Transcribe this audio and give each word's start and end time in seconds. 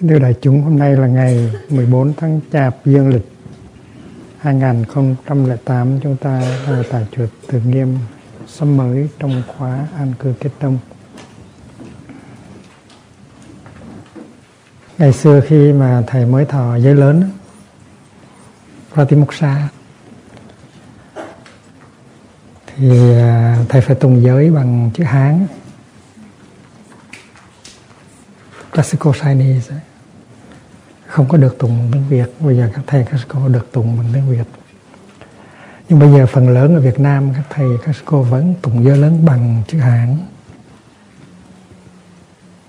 Kính 0.00 0.08
thưa 0.08 0.18
đại 0.18 0.34
chúng, 0.40 0.62
hôm 0.62 0.78
nay 0.78 0.96
là 0.96 1.06
ngày 1.06 1.50
14 1.68 2.12
tháng 2.16 2.40
Chạp 2.52 2.86
dương 2.86 3.08
lịch 3.08 3.32
2008 4.38 6.00
chúng 6.02 6.16
ta 6.16 6.42
ở 6.66 6.82
tại 6.90 7.06
chùa 7.16 7.26
Từ 7.46 7.60
Nghiêm 7.60 7.98
sớm 8.46 8.76
mới 8.76 9.08
trong 9.18 9.42
khóa 9.46 9.86
an 9.96 10.12
cư 10.18 10.34
kết 10.40 10.50
đông. 10.60 10.78
Ngày 14.98 15.12
xưa 15.12 15.40
khi 15.40 15.72
mà 15.72 16.02
thầy 16.06 16.26
mới 16.26 16.44
thọ 16.44 16.76
giới 16.76 16.94
lớn 16.94 17.30
Pratimoksa 18.92 19.68
thì 22.66 23.14
à, 23.14 23.58
thầy 23.68 23.80
phải 23.80 23.96
tùng 23.96 24.22
giới 24.22 24.50
bằng 24.50 24.90
chữ 24.94 25.04
Hán 25.04 25.46
Classical 28.72 29.12
Chinese 29.22 29.74
không 31.10 31.28
có 31.28 31.38
được 31.38 31.58
tụng 31.58 31.78
bằng 31.78 31.88
tiếng 31.92 32.08
Việt. 32.08 32.34
Bây 32.40 32.56
giờ 32.56 32.68
các 32.74 32.84
thầy 32.86 33.04
các 33.10 33.20
cô 33.28 33.48
được 33.48 33.72
tụng 33.72 33.96
bằng 33.96 34.06
tiếng 34.12 34.30
Việt. 34.30 34.46
Nhưng 35.88 35.98
bây 35.98 36.12
giờ 36.12 36.26
phần 36.26 36.48
lớn 36.48 36.74
ở 36.74 36.80
Việt 36.80 37.00
Nam 37.00 37.30
các 37.34 37.42
thầy 37.50 37.68
các 37.84 37.96
cô 38.04 38.22
vẫn 38.22 38.54
tụng 38.62 38.84
giới 38.84 38.96
lớn 38.96 39.24
bằng 39.24 39.62
chữ 39.68 39.78
Hán. 39.78 40.16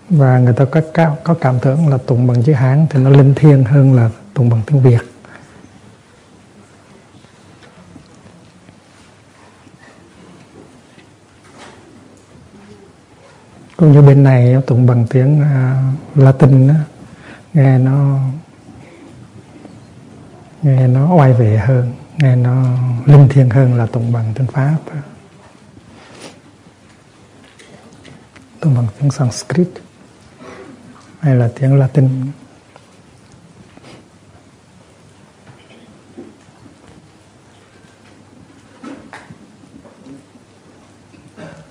Và 0.09 0.39
người 0.39 0.53
ta 0.53 0.65
có 0.65 0.81
có 1.23 1.33
cảm 1.33 1.59
tưởng 1.61 1.87
là 1.87 1.97
tụng 1.97 2.27
bằng 2.27 2.43
chữ 2.43 2.53
Hán 2.53 2.87
thì 2.89 2.99
nó 2.99 3.09
linh 3.09 3.33
thiêng 3.35 3.63
hơn 3.63 3.93
là 3.93 4.09
tụng 4.33 4.49
bằng 4.49 4.61
tiếng 4.67 4.81
Việt. 4.83 5.01
Cũng 13.77 13.91
như 13.91 14.01
bên 14.01 14.23
này 14.23 14.55
tụng 14.67 14.85
bằng 14.85 15.05
tiếng 15.09 15.41
uh, 15.41 16.17
Latin 16.17 16.67
đó, 16.67 16.73
nghe 17.53 17.77
nó 17.77 18.19
nghe 20.61 20.87
nó 20.87 21.15
oai 21.15 21.33
vệ 21.33 21.57
hơn, 21.57 21.93
nghe 22.17 22.35
nó 22.35 22.77
linh 23.05 23.27
thiêng 23.29 23.49
hơn 23.49 23.75
là 23.75 23.85
tụng 23.85 24.11
bằng 24.11 24.33
tiếng 24.35 24.47
Pháp. 24.47 24.77
Tụng 28.59 28.75
bằng 28.75 28.87
tiếng 28.99 29.11
Sanskrit 29.11 29.67
hay 31.19 31.35
là 31.35 31.49
tiếng 31.55 31.79
Latin. 31.79 32.31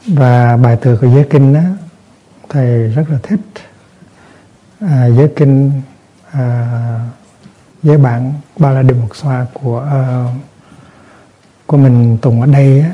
Và 0.07 0.57
bài 0.57 0.79
từ 0.81 0.97
của 0.97 1.07
giới 1.07 1.27
kinh 1.31 1.55
đó 1.55 1.61
thầy 2.49 2.89
rất 2.89 3.05
là 3.11 3.19
thích 3.23 3.41
à, 4.81 5.07
giới 5.07 5.29
kinh 5.37 5.83
à, 6.33 6.69
giới 7.83 7.99
bản 7.99 8.33
ba 8.59 8.71
la 8.71 8.83
đề 8.83 8.95
mục 8.95 9.17
xoa 9.17 9.47
của 9.53 9.81
à, 9.81 10.25
của 11.67 11.77
mình 11.77 12.19
tùng 12.23 12.41
ở 12.41 12.47
đây 12.47 12.81
á, 12.81 12.93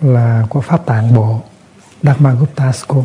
là 0.00 0.46
của 0.48 0.60
pháp 0.60 0.86
tạng 0.86 1.14
bộ 1.14 1.40
Dharma 2.02 2.32
Gupta 2.32 2.72
School. 2.72 3.04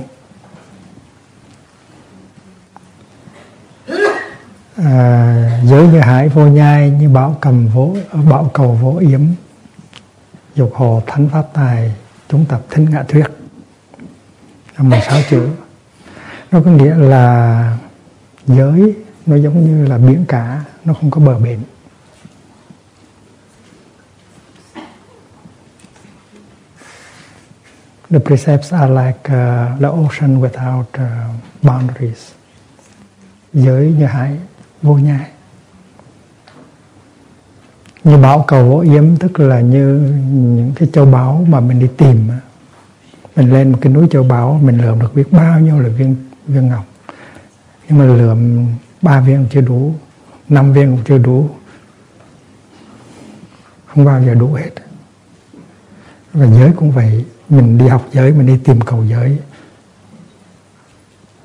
À, 4.75 5.61
giới 5.63 5.87
như 5.87 5.99
hải 5.99 6.29
vô 6.29 6.47
nhai 6.47 6.89
như 6.89 7.09
bảo 7.09 7.37
cầm 7.41 7.67
vỗ 7.67 7.97
à, 8.11 8.19
bảo 8.29 8.51
cầu 8.53 8.73
vỗ 8.73 8.97
yếm 8.97 9.21
dục 10.55 10.71
hồ 10.75 11.01
thánh 11.07 11.29
pháp 11.29 11.45
tài 11.53 11.93
chúng 12.29 12.45
tập 12.45 12.61
thính 12.69 12.89
ngã 12.89 13.03
thuyết. 13.07 13.25
16 14.77 15.19
chữ. 15.29 15.49
Nó 16.51 16.61
có 16.65 16.71
nghĩa 16.71 16.95
là 16.95 17.77
giới 18.47 18.95
nó 19.25 19.35
giống 19.35 19.65
như 19.65 19.87
là 19.87 19.97
biển 19.97 20.25
cả 20.27 20.63
nó 20.85 20.93
không 20.93 21.11
có 21.11 21.21
bờ 21.21 21.39
bến 21.39 21.59
The 28.09 28.19
precepts 28.19 28.71
are 28.71 28.87
like 28.87 29.19
uh, 29.27 29.79
the 29.79 29.87
ocean 29.87 30.41
without 30.41 30.85
uh, 30.97 31.35
boundaries. 31.61 32.31
Giới 33.53 33.93
như 33.99 34.05
hải 34.05 34.37
vô 34.81 34.93
nhai. 34.93 35.27
Như 38.03 38.17
bảo 38.17 38.45
cầu 38.47 38.69
vỗ 38.69 38.79
yếm 38.79 39.17
tức 39.17 39.39
là 39.39 39.59
như 39.59 40.13
những 40.31 40.71
cái 40.75 40.89
châu 40.93 41.05
báu 41.05 41.45
mà 41.49 41.59
mình 41.59 41.79
đi 41.79 41.87
tìm. 41.97 42.29
Mình 43.35 43.53
lên 43.53 43.71
một 43.71 43.77
cái 43.81 43.93
núi 43.93 44.07
châu 44.11 44.23
báu 44.23 44.59
mình 44.63 44.77
lượm 44.77 44.99
được 44.99 45.15
biết 45.15 45.31
bao 45.31 45.59
nhiêu 45.59 45.79
là 45.79 45.89
viên 45.89 46.15
viên 46.47 46.67
ngọc. 46.67 46.85
Nhưng 47.89 47.99
mà 47.99 48.05
lượm 48.05 48.67
ba 49.01 49.19
viên 49.19 49.47
chưa 49.49 49.61
đủ, 49.61 49.93
năm 50.49 50.73
viên 50.73 50.91
cũng 50.91 51.05
chưa 51.05 51.17
đủ. 51.17 51.49
Không 53.85 54.05
bao 54.05 54.23
giờ 54.23 54.33
đủ 54.33 54.53
hết. 54.53 54.71
Và 56.33 56.45
giới 56.45 56.71
cũng 56.75 56.91
vậy, 56.91 57.25
mình 57.49 57.77
đi 57.77 57.87
học 57.87 58.05
giới, 58.11 58.31
mình 58.31 58.47
đi 58.47 58.57
tìm 58.63 58.81
cầu 58.81 59.03
giới, 59.05 59.37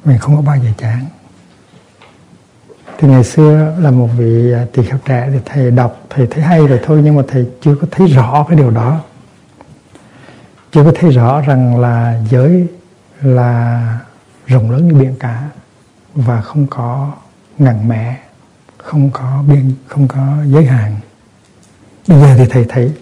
mình 0.04 0.19
không 0.19 0.36
có 0.36 0.42
bao 0.42 0.56
giờ 0.56 0.70
chán. 0.78 1.04
Thì 2.98 3.08
ngày 3.08 3.25
xưa 3.25 3.76
là 3.78 3.91
một 3.91 4.08
vị 4.19 4.52
à, 4.52 4.66
tỳ 4.72 4.82
kheo 4.82 4.98
trẻ 5.04 5.28
thì 5.32 5.38
thầy 5.44 5.70
đọc, 5.70 6.06
thầy 6.10 6.26
thấy 6.26 6.42
hay 6.42 6.66
rồi 6.66 6.81
thôi, 6.84 7.00
nhưng 7.04 7.16
mà 7.16 7.22
thầy 7.28 7.47
chưa 7.60 7.75
có 7.75 7.86
thấy 7.91 8.06
rõ 8.06 8.47
cái 8.48 8.58
điều 8.58 8.70
đó. 8.70 9.00
Chưa 10.72 10.84
có 10.84 10.92
thấy 10.94 11.10
rõ 11.10 11.41
rằng 11.41 11.81
là 11.81 12.20
giới 12.31 12.66
là 13.20 13.98
rộng 14.47 14.70
lớn 14.70 14.88
như 14.88 14.94
biển 14.94 15.14
cả 15.20 15.48
và 16.15 16.41
không 16.41 16.67
có 16.67 17.12
ngần 17.59 17.89
mẹ 17.89 18.21
không 18.78 19.11
có 19.11 19.45
biên, 19.49 19.73
không 19.87 20.09
có 20.09 20.37
giới 20.47 20.67
hạn. 20.67 20.97
Bây 22.09 22.21
giờ 22.21 22.34
thì 22.39 22.47
thầy 22.50 22.67
thấy 22.69 22.93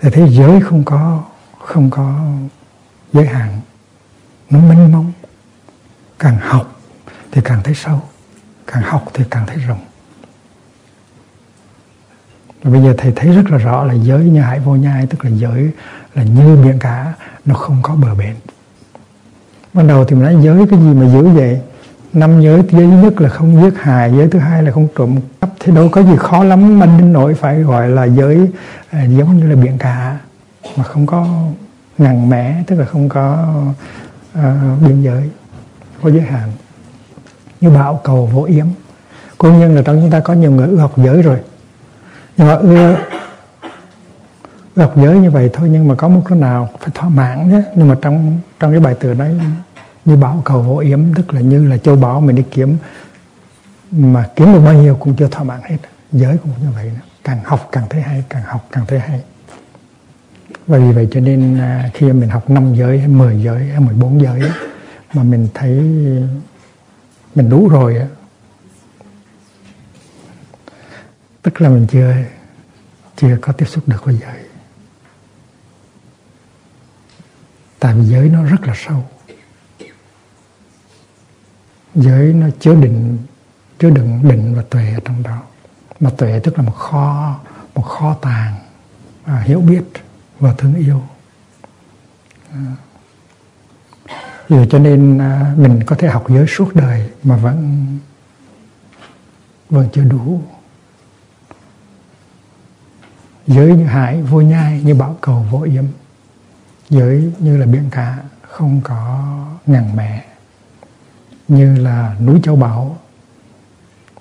thầy 0.00 0.10
thấy 0.10 0.28
giới 0.28 0.60
không 0.60 0.84
có 0.84 1.24
không 1.58 1.90
có 1.90 2.20
giới 3.12 3.26
hạn. 3.26 3.60
Nó 4.50 4.58
mênh 4.58 4.92
mông. 4.92 5.12
Càng 6.18 6.36
học 6.40 6.80
thì 7.32 7.40
càng 7.44 7.62
thấy 7.64 7.74
sâu, 7.74 8.00
càng 8.66 8.82
học 8.82 9.04
thì 9.14 9.24
càng 9.30 9.46
thấy 9.46 9.56
rộng. 9.56 9.84
Và 12.62 12.70
bây 12.70 12.82
giờ 12.82 12.94
thầy 12.98 13.12
thấy 13.16 13.36
rất 13.36 13.50
là 13.50 13.58
rõ 13.58 13.84
là 13.84 13.94
giới 13.94 14.24
như 14.24 14.40
hải 14.40 14.60
vô 14.60 14.76
nhai, 14.76 15.06
tức 15.06 15.24
là 15.24 15.30
giới 15.30 15.70
là 16.14 16.22
như 16.22 16.56
biển 16.64 16.78
cả, 16.78 17.14
nó 17.44 17.54
không 17.54 17.78
có 17.82 17.94
bờ 17.94 18.14
bến. 18.14 18.34
Ban 19.72 19.86
đầu 19.86 20.04
thì 20.04 20.16
mình 20.16 20.24
nói, 20.24 20.44
giới 20.44 20.66
cái 20.70 20.78
gì 20.78 20.94
mà 20.94 21.08
giữ 21.08 21.28
vậy? 21.28 21.60
Năm 22.16 22.40
giới 22.40 22.62
giới 22.70 22.86
nhất 22.86 23.20
là 23.20 23.28
không 23.28 23.62
giết 23.62 23.78
hại 23.82 24.12
giới 24.16 24.28
thứ 24.28 24.38
hai 24.38 24.62
là 24.62 24.70
không 24.70 24.88
trộm 24.96 25.16
cắp. 25.40 25.50
Thì 25.60 25.72
đâu 25.72 25.88
có 25.92 26.02
gì 26.02 26.16
khó 26.18 26.44
lắm 26.44 26.78
mà 26.78 26.86
đến 26.86 27.12
nỗi 27.12 27.34
phải 27.34 27.62
gọi 27.62 27.88
là 27.88 28.04
giới 28.04 28.50
à, 28.90 29.04
giống 29.04 29.36
như 29.36 29.48
là 29.48 29.56
biển 29.56 29.78
cả 29.78 30.18
mà 30.76 30.84
không 30.84 31.06
có 31.06 31.26
ngàn 31.98 32.28
mẻ 32.28 32.62
tức 32.66 32.76
là 32.76 32.84
không 32.84 33.08
có 33.08 33.54
uh, 34.38 34.44
biên 34.80 35.02
giới 35.02 35.30
có 36.02 36.10
giới 36.10 36.20
hạn. 36.20 36.52
Như 37.60 37.70
bạo 37.70 38.00
cầu 38.04 38.30
vô 38.32 38.42
yếm. 38.42 38.66
Cố 39.38 39.50
nhiên 39.50 39.74
là 39.74 39.82
trong 39.82 40.00
chúng 40.00 40.10
ta 40.10 40.20
có 40.20 40.34
nhiều 40.34 40.50
người 40.50 40.68
ưa 40.68 40.76
học 40.76 40.92
giới 40.96 41.22
rồi. 41.22 41.38
Nhưng 42.36 42.46
mà 42.46 42.54
ưa 42.54 42.96
học 44.76 44.92
giới 44.96 45.18
như 45.18 45.30
vậy 45.30 45.50
thôi 45.52 45.68
nhưng 45.72 45.88
mà 45.88 45.94
có 45.94 46.08
một 46.08 46.22
cái 46.28 46.38
nào 46.38 46.68
phải 46.80 46.90
thỏa 46.94 47.08
mãn 47.08 47.50
nhé. 47.50 47.62
Nhưng 47.74 47.88
mà 47.88 47.96
trong 48.02 48.38
trong 48.60 48.70
cái 48.70 48.80
bài 48.80 48.94
từ 49.00 49.14
đấy 49.14 49.40
như 50.06 50.16
bảo 50.16 50.42
cầu 50.44 50.62
vô 50.62 50.78
yếm, 50.78 51.14
tức 51.14 51.34
là 51.34 51.40
như 51.40 51.68
là 51.68 51.76
châu 51.76 51.96
báu 51.96 52.20
mình 52.20 52.36
đi 52.36 52.44
kiếm. 52.50 52.76
Mà 53.90 54.28
kiếm 54.36 54.52
được 54.52 54.60
bao 54.60 54.74
nhiêu 54.74 54.96
cũng 55.00 55.16
chưa 55.16 55.28
thỏa 55.28 55.44
mãn 55.44 55.60
hết. 55.64 55.76
Giới 56.12 56.38
cũng 56.38 56.52
như 56.62 56.70
vậy 56.74 56.92
càng 57.24 57.40
học 57.44 57.68
càng 57.72 57.86
thấy 57.90 58.02
hay, 58.02 58.24
càng 58.28 58.42
học 58.42 58.68
càng 58.72 58.86
thấy 58.86 58.98
hay. 58.98 59.20
Và 60.66 60.78
vì 60.78 60.92
vậy 60.92 61.08
cho 61.10 61.20
nên 61.20 61.58
à, 61.58 61.90
khi 61.94 62.12
mình 62.12 62.28
học 62.28 62.50
5 62.50 62.74
giới 62.74 62.98
hay 62.98 63.08
10 63.08 63.42
giới 63.42 63.60
à, 63.60 63.72
hay 63.72 63.80
14 63.80 64.22
giới 64.22 64.40
mà 65.14 65.22
mình 65.22 65.48
thấy 65.54 65.70
mình 67.34 67.48
đủ 67.48 67.68
rồi 67.68 67.96
á. 67.96 68.06
Tức 71.42 71.60
là 71.60 71.68
mình 71.68 71.86
chưa 71.90 72.14
chưa 73.16 73.38
có 73.40 73.52
tiếp 73.52 73.66
xúc 73.66 73.88
được 73.88 74.04
với 74.04 74.18
giới. 74.20 74.38
Tại 77.78 77.94
vì 77.94 78.04
giới 78.04 78.28
nó 78.28 78.44
rất 78.44 78.66
là 78.66 78.74
sâu 78.76 79.04
giới 81.96 82.32
nó 82.32 82.46
chứa 82.60 82.74
đựng 82.74 83.18
chứa 83.78 83.90
đựng 83.90 84.28
định 84.28 84.54
và 84.54 84.62
tuệ 84.70 84.92
ở 84.94 85.00
trong 85.04 85.22
đó. 85.22 85.42
Mà 86.00 86.10
tuệ 86.10 86.40
tức 86.44 86.58
là 86.58 86.62
một 86.62 86.76
kho 86.76 87.38
một 87.74 87.82
kho 87.82 88.14
tàng 88.14 88.54
à, 89.24 89.40
hiểu 89.40 89.60
biết 89.60 89.82
và 90.40 90.54
thương 90.58 90.74
yêu. 90.74 91.02
À. 92.52 92.72
Vì 94.48 94.66
cho 94.70 94.78
nên 94.78 95.18
à, 95.18 95.54
mình 95.56 95.80
có 95.86 95.96
thể 95.96 96.08
học 96.08 96.24
giới 96.28 96.46
suốt 96.46 96.74
đời 96.74 97.10
mà 97.22 97.36
vẫn 97.36 97.86
vẫn 99.70 99.88
chưa 99.92 100.04
đủ. 100.04 100.40
Giới 103.46 103.76
như 103.76 103.84
hải 103.84 104.22
vô 104.22 104.40
nhai 104.40 104.82
như 104.82 104.94
bão 104.94 105.16
cầu 105.20 105.46
vô 105.50 105.62
yếm. 105.62 105.84
Giới 106.90 107.32
như 107.38 107.56
là 107.56 107.66
biển 107.66 107.84
cả 107.90 108.18
không 108.42 108.80
có 108.84 109.24
ngàn 109.66 109.96
mẹ 109.96 110.24
như 111.48 111.76
là 111.76 112.16
núi 112.20 112.40
châu 112.42 112.56
bảo 112.56 112.98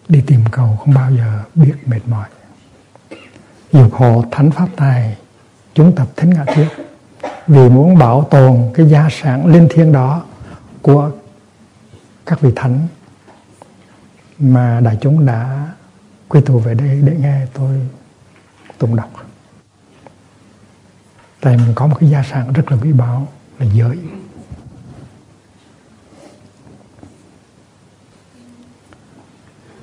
đi 0.10 0.22
tìm 0.28 0.40
cầu 0.52 0.78
không 0.80 0.94
bao 0.94 1.12
giờ 1.12 1.44
biết 1.56 1.74
mệt 1.86 2.02
mỏi. 2.06 2.28
Dục 3.72 3.94
hộ 3.94 4.24
thánh 4.32 4.52
pháp 4.52 4.68
tài, 4.76 5.18
chúng 5.74 5.96
tập 5.96 6.08
thính 6.16 6.30
ngã 6.30 6.46
thiết. 6.48 6.68
Vì 7.48 7.70
muốn 7.70 7.98
bảo 7.98 8.28
tồn 8.32 8.72
cái 8.74 8.86
gia 8.86 9.10
sản 9.12 9.46
linh 9.46 9.68
thiêng 9.72 9.92
đó 9.92 10.24
của 10.82 11.12
các 12.26 12.42
vị 12.42 12.52
thánh 12.56 12.88
mà 14.40 14.80
đại 14.84 14.98
chúng 15.02 15.26
đã 15.26 15.70
quy 16.28 16.42
tụ 16.42 16.60
về 16.60 16.74
đây 16.74 17.02
để 17.04 17.16
nghe 17.20 17.46
tôi 17.54 17.80
tụng 18.78 18.96
đọc. 18.96 19.10
Tại 21.42 21.58
mình 21.58 21.72
có 21.76 21.88
một 21.88 21.98
cái 22.00 22.10
gia 22.10 22.24
sản 22.24 22.54
rất 22.54 22.72
là 22.72 22.78
quý 22.82 22.92
báu 22.92 23.28
là 23.60 23.66
giới. 23.74 23.98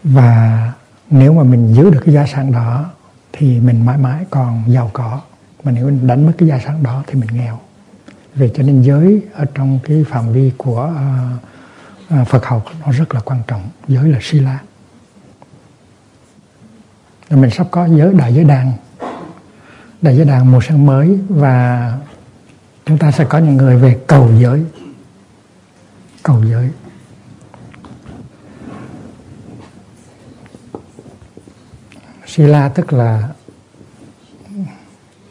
Và 0.04 0.72
nếu 1.10 1.32
mà 1.32 1.42
mình 1.42 1.74
giữ 1.74 1.90
được 1.90 2.00
cái 2.04 2.14
gia 2.14 2.26
sản 2.26 2.52
đó 2.52 2.90
thì 3.32 3.60
mình 3.60 3.86
mãi 3.86 3.98
mãi 3.98 4.24
còn 4.30 4.62
giàu 4.68 4.90
có. 4.92 5.20
Mà 5.64 5.72
nếu 5.72 5.86
mình 5.86 6.06
đánh 6.06 6.26
mất 6.26 6.32
cái 6.38 6.48
gia 6.48 6.58
sản 6.58 6.82
đó 6.82 7.02
thì 7.06 7.14
mình 7.14 7.30
nghèo. 7.32 7.58
Vì 8.34 8.50
cho 8.54 8.62
nên 8.62 8.82
giới 8.82 9.22
ở 9.34 9.44
trong 9.54 9.78
cái 9.84 10.04
phạm 10.08 10.32
vi 10.32 10.52
của 10.56 10.92
uh, 12.10 12.20
uh, 12.20 12.28
Phật 12.28 12.46
học 12.46 12.64
nó 12.86 12.92
rất 12.92 13.14
là 13.14 13.20
quan 13.20 13.42
trọng. 13.46 13.62
Giới 13.88 14.08
là 14.08 14.18
sila 14.22 14.58
mình 17.36 17.50
sắp 17.50 17.66
có 17.70 17.86
giới 17.86 18.14
đại 18.14 18.34
giới 18.34 18.44
đàn. 18.44 18.72
Đại 20.02 20.16
giới 20.16 20.24
đàn 20.26 20.52
mùa 20.52 20.60
xuân 20.68 20.86
mới 20.86 21.18
và 21.28 21.92
chúng 22.86 22.98
ta 22.98 23.10
sẽ 23.10 23.24
có 23.24 23.38
những 23.38 23.56
người 23.56 23.76
về 23.76 23.98
cầu 24.06 24.30
giới. 24.38 24.64
Cầu 26.22 26.44
giới. 26.44 26.70
Sila 32.32 32.68
tức 32.68 32.92
là 32.92 33.28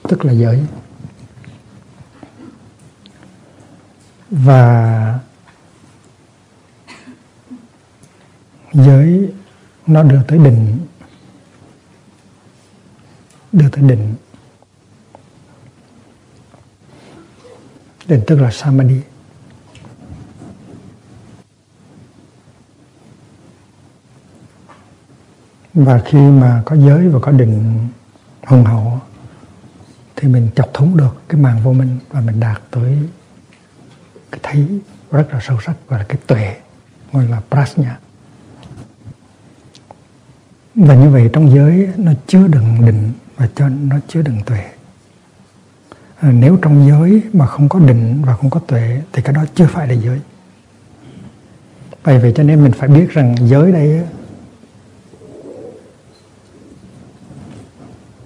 tức 0.04 0.26
là 0.26 0.34
giới. 0.34 0.64
Và 4.30 5.20
giới 8.74 9.34
nó 9.88 10.04
đưa 10.04 10.24
tới 10.28 10.40
định, 10.40 10.88
đưa 13.52 13.70
tới 13.70 13.84
định. 13.84 14.16
Định 18.08 18.24
tức 18.28 18.40
là 18.40 18.52
samadhi. 18.52 19.02
Và 25.74 26.02
khi 26.06 26.20
mà 26.20 26.62
có 26.66 26.76
giới 26.76 27.08
và 27.08 27.20
có 27.20 27.32
định 27.32 27.88
hùng 28.46 28.66
hậu 28.66 29.00
thì 30.16 30.28
mình 30.28 30.50
chọc 30.56 30.74
thủng 30.74 30.98
được 30.98 31.22
cái 31.30 31.42
màn 31.42 31.64
vô 31.64 31.74
minh 31.74 31.98
và 32.10 32.22
mình 32.22 32.40
đạt 32.40 32.62
tới 32.72 32.98
cái 34.32 34.40
thấy 34.44 34.80
rất 35.12 35.34
là 35.34 35.40
sâu 35.42 35.58
sắc 35.66 35.76
và 35.88 35.98
là 35.98 36.04
cái 36.04 36.18
tuệ 36.28 36.56
gọi 37.12 37.28
là 37.28 37.42
prasna 37.50 37.98
và 40.76 40.96
như 40.96 41.10
vậy 41.10 41.30
trong 41.34 41.56
giới 41.56 41.90
nó 41.98 42.12
chứa 42.28 42.48
đựng 42.48 42.86
định 42.86 43.12
và 43.38 43.50
cho 43.56 43.70
nó 43.70 43.96
chứa 44.08 44.22
đựng 44.22 44.38
tuệ. 44.46 44.64
À, 46.20 46.32
nếu 46.32 46.58
trong 46.62 46.88
giới 46.88 47.22
mà 47.34 47.46
không 47.46 47.70
có 47.70 47.80
định 47.80 48.22
và 48.26 48.36
không 48.36 48.50
có 48.50 48.60
tuệ 48.60 49.02
thì 49.14 49.22
cái 49.22 49.34
đó 49.34 49.46
chưa 49.56 49.68
phải 49.68 49.88
là 49.88 49.94
giới. 49.94 50.20
Vậy 52.04 52.20
vậy 52.20 52.34
cho 52.36 52.44
nên 52.44 52.64
mình 52.64 52.72
phải 52.72 52.90
biết 52.90 53.10
rằng 53.10 53.36
giới 53.42 53.72
đây 53.72 54.04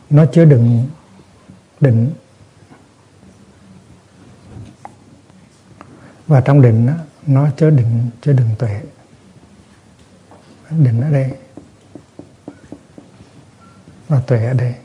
nó 0.09 0.25
chứa 0.25 0.45
đựng 0.45 0.87
định. 1.81 2.11
Và 6.27 6.41
trong 6.41 6.61
định 6.61 6.87
nó 7.27 7.47
chứa 7.57 7.69
đựng 7.69 8.09
chứa 8.21 8.33
đựng 8.33 8.49
tuệ. 8.59 8.81
Định 10.69 11.01
ở 11.01 11.11
đây. 11.11 11.31
Và 14.07 14.21
tuệ 14.27 14.45
ở 14.45 14.53
đây. 14.53 14.75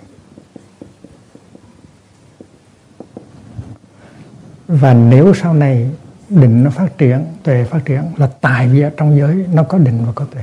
Và 4.69 4.95
nếu 4.95 5.35
sau 5.35 5.55
này 5.55 5.91
định 6.29 6.65
nó 6.65 6.71
phát 6.71 6.99
triển, 6.99 7.25
tuệ 7.43 7.65
phát 7.65 7.81
triển, 7.85 8.03
là 8.17 8.31
tại 8.41 8.69
vì 8.69 8.81
ở 8.81 8.91
trong 8.97 9.19
giới 9.19 9.47
nó 9.53 9.63
có 9.63 9.79
định 9.79 10.07
và 10.07 10.13
có 10.15 10.25
tuệ. 10.25 10.43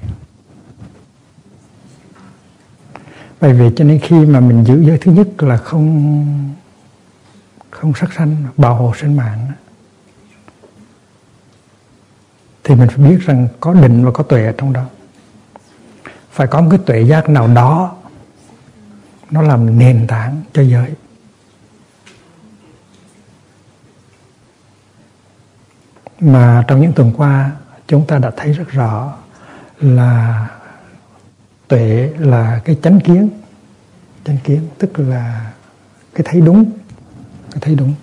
Bởi 3.42 3.54
vì 3.54 3.70
cho 3.76 3.84
nên 3.84 4.00
khi 4.00 4.26
mà 4.26 4.40
mình 4.40 4.64
giữ 4.64 4.84
giới 4.84 4.98
thứ 4.98 5.12
nhất 5.12 5.44
là 5.44 5.58
không 5.58 6.26
không 7.70 7.94
sát 7.94 8.14
sanh, 8.18 8.36
bảo 8.58 8.76
hộ 8.76 8.94
sinh 8.96 9.18
mạng. 9.18 9.52
Thì 12.64 12.76
mình 12.76 12.90
phải 12.90 13.10
biết 13.10 13.18
rằng 13.26 13.48
có 13.60 13.74
định 13.74 14.06
và 14.06 14.12
có 14.12 14.24
tuệ 14.24 14.46
ở 14.46 14.54
trong 14.58 14.74
đó. 14.74 14.86
Phải 16.32 16.48
có 16.48 16.62
một 16.62 16.68
cái 16.72 16.80
tuệ 16.86 17.02
giác 17.02 17.30
nào 17.30 17.48
đó, 17.48 17.96
nó 19.32 19.42
làm 19.42 19.80
nền 19.80 20.08
tảng 20.08 20.42
cho 20.54 20.62
giới. 20.62 20.94
Mà 26.20 26.64
trong 26.68 26.82
những 26.82 26.94
tuần 26.94 27.14
qua, 27.18 27.52
chúng 27.88 28.08
ta 28.08 28.18
đã 28.18 28.32
thấy 28.38 28.54
rất 28.54 28.70
rõ 28.70 29.18
là 29.80 30.48
tuệ 31.68 32.14
là 32.18 32.62
cái 32.66 32.78
chánh 32.84 33.00
kiến. 33.00 33.30
Chánh 34.26 34.38
kiến 34.44 34.62
tức 34.78 35.00
là 35.00 35.54
cái 36.16 36.22
thấy 36.30 36.42
đúng, 36.42 36.72
cái 37.52 37.60
thấy 37.62 37.76
đúng. 37.76 37.94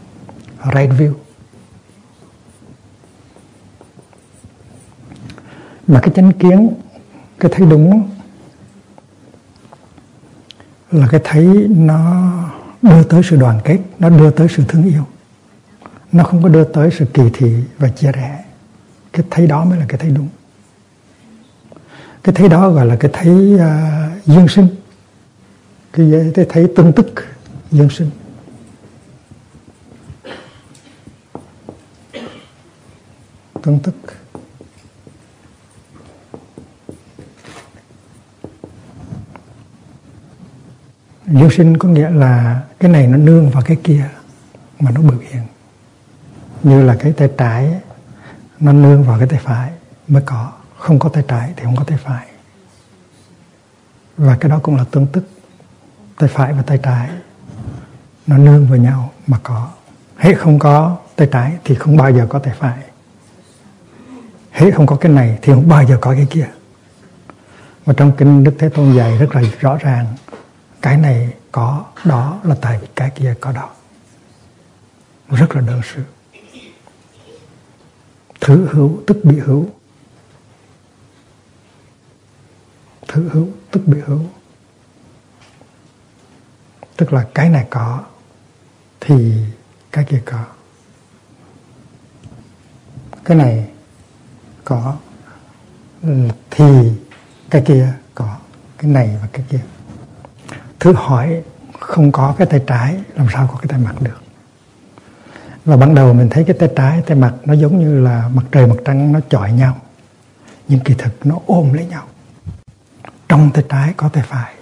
Right 0.74 0.90
view. 0.90 1.12
Mà 5.86 6.00
cái 6.00 6.10
chánh 6.14 6.32
kiến, 6.32 6.74
cái 7.40 7.50
thấy 7.54 7.66
đúng 7.70 8.10
là 10.90 11.08
cái 11.10 11.20
thấy 11.24 11.44
nó 11.70 12.32
đưa 12.82 13.02
tới 13.02 13.22
sự 13.24 13.36
đoàn 13.36 13.60
kết, 13.64 13.78
nó 13.98 14.08
đưa 14.10 14.30
tới 14.30 14.48
sự 14.56 14.64
thương 14.68 14.84
yêu. 14.84 15.06
Nó 16.12 16.24
không 16.24 16.42
có 16.42 16.48
đưa 16.48 16.64
tới 16.64 16.90
sự 16.98 17.04
kỳ 17.14 17.22
thị 17.32 17.54
và 17.78 17.88
chia 17.88 18.12
rẽ. 18.12 18.44
Cái 19.12 19.26
thấy 19.30 19.46
đó 19.46 19.64
mới 19.64 19.78
là 19.78 19.86
cái 19.88 19.98
thấy 19.98 20.10
đúng 20.10 20.28
cái 22.24 22.34
thấy 22.34 22.48
đó 22.48 22.70
gọi 22.70 22.86
là 22.86 22.96
cái 22.96 23.10
thấy 23.14 23.54
uh, 23.54 23.60
à, 23.60 24.10
dương 24.26 24.48
sinh. 24.48 24.68
Cái, 25.92 26.14
à, 26.14 26.20
cái 26.34 26.46
thấy 26.48 26.72
tương 26.76 26.92
tức 26.92 27.06
dương 27.70 27.90
sinh. 27.90 28.10
Tương 33.62 33.78
tức. 33.78 33.94
Dương 41.26 41.50
sinh 41.50 41.76
có 41.76 41.88
nghĩa 41.88 42.10
là 42.10 42.62
cái 42.78 42.90
này 42.90 43.06
nó 43.06 43.16
nương 43.16 43.50
vào 43.50 43.62
cái 43.66 43.76
kia 43.84 44.08
mà 44.80 44.90
nó 44.90 45.00
biểu 45.00 45.18
hiện. 45.30 45.42
Như 46.62 46.82
là 46.82 46.96
cái 47.00 47.12
tay 47.12 47.28
trái 47.38 47.80
nó 48.60 48.72
nương 48.72 49.02
vào 49.02 49.18
cái 49.18 49.28
tay 49.28 49.40
phải 49.42 49.70
mới 50.08 50.22
có 50.26 50.52
không 50.84 50.98
có 50.98 51.08
tay 51.08 51.24
trái 51.28 51.52
thì 51.56 51.64
không 51.64 51.76
có 51.76 51.84
tay 51.84 51.98
phải. 51.98 52.26
Và 54.16 54.36
cái 54.40 54.50
đó 54.50 54.60
cũng 54.62 54.76
là 54.76 54.84
tương 54.90 55.06
tức. 55.06 55.28
Tay 56.16 56.28
phải 56.28 56.52
và 56.52 56.62
tay 56.62 56.78
trái, 56.82 57.08
nó 58.26 58.38
nương 58.38 58.66
vào 58.66 58.78
nhau 58.78 59.12
mà 59.26 59.38
có. 59.42 59.70
Hết 60.16 60.34
không 60.38 60.58
có 60.58 60.96
tay 61.16 61.28
trái 61.32 61.56
thì 61.64 61.74
không 61.74 61.96
bao 61.96 62.12
giờ 62.12 62.26
có 62.28 62.38
tay 62.38 62.54
phải. 62.58 62.78
Hết 64.50 64.70
không 64.74 64.86
có 64.86 64.96
cái 64.96 65.12
này 65.12 65.38
thì 65.42 65.52
không 65.52 65.68
bao 65.68 65.84
giờ 65.84 65.98
có 66.00 66.14
cái 66.14 66.26
kia. 66.30 66.48
Và 67.84 67.94
trong 67.96 68.12
kinh 68.16 68.44
đức 68.44 68.54
thế 68.58 68.68
tôn 68.68 68.92
dạy 68.96 69.18
rất 69.18 69.34
là 69.34 69.42
rõ 69.60 69.76
ràng, 69.76 70.06
cái 70.82 70.96
này 70.96 71.32
có, 71.52 71.84
đó 72.04 72.40
là 72.42 72.56
tại 72.60 72.78
vì 72.80 72.86
cái 72.96 73.10
kia 73.10 73.34
có 73.40 73.52
đó. 73.52 73.70
Rất 75.28 75.54
là 75.54 75.60
đơn 75.60 75.80
sơ. 75.94 76.00
Thứ 78.40 78.68
hữu 78.72 79.00
tức 79.06 79.16
bị 79.24 79.38
hữu. 79.38 79.68
Thứ 83.08 83.28
hữu, 83.28 83.48
tức 83.70 83.80
bị 83.86 83.98
hữu. 84.06 84.20
Tức 86.96 87.12
là 87.12 87.26
cái 87.34 87.48
này 87.48 87.66
có, 87.70 88.00
thì 89.00 89.44
cái 89.92 90.04
kia 90.04 90.22
có. 90.24 90.44
Cái 93.24 93.36
này 93.36 93.68
có, 94.64 94.96
thì 96.50 96.92
cái 97.50 97.62
kia 97.66 97.92
có, 98.14 98.36
cái 98.78 98.90
này 98.90 99.18
và 99.22 99.28
cái 99.32 99.44
kia. 99.48 99.60
Thứ 100.80 100.92
hỏi 100.92 101.42
không 101.80 102.12
có 102.12 102.34
cái 102.38 102.46
tay 102.46 102.60
trái, 102.66 102.96
làm 103.14 103.26
sao 103.32 103.48
có 103.52 103.58
cái 103.58 103.68
tay 103.68 103.78
mặt 103.78 103.94
được? 104.02 104.20
Và 105.64 105.76
ban 105.76 105.94
đầu 105.94 106.14
mình 106.14 106.28
thấy 106.30 106.44
cái 106.44 106.56
tay 106.58 106.68
trái, 106.76 107.02
tay 107.06 107.16
mặt 107.16 107.34
nó 107.44 107.52
giống 107.54 107.78
như 107.78 108.00
là 108.00 108.28
mặt 108.34 108.42
trời, 108.52 108.66
mặt 108.66 108.76
trăng, 108.84 109.12
nó 109.12 109.20
chọi 109.28 109.52
nhau. 109.52 109.80
Nhưng 110.68 110.80
kỳ 110.80 110.94
thực 110.94 111.26
nó 111.26 111.38
ôm 111.46 111.72
lấy 111.72 111.86
nhau 111.86 112.06
trong 113.34 113.50
tay 113.50 113.64
trái 113.68 113.94
có 113.96 114.08
tay 114.08 114.22
phải, 114.22 114.54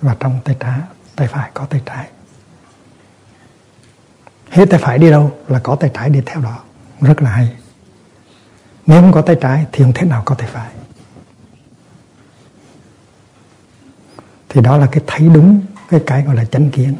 và 0.00 0.16
trong 0.20 0.40
tay 0.44 0.56
trái, 0.60 0.80
tay 1.16 1.28
phải 1.28 1.50
có 1.54 1.64
tay 1.64 1.80
trái. 1.86 2.08
Hết 4.50 4.66
tay 4.70 4.80
phải 4.80 4.98
đi 4.98 5.10
đâu 5.10 5.38
là 5.48 5.58
có 5.58 5.76
tay 5.76 5.90
trái 5.94 6.10
đi 6.10 6.20
theo 6.26 6.40
đó. 6.40 6.58
Rất 7.00 7.22
là 7.22 7.30
hay. 7.30 7.56
Nếu 8.86 9.00
không 9.00 9.12
có 9.12 9.22
tay 9.22 9.36
trái 9.40 9.66
thì 9.72 9.84
không 9.84 9.92
thể 9.92 10.06
nào 10.06 10.22
có 10.24 10.34
tay 10.34 10.48
phải. 10.52 10.72
Thì 14.48 14.60
đó 14.60 14.76
là 14.76 14.88
cái 14.92 15.04
thấy 15.06 15.28
đúng, 15.28 15.62
cái 15.88 16.00
cái 16.06 16.22
gọi 16.22 16.36
là 16.36 16.44
chánh 16.44 16.70
kiến. 16.70 16.96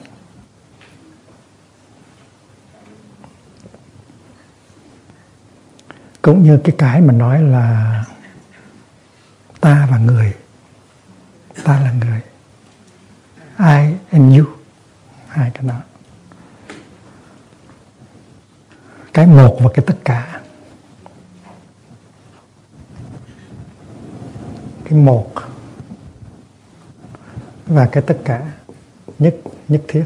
Cũng 6.22 6.42
như 6.42 6.60
cái 6.64 6.74
cái 6.78 7.00
mà 7.00 7.12
nói 7.12 7.42
là 7.42 8.04
ta 9.60 9.88
và 9.90 9.98
người 9.98 10.34
ta 11.64 11.80
là 11.80 11.92
người. 11.92 12.20
I 13.58 13.96
and 14.10 14.38
you. 14.38 14.46
Hai 15.28 15.50
cái 15.54 15.64
đó. 15.68 15.80
Cái 19.12 19.26
một 19.26 19.58
và 19.60 19.70
cái 19.74 19.84
tất 19.86 19.96
cả. 20.04 20.40
Cái 24.84 24.98
một 24.98 25.32
và 27.66 27.88
cái 27.92 28.02
tất 28.06 28.18
cả. 28.24 28.52
Nhất 29.18 29.36
nhất 29.68 29.82
thiết. 29.88 30.04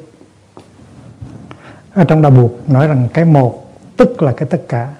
Ở 1.93 2.05
trong 2.05 2.23
đạo 2.23 2.31
buộc 2.31 2.71
nói 2.71 2.89
rằng 2.89 3.09
cái 3.15 3.25
một 3.25 3.73
tức 3.97 4.23
là 4.23 4.35
cái 4.37 4.49
tất 4.51 4.63
cả. 4.69 4.95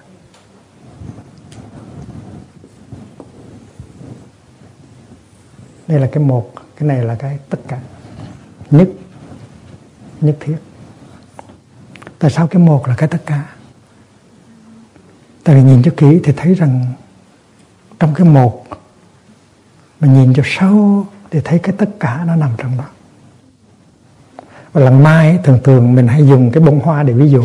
Đây 5.89 6.01
là 6.01 6.09
cái 6.13 6.25
một, 6.25 6.53
cái 6.77 6.89
này 6.89 7.05
là 7.05 7.15
cái 7.15 7.39
tất 7.51 7.59
cả. 7.69 7.79
Nhất 8.71 8.89
nhất 10.21 10.37
thiết. 10.41 10.57
Tại 12.19 12.31
sao 12.31 12.47
cái 12.47 12.63
một 12.63 12.89
là 12.89 12.95
cái 12.95 13.09
tất 13.09 13.27
cả? 13.27 13.45
Tại 15.45 15.55
vì 15.55 15.63
nhìn 15.63 15.83
cho 15.83 15.91
kỹ 15.97 16.21
thì 16.25 16.33
thấy 16.37 16.55
rằng 16.55 16.87
trong 17.99 18.15
cái 18.15 18.27
một, 18.27 18.65
mà 20.01 20.09
nhìn 20.09 20.35
cho 20.35 20.43
sâu 20.47 21.07
thì 21.31 21.41
thấy 21.45 21.59
cái 21.59 21.75
tất 21.79 21.91
cả 22.01 22.25
nó 22.27 22.37
nằm 22.37 22.51
trong 22.59 22.79
đó. 22.79 22.85
Và 24.73 24.81
lần 24.81 25.03
mai, 25.03 25.39
thường 25.45 25.61
thường 25.65 25.95
mình 25.95 26.09
hay 26.09 26.27
dùng 26.27 26.51
cái 26.51 26.63
bông 26.63 26.81
hoa 26.81 27.03
để 27.03 27.13
ví 27.13 27.31
dụ, 27.31 27.45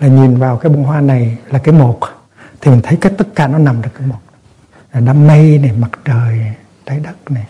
là 0.00 0.08
nhìn 0.08 0.36
vào 0.36 0.56
cái 0.56 0.72
bông 0.72 0.84
hoa 0.84 1.00
này 1.00 1.38
là 1.50 1.58
cái 1.58 1.74
một, 1.74 2.00
thì 2.60 2.70
mình 2.70 2.80
thấy 2.82 2.98
cái 3.00 3.12
tất 3.18 3.28
cả 3.34 3.46
nó 3.46 3.58
nằm 3.58 3.82
trong 3.82 3.92
cái 3.98 4.06
một. 4.06 4.20
Là 4.92 5.00
đám 5.00 5.26
mây 5.26 5.58
này, 5.58 5.72
mặt 5.72 5.90
trời, 6.04 6.40
trái 6.86 7.00
đất 7.00 7.30
này 7.30 7.46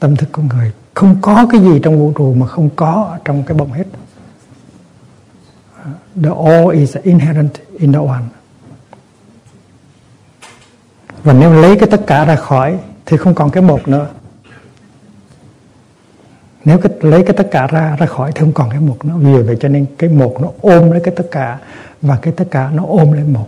tâm 0.00 0.16
thức 0.16 0.28
con 0.32 0.48
người. 0.48 0.72
Không 0.94 1.16
có 1.20 1.46
cái 1.50 1.60
gì 1.60 1.80
trong 1.82 1.98
vũ 1.98 2.12
trụ 2.16 2.34
mà 2.34 2.46
không 2.46 2.70
có 2.76 3.18
trong 3.24 3.42
cái 3.42 3.56
bông 3.56 3.72
hết. 3.72 3.84
The 6.22 6.30
all 6.46 6.72
is 6.72 6.96
inherent 7.02 7.50
in 7.78 7.92
the 7.92 7.98
one. 7.98 8.22
Và 11.22 11.32
nếu 11.32 11.52
lấy 11.52 11.76
cái 11.76 11.88
tất 11.90 12.00
cả 12.06 12.24
ra 12.24 12.36
khỏi 12.36 12.78
thì 13.06 13.16
không 13.16 13.34
còn 13.34 13.50
cái 13.50 13.62
một 13.62 13.88
nữa. 13.88 14.06
Nếu 16.64 16.78
cái, 16.78 16.92
lấy 17.00 17.22
cái 17.22 17.36
tất 17.36 17.48
cả 17.50 17.66
ra 17.66 17.96
ra 17.96 18.06
khỏi 18.06 18.32
thì 18.34 18.40
không 18.40 18.52
còn 18.52 18.70
cái 18.70 18.80
một 18.80 19.04
nữa. 19.04 19.14
Vì 19.18 19.42
vậy 19.42 19.56
cho 19.60 19.68
nên 19.68 19.86
cái 19.98 20.10
một 20.10 20.36
nó 20.40 20.48
ôm 20.60 20.90
lấy 20.90 21.00
cái 21.04 21.14
tất 21.16 21.26
cả 21.30 21.58
và 22.02 22.18
cái 22.22 22.32
tất 22.36 22.44
cả 22.50 22.70
nó 22.74 22.84
ôm 22.86 23.12
lấy 23.12 23.24
một. 23.24 23.46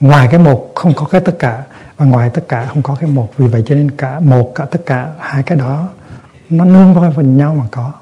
Ngoài 0.00 0.28
cái 0.30 0.40
một 0.40 0.72
không 0.74 0.92
có 0.96 1.06
cái 1.10 1.20
tất 1.20 1.36
cả 1.38 1.64
và 1.96 2.06
ngoài 2.06 2.30
tất 2.30 2.44
cả 2.48 2.66
không 2.66 2.82
có 2.82 2.96
cái 3.00 3.10
một, 3.10 3.32
vì 3.36 3.46
vậy 3.46 3.62
cho 3.66 3.74
nên 3.74 3.90
cả 3.90 4.20
một, 4.20 4.52
cả 4.54 4.64
tất 4.64 4.80
cả 4.86 5.12
hai 5.18 5.42
cái 5.42 5.58
đó, 5.58 5.88
nó 6.50 6.64
nương 6.64 6.94
vào 6.94 7.12
phần 7.16 7.36
nhau 7.36 7.54
mà 7.54 7.64
có. 7.70 7.92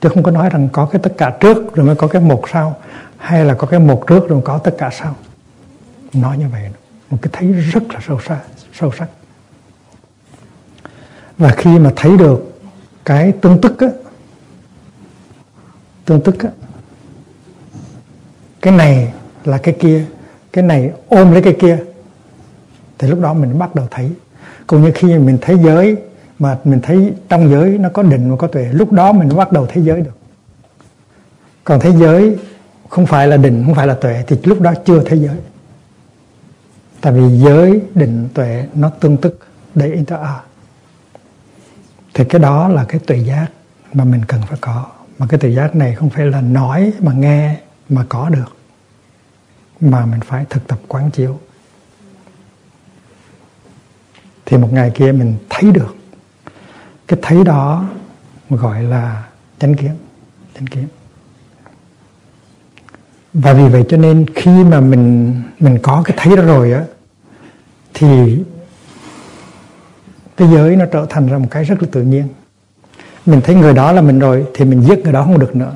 Chứ 0.00 0.08
không 0.08 0.22
có 0.22 0.30
nói 0.30 0.50
rằng 0.50 0.68
có 0.72 0.86
cái 0.86 1.00
tất 1.02 1.14
cả 1.18 1.36
trước 1.40 1.74
rồi 1.74 1.86
mới 1.86 1.96
có 1.96 2.06
cái 2.06 2.22
một 2.22 2.42
sau, 2.52 2.76
hay 3.16 3.44
là 3.44 3.54
có 3.54 3.66
cái 3.66 3.80
một 3.80 4.04
trước 4.06 4.28
rồi 4.28 4.42
có 4.44 4.58
tất 4.58 4.74
cả 4.78 4.90
sau. 4.92 5.16
Nói 6.12 6.38
như 6.38 6.48
vậy, 6.52 6.62
một 7.10 7.18
cái 7.22 7.30
thấy 7.32 7.52
rất 7.52 7.82
là 7.92 8.00
sâu 8.06 8.20
xa 8.26 8.38
sâu 8.80 8.92
sắc. 8.98 9.08
Và 11.38 11.50
khi 11.50 11.78
mà 11.78 11.92
thấy 11.96 12.16
được 12.16 12.60
cái 13.04 13.32
tương 13.32 13.60
tức 13.60 13.80
á, 13.80 13.88
tương 16.04 16.20
tức 16.20 16.42
á, 16.42 16.48
cái 18.60 18.76
này 18.76 19.12
là 19.44 19.58
cái 19.58 19.76
kia, 19.80 20.04
cái 20.52 20.64
này 20.64 20.92
ôm 21.08 21.32
lấy 21.32 21.42
cái 21.42 21.56
kia 21.60 21.78
thì 22.98 23.08
lúc 23.08 23.20
đó 23.20 23.34
mình 23.34 23.58
bắt 23.58 23.74
đầu 23.74 23.88
thấy. 23.90 24.10
Cũng 24.66 24.82
như 24.82 24.92
khi 24.94 25.18
mình 25.18 25.38
thấy 25.40 25.58
giới, 25.64 25.96
mà 26.38 26.58
mình 26.64 26.80
thấy 26.82 27.12
trong 27.28 27.50
giới 27.50 27.78
nó 27.78 27.88
có 27.88 28.02
định 28.02 28.30
và 28.30 28.36
có 28.36 28.46
tuệ, 28.46 28.68
lúc 28.72 28.92
đó 28.92 29.12
mình 29.12 29.36
bắt 29.36 29.52
đầu 29.52 29.66
thấy 29.66 29.82
giới 29.84 30.00
được. 30.00 30.18
Còn 31.64 31.80
thế 31.80 31.92
giới 31.92 32.36
không 32.88 33.06
phải 33.06 33.28
là 33.28 33.36
định, 33.36 33.62
không 33.66 33.74
phải 33.74 33.86
là 33.86 33.94
tuệ, 33.94 34.24
thì 34.26 34.36
lúc 34.44 34.60
đó 34.60 34.74
chưa 34.84 35.02
thấy 35.04 35.18
giới. 35.18 35.36
Tại 37.00 37.12
vì 37.12 37.38
giới, 37.38 37.80
định, 37.94 38.28
tuệ 38.34 38.66
nó 38.74 38.90
tương 39.00 39.16
tức, 39.16 39.38
để 39.74 40.04
a. 40.08 40.40
Thì 42.14 42.24
cái 42.24 42.40
đó 42.40 42.68
là 42.68 42.84
cái 42.84 43.00
tuệ 43.06 43.16
giác 43.16 43.46
mà 43.92 44.04
mình 44.04 44.20
cần 44.28 44.40
phải 44.48 44.58
có. 44.60 44.86
Mà 45.18 45.26
cái 45.26 45.40
tuệ 45.40 45.50
giác 45.50 45.76
này 45.76 45.94
không 45.94 46.10
phải 46.10 46.26
là 46.26 46.40
nói 46.40 46.92
mà 47.00 47.12
nghe 47.12 47.56
mà 47.88 48.04
có 48.08 48.28
được, 48.28 48.56
mà 49.80 50.06
mình 50.06 50.20
phải 50.20 50.44
thực 50.50 50.66
tập 50.66 50.78
quán 50.88 51.10
chiếu 51.10 51.38
thì 54.46 54.56
một 54.56 54.72
ngày 54.72 54.90
kia 54.94 55.12
mình 55.12 55.36
thấy 55.50 55.70
được. 55.70 55.96
Cái 57.06 57.18
thấy 57.22 57.44
đó 57.44 57.88
gọi 58.50 58.82
là 58.82 59.24
chánh 59.58 59.74
kiến 59.74 59.96
chánh 60.54 60.66
kiến. 60.66 60.86
Và 63.32 63.52
vì 63.52 63.68
vậy 63.68 63.84
cho 63.88 63.96
nên 63.96 64.26
khi 64.34 64.64
mà 64.64 64.80
mình 64.80 65.34
mình 65.60 65.78
có 65.82 66.02
cái 66.04 66.16
thấy 66.20 66.36
đó 66.36 66.42
rồi 66.42 66.72
á, 66.72 66.84
thì 67.94 68.42
cái 70.36 70.48
giới 70.48 70.76
nó 70.76 70.84
trở 70.92 71.06
thành 71.10 71.26
ra 71.26 71.38
một 71.38 71.48
cái 71.50 71.64
rất 71.64 71.82
là 71.82 71.88
tự 71.92 72.02
nhiên. 72.02 72.28
Mình 73.26 73.40
thấy 73.44 73.54
người 73.54 73.72
đó 73.72 73.92
là 73.92 74.02
mình 74.02 74.18
rồi 74.18 74.46
thì 74.54 74.64
mình 74.64 74.82
giết 74.82 74.98
người 74.98 75.12
đó 75.12 75.24
không 75.24 75.38
được 75.38 75.56
nữa. 75.56 75.72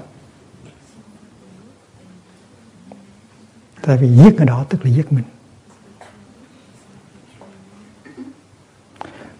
Tại 3.83 3.97
vì 3.97 4.09
giết 4.09 4.35
người 4.35 4.47
đó 4.47 4.65
tức 4.69 4.85
là 4.85 4.91
giết 4.91 5.13
mình. 5.13 5.25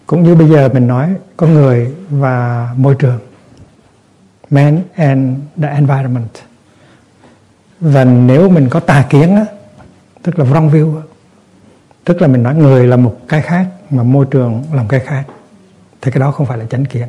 Cũng 0.09 0.23
như 0.23 0.35
bây 0.35 0.49
giờ 0.49 0.69
mình 0.73 0.87
nói 0.87 1.15
con 1.37 1.53
người 1.53 1.95
và 2.09 2.69
môi 2.77 2.95
trường. 2.99 3.19
Man 4.49 4.81
and 4.95 5.39
the 5.61 5.67
environment. 5.67 6.29
Và 7.79 8.03
nếu 8.03 8.49
mình 8.49 8.69
có 8.69 8.79
tà 8.79 9.05
kiến 9.09 9.35
á, 9.35 9.45
tức 10.21 10.39
là 10.39 10.45
wrong 10.45 10.69
view 10.69 11.01
tức 12.03 12.21
là 12.21 12.27
mình 12.27 12.43
nói 12.43 12.55
người 12.55 12.87
là 12.87 12.95
một 12.95 13.17
cái 13.27 13.41
khác 13.41 13.67
mà 13.89 14.03
môi 14.03 14.25
trường 14.31 14.63
là 14.73 14.81
một 14.81 14.87
cái 14.89 14.99
khác 14.99 15.23
thì 16.01 16.11
cái 16.11 16.19
đó 16.19 16.31
không 16.31 16.45
phải 16.45 16.57
là 16.57 16.65
chánh 16.65 16.85
kiến. 16.85 17.07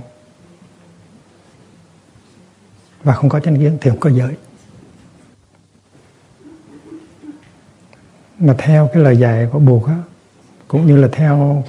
Và 3.05 3.15
không 3.15 3.29
có 3.29 3.41
chánh 3.41 3.57
kiến 3.57 3.79
thì 3.81 3.91
không 3.91 4.01
có 4.01 4.11
giới. 4.11 4.35
Mà 8.39 8.55
theo 8.59 8.91
cái 8.93 9.03
lời 9.03 9.17
dạy 9.17 9.49
của 9.53 9.59
buộc 9.59 9.87
á 9.87 9.97
cũng 10.69 10.87
như 10.87 10.97
là 10.97 11.09
theo 11.13 11.65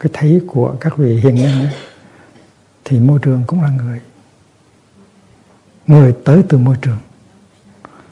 cái 0.00 0.10
thấy 0.12 0.40
của 0.46 0.76
các 0.80 0.96
vị 0.96 1.20
hiền 1.20 1.34
nhân 1.34 1.60
ấy, 1.60 1.74
thì 2.84 3.00
môi 3.00 3.18
trường 3.22 3.44
cũng 3.46 3.62
là 3.62 3.68
người. 3.68 4.00
Người 5.86 6.14
tới 6.24 6.42
từ 6.48 6.58
môi 6.58 6.76
trường 6.82 6.98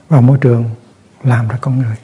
và 0.08 0.20
môi 0.20 0.38
trường 0.40 0.70
làm 1.22 1.48
ra 1.48 1.58
con 1.60 1.78
người. 1.78 1.96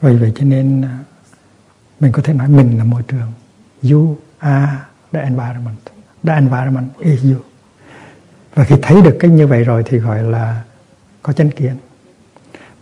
Vì 0.00 0.16
vậy 0.16 0.32
cho 0.34 0.44
nên 0.44 0.82
à, 0.82 0.98
mình 2.00 2.12
có 2.12 2.22
thể 2.22 2.32
nói 2.32 2.48
mình 2.48 2.78
là 2.78 2.84
môi 2.84 3.02
trường. 3.02 3.32
You 3.90 4.18
are 4.38 4.72
the 5.12 5.20
environment. 5.20 5.76
The 6.22 6.34
environment 6.34 6.88
is 6.98 7.24
you. 7.24 7.40
Và 8.54 8.64
khi 8.64 8.76
thấy 8.82 9.02
được 9.02 9.16
cái 9.20 9.30
như 9.30 9.46
vậy 9.46 9.64
rồi 9.64 9.82
thì 9.86 9.98
gọi 9.98 10.22
là 10.22 10.62
có 11.22 11.32
chánh 11.32 11.50
kiến 11.50 11.76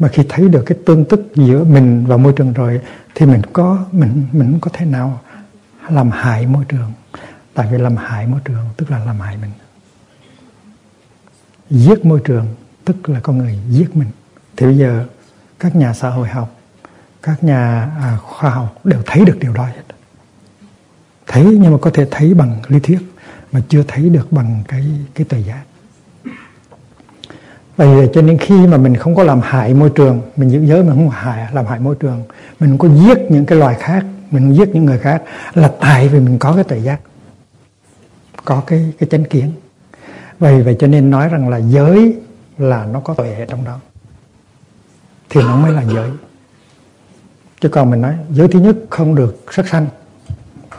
mà 0.02 0.09
khi 0.09 0.23
thấy 0.28 0.49
được 0.49 0.62
cái 0.66 0.78
tương 0.87 1.04
tức 1.04 1.21
giữa 1.35 1.64
mình 1.64 2.04
và 2.06 2.16
môi 2.16 2.32
trường 2.32 2.52
rồi 2.52 2.80
thì 3.14 3.26
mình 3.26 3.42
có 3.52 3.85
mình 3.92 4.26
mình 4.32 4.59
có 4.61 4.71
thể 4.73 4.87
nào 4.87 5.21
làm 5.90 6.11
hại 6.11 6.47
môi 6.47 6.64
trường? 6.68 6.92
Tại 7.54 7.68
vì 7.73 7.78
làm 7.78 7.97
hại 7.97 8.26
môi 8.26 8.40
trường 8.44 8.64
tức 8.76 8.90
là 8.90 9.04
làm 9.04 9.21
hại 9.21 9.37
mình. 9.37 9.50
Giết 11.71 12.04
môi 12.04 12.21
trường 12.25 12.47
tức 12.85 13.09
là 13.09 13.21
con 13.21 13.38
người 13.38 13.59
giết 13.68 13.97
mình. 13.97 14.09
Thì 14.56 14.66
bây 14.66 14.78
giờ 14.78 15.06
các 15.59 15.76
nhà 15.76 15.94
xã 15.94 16.11
hội 16.11 16.28
học 16.28 16.61
các 17.23 17.44
nhà 17.44 17.90
à, 18.00 18.18
khoa 18.23 18.50
học 18.50 18.80
đều 18.85 19.02
thấy 19.06 19.25
được 19.25 19.38
điều 19.40 19.52
đó 19.52 19.64
hết. 19.64 19.82
Thấy 21.26 21.44
nhưng 21.44 21.73
mà 21.73 21.78
có 21.80 21.90
thể 21.90 22.06
thấy 22.11 22.35
bằng 22.35 22.61
lý 22.68 22.80
thuyết 22.80 23.00
mà 23.52 23.61
chưa 23.68 23.82
thấy 23.88 24.09
được 24.09 24.32
bằng 24.32 24.62
cái 24.68 24.87
cái 25.14 25.26
tờ 25.28 25.38
giác 25.38 25.62
bởi 27.83 27.95
vì 27.95 28.12
cho 28.15 28.23
nên 28.23 28.39
khi 28.39 28.67
mà 28.67 28.77
mình 28.77 28.97
không 28.97 29.15
có 29.15 29.23
làm 29.23 29.41
hại 29.41 29.75
môi 29.75 29.91
trường, 29.91 30.21
mình 30.37 30.49
giữ 30.49 30.67
giới 30.67 30.85
mà 30.85 30.93
không 30.93 31.11
hại, 31.11 31.49
làm 31.53 31.67
hại 31.67 31.81
môi 31.81 31.95
trường, 31.95 32.23
mình 32.61 32.71
không 32.71 32.79
có 32.79 32.89
giết 32.89 33.19
những 33.31 33.47
cái 33.47 33.59
loài 33.59 33.77
khác, 33.81 34.05
mình 34.31 34.43
không 34.43 34.57
giết 34.57 34.69
những 34.69 34.85
người 34.85 34.99
khác 34.99 35.23
là 35.55 35.73
tại 35.81 36.09
vì 36.09 36.21
mình 36.21 36.39
có 36.39 36.55
cái 36.55 36.65
tự 36.65 36.77
giác, 36.77 37.01
có 38.45 38.62
cái 38.67 38.93
cái 38.99 39.09
chánh 39.09 39.25
kiến. 39.25 39.53
Vậy 40.39 40.62
vậy 40.62 40.77
cho 40.79 40.87
nên 40.87 41.11
nói 41.11 41.29
rằng 41.29 41.49
là 41.49 41.57
giới 41.57 42.17
là 42.59 42.87
nó 42.87 43.01
có 43.01 43.15
tuệ 43.15 43.47
trong 43.49 43.65
đó, 43.65 43.81
thì 45.31 45.43
nó 45.43 45.57
mới 45.57 45.73
là 45.73 45.85
giới. 45.85 46.11
Chứ 47.61 47.69
còn 47.69 47.91
mình 47.91 48.01
nói 48.01 48.15
giới 48.31 48.49
thứ 48.49 48.61
nhất 48.61 48.77
không 48.91 49.15
được 49.15 49.45
sắc 49.51 49.69
sanh, 49.69 49.87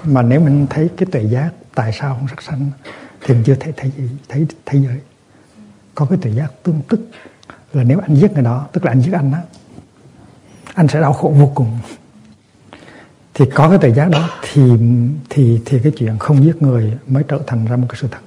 mà 0.03 0.21
nếu 0.21 0.39
mình 0.39 0.67
thấy 0.69 0.89
cái 0.97 1.07
tuệ 1.11 1.23
giác 1.23 1.49
tại 1.75 1.91
sao 1.99 2.15
không 2.15 2.27
sắc 2.27 2.41
sanh, 2.41 2.71
thì 3.25 3.33
mình 3.33 3.43
chưa 3.43 3.55
thấy 3.55 3.73
thấy 3.77 3.91
thấy 4.29 4.47
thấy 4.65 4.81
giới 4.81 4.97
có 5.95 6.05
cái 6.05 6.17
tự 6.21 6.31
giác 6.31 6.51
tương 6.63 6.81
tức 6.87 6.99
là 7.73 7.83
nếu 7.83 7.99
anh 7.99 8.15
giết 8.15 8.31
người 8.33 8.43
đó, 8.43 8.67
tức 8.71 8.85
là 8.85 8.91
anh 8.91 9.01
giết 9.01 9.13
anh 9.13 9.31
đó 9.31 9.37
anh 10.73 10.87
sẽ 10.87 11.01
đau 11.01 11.13
khổ 11.13 11.33
vô 11.39 11.51
cùng. 11.55 11.77
Thì 13.33 13.45
có 13.55 13.69
cái 13.69 13.77
tự 13.81 13.93
giác 13.93 14.09
đó 14.09 14.29
thì 14.41 14.71
thì 15.29 15.61
thì 15.65 15.79
cái 15.83 15.91
chuyện 15.97 16.17
không 16.19 16.43
giết 16.43 16.61
người 16.61 16.97
mới 17.07 17.23
trở 17.27 17.39
thành 17.47 17.65
ra 17.65 17.75
một 17.75 17.85
cái 17.89 17.97
sự 18.01 18.07
thật. 18.11 18.19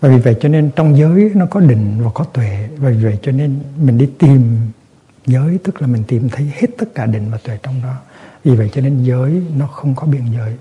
Và 0.00 0.08
vì 0.08 0.18
vậy 0.18 0.36
cho 0.40 0.48
nên 0.48 0.70
trong 0.76 0.98
giới 0.98 1.30
nó 1.34 1.46
có 1.46 1.60
định 1.60 2.00
và 2.04 2.10
có 2.14 2.24
tuệ. 2.24 2.68
Và 2.76 2.90
vì 2.90 3.04
vậy 3.04 3.18
cho 3.22 3.32
nên 3.32 3.60
mình 3.76 3.98
đi 3.98 4.10
tìm 4.18 4.70
giới, 5.26 5.58
tức 5.64 5.82
là 5.82 5.86
mình 5.86 6.04
tìm 6.08 6.28
thấy 6.28 6.52
hết 6.54 6.66
tất 6.78 6.86
cả 6.94 7.06
định 7.06 7.30
và 7.30 7.38
tuệ 7.38 7.58
trong 7.62 7.82
đó. 7.82 7.94
Vì 8.44 8.56
vậy 8.56 8.70
cho 8.72 8.80
nên 8.80 9.04
giới 9.04 9.42
nó 9.56 9.66
không 9.66 9.94
có 9.94 10.06
biên 10.06 10.32
giới 10.32 10.56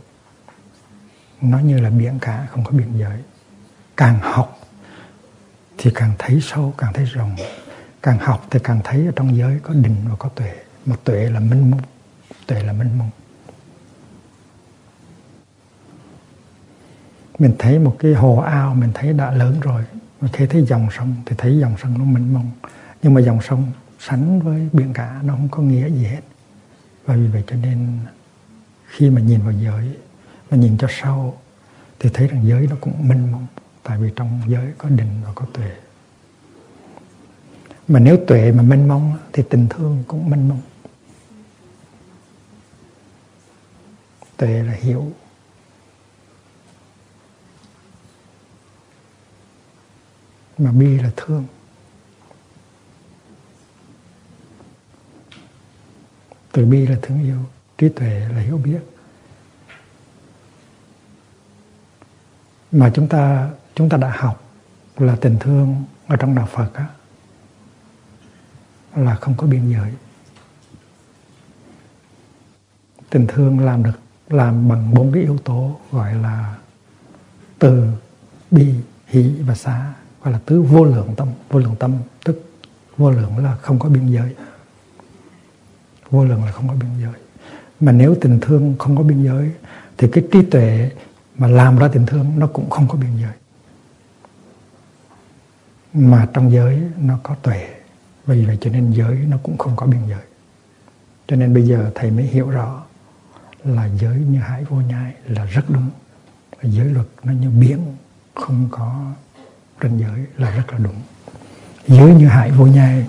nó 1.41 1.59
như 1.59 1.79
là 1.79 1.89
biển 1.89 2.19
cả, 2.21 2.47
không 2.51 2.63
có 2.63 2.71
biên 2.71 2.97
giới. 2.97 3.17
Càng 3.97 4.19
học 4.21 4.59
thì 5.77 5.91
càng 5.95 6.13
thấy 6.19 6.39
sâu, 6.41 6.73
càng 6.77 6.93
thấy 6.93 7.05
rộng. 7.05 7.35
Càng 8.01 8.17
học 8.17 8.47
thì 8.51 8.59
càng 8.63 8.79
thấy 8.83 9.05
ở 9.05 9.11
trong 9.15 9.37
giới 9.37 9.59
có 9.63 9.73
định 9.73 9.95
và 10.09 10.15
có 10.19 10.29
tuệ. 10.29 10.53
Mà 10.85 10.95
tuệ 11.03 11.29
là 11.29 11.39
minh 11.39 11.71
mông. 11.71 11.81
Tuệ 12.47 12.63
là 12.63 12.73
minh 12.73 12.97
mông. 12.97 13.09
Mình 17.39 17.55
thấy 17.59 17.79
một 17.79 17.95
cái 17.99 18.13
hồ 18.13 18.37
ao, 18.37 18.75
mình 18.75 18.91
thấy 18.93 19.13
đã 19.13 19.31
lớn 19.31 19.59
rồi. 19.59 19.83
Mà 20.21 20.29
khi 20.33 20.45
thấy 20.47 20.65
dòng 20.65 20.87
sông 20.97 21.15
thì 21.25 21.35
thấy 21.37 21.57
dòng 21.59 21.75
sông 21.81 21.97
nó 21.97 22.05
mênh 22.05 22.33
mông. 22.33 22.51
Nhưng 23.03 23.13
mà 23.13 23.21
dòng 23.21 23.41
sông 23.41 23.71
sánh 23.99 24.39
với 24.41 24.69
biển 24.73 24.93
cả, 24.93 25.19
nó 25.23 25.33
không 25.33 25.49
có 25.49 25.63
nghĩa 25.63 25.89
gì 25.89 26.03
hết. 26.03 26.21
Và 27.05 27.15
vì 27.15 27.27
vậy 27.27 27.43
cho 27.47 27.55
nên 27.55 27.99
khi 28.87 29.09
mà 29.09 29.21
nhìn 29.21 29.41
vào 29.41 29.51
giới 29.51 29.97
mà 30.51 30.57
nhìn 30.57 30.77
cho 30.77 30.87
sâu. 30.89 31.37
Thì 31.99 32.09
thấy 32.13 32.27
rằng 32.27 32.47
giới 32.47 32.67
nó 32.67 32.75
cũng 32.81 33.07
mênh 33.07 33.31
mông, 33.31 33.47
tại 33.83 33.97
vì 33.97 34.11
trong 34.15 34.41
giới 34.47 34.73
có 34.77 34.89
định 34.89 35.21
và 35.25 35.31
có 35.35 35.45
tuệ. 35.53 35.71
Mà 37.87 37.99
nếu 37.99 38.17
tuệ 38.27 38.51
mà 38.51 38.63
mênh 38.63 38.87
mông 38.87 39.17
thì 39.33 39.43
tình 39.49 39.67
thương 39.69 40.03
cũng 40.07 40.29
mênh 40.29 40.49
mông. 40.49 40.61
Tuệ 44.37 44.63
là 44.63 44.73
hiểu. 44.73 45.11
Mà 50.57 50.71
bi 50.71 50.99
là 50.99 51.11
thương. 51.17 51.45
Từ 56.51 56.65
bi 56.65 56.87
là 56.87 56.97
thương 57.01 57.23
yêu, 57.23 57.37
trí 57.77 57.89
tuệ 57.89 58.29
là 58.29 58.39
hiểu 58.39 58.57
biết. 58.57 58.79
Mà 62.71 62.91
chúng 62.93 63.07
ta 63.07 63.49
chúng 63.75 63.89
ta 63.89 63.97
đã 63.97 64.13
học 64.17 64.43
là 64.97 65.15
tình 65.21 65.37
thương 65.39 65.83
ở 66.07 66.15
trong 66.15 66.35
đạo 66.35 66.47
Phật 66.51 66.73
á, 66.73 66.85
là 68.95 69.15
không 69.15 69.33
có 69.37 69.47
biên 69.47 69.71
giới. 69.71 69.93
Tình 73.09 73.27
thương 73.27 73.59
làm 73.59 73.83
được 73.83 73.99
làm 74.29 74.69
bằng 74.69 74.93
bốn 74.93 75.11
cái 75.11 75.23
yếu 75.23 75.37
tố 75.37 75.79
gọi 75.91 76.15
là 76.15 76.55
từ 77.59 77.87
bi 78.51 78.73
hỷ 79.07 79.33
và 79.45 79.55
xá 79.55 79.93
gọi 80.23 80.33
là 80.33 80.39
tứ 80.45 80.61
vô 80.61 80.83
lượng 80.83 81.13
tâm. 81.17 81.27
Vô 81.49 81.59
lượng 81.59 81.75
tâm 81.79 81.93
tức 82.23 82.51
vô 82.97 83.11
lượng 83.11 83.37
là 83.37 83.55
không 83.55 83.79
có 83.79 83.89
biên 83.89 84.07
giới. 84.07 84.35
Vô 86.09 86.25
lượng 86.25 86.45
là 86.45 86.51
không 86.51 86.67
có 86.67 86.73
biên 86.73 86.89
giới. 87.01 87.21
Mà 87.79 87.91
nếu 87.91 88.15
tình 88.21 88.39
thương 88.41 88.75
không 88.79 88.97
có 88.97 89.03
biên 89.03 89.23
giới 89.23 89.51
thì 89.97 90.07
cái 90.11 90.23
trí 90.31 90.41
tuệ 90.41 90.91
mà 91.41 91.47
làm 91.47 91.77
ra 91.77 91.87
tình 91.87 92.05
thương 92.05 92.39
nó 92.39 92.47
cũng 92.47 92.69
không 92.69 92.87
có 92.87 92.97
biên 92.97 93.17
giới. 93.21 93.33
Mà 95.93 96.27
trong 96.33 96.51
giới 96.51 96.81
nó 96.97 97.19
có 97.23 97.35
tuệ. 97.41 97.67
Vì 98.25 98.45
vậy 98.45 98.57
cho 98.61 98.71
nên 98.71 98.91
giới 98.91 99.15
nó 99.15 99.37
cũng 99.43 99.57
không 99.57 99.75
có 99.75 99.85
biên 99.85 100.01
giới. 100.09 100.21
Cho 101.27 101.35
nên 101.35 101.53
bây 101.53 101.63
giờ 101.63 101.91
thầy 101.95 102.11
mới 102.11 102.25
hiểu 102.25 102.49
rõ 102.49 102.83
là 103.63 103.85
giới 103.85 104.17
như 104.17 104.39
hải 104.39 104.63
vô 104.63 104.77
nhai 104.77 105.13
là 105.25 105.45
rất 105.45 105.69
đúng. 105.69 105.89
Giới 106.63 106.85
luật 106.85 107.07
nó 107.23 107.33
như 107.33 107.49
biển, 107.49 107.79
không 108.35 108.67
có 108.71 109.05
ranh 109.81 109.99
giới 109.99 110.25
là 110.37 110.55
rất 110.55 110.71
là 110.71 110.77
đúng. 110.77 111.01
Giới 111.87 112.15
như 112.15 112.27
hải 112.27 112.51
vô 112.51 112.65
nhai, 112.65 113.07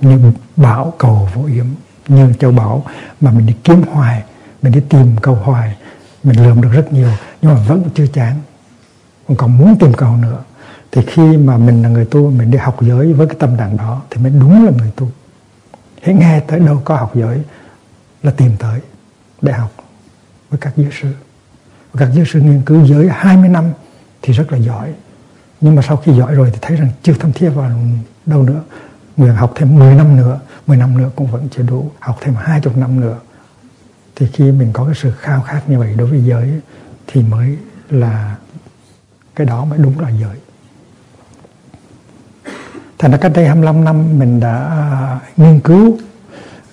như 0.00 0.32
bão 0.56 0.94
cầu 0.98 1.28
vô 1.34 1.44
yếm, 1.44 1.66
như 2.08 2.32
châu 2.40 2.52
bảo, 2.52 2.84
mà 3.20 3.30
mình 3.30 3.46
đi 3.46 3.54
kiếm 3.64 3.82
hoài, 3.82 4.24
mình 4.62 4.72
đi 4.72 4.80
tìm 4.88 5.16
cầu 5.22 5.34
hoài 5.34 5.76
mình 6.24 6.44
lượm 6.44 6.60
được 6.60 6.68
rất 6.72 6.92
nhiều, 6.92 7.08
nhưng 7.42 7.54
mà 7.54 7.60
vẫn 7.68 7.82
chưa 7.94 8.06
chán. 8.06 8.36
Còn 9.36 9.58
muốn 9.58 9.78
tìm 9.78 9.92
cầu 9.92 10.16
nữa. 10.16 10.38
Thì 10.92 11.02
khi 11.06 11.36
mà 11.36 11.56
mình 11.56 11.82
là 11.82 11.88
người 11.88 12.04
tu, 12.04 12.30
mình 12.30 12.50
đi 12.50 12.58
học 12.58 12.76
giới 12.80 13.12
với 13.12 13.26
cái 13.26 13.36
tâm 13.38 13.56
trạng 13.56 13.76
đó, 13.76 14.02
thì 14.10 14.22
mới 14.22 14.32
đúng 14.40 14.64
là 14.64 14.72
người 14.78 14.90
tu. 14.96 15.10
Hãy 16.02 16.14
nghe 16.14 16.40
tới 16.40 16.60
đâu 16.60 16.82
có 16.84 16.96
học 16.96 17.12
giới 17.14 17.42
là 18.22 18.30
tìm 18.30 18.56
tới 18.58 18.80
để 19.42 19.52
học 19.52 19.70
với 20.50 20.60
các 20.60 20.72
giới 20.76 20.90
sư. 21.00 21.08
Các 21.96 22.08
giới 22.12 22.24
sư 22.32 22.40
nghiên 22.40 22.62
cứu 22.62 22.86
giới 22.86 23.08
20 23.08 23.48
năm 23.48 23.64
thì 24.22 24.32
rất 24.32 24.52
là 24.52 24.58
giỏi. 24.58 24.92
Nhưng 25.60 25.74
mà 25.74 25.82
sau 25.82 25.96
khi 25.96 26.12
giỏi 26.12 26.34
rồi 26.34 26.50
thì 26.52 26.58
thấy 26.62 26.76
rằng 26.76 26.90
chưa 27.02 27.14
thâm 27.14 27.32
thiết 27.32 27.50
vào 27.50 27.70
đâu 28.26 28.42
nữa. 28.42 28.60
Nguyện 29.16 29.34
học 29.34 29.52
thêm 29.56 29.78
10 29.78 29.94
năm 29.94 30.16
nữa 30.16 30.40
10 30.66 30.76
năm 30.76 30.98
nữa 30.98 31.10
cũng 31.16 31.26
vẫn 31.26 31.48
chưa 31.56 31.62
đủ. 31.62 31.90
Học 32.00 32.18
thêm 32.20 32.34
20 32.34 32.74
năm 32.76 33.00
nữa 33.00 33.18
thì 34.20 34.26
khi 34.32 34.52
mình 34.52 34.70
có 34.72 34.84
cái 34.84 34.94
sự 34.94 35.12
khao 35.18 35.42
khát 35.42 35.60
như 35.68 35.78
vậy 35.78 35.94
đối 35.98 36.10
với 36.10 36.22
giới, 36.24 36.60
thì 37.06 37.22
mới 37.22 37.58
là 37.90 38.36
cái 39.34 39.46
đó 39.46 39.64
mới 39.64 39.78
đúng 39.78 40.00
là 40.00 40.10
giới. 40.10 40.36
Thành 42.98 43.10
ra 43.10 43.18
cách 43.18 43.32
đây 43.34 43.46
25 43.46 43.84
năm, 43.84 44.18
mình 44.18 44.40
đã 44.40 44.56
à, 44.66 45.20
nghiên 45.36 45.60
cứu, 45.60 45.98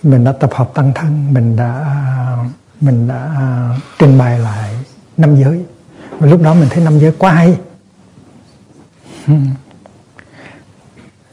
mình 0.03 0.23
đã 0.23 0.31
tập 0.31 0.49
hợp 0.53 0.71
tăng 0.73 0.91
thân, 0.95 1.33
mình 1.33 1.55
đã 1.55 1.83
à, 1.86 2.38
mình 2.81 3.07
đã 3.07 3.31
à, 3.38 3.75
trình 3.99 4.17
bày 4.17 4.39
lại 4.39 4.73
năm 5.17 5.36
giới. 5.36 5.65
Và 6.19 6.27
lúc 6.27 6.41
đó 6.41 6.53
mình 6.53 6.69
thấy 6.69 6.83
năm 6.83 6.99
giới 6.99 7.12
quá 7.17 7.31
hay. 7.31 7.57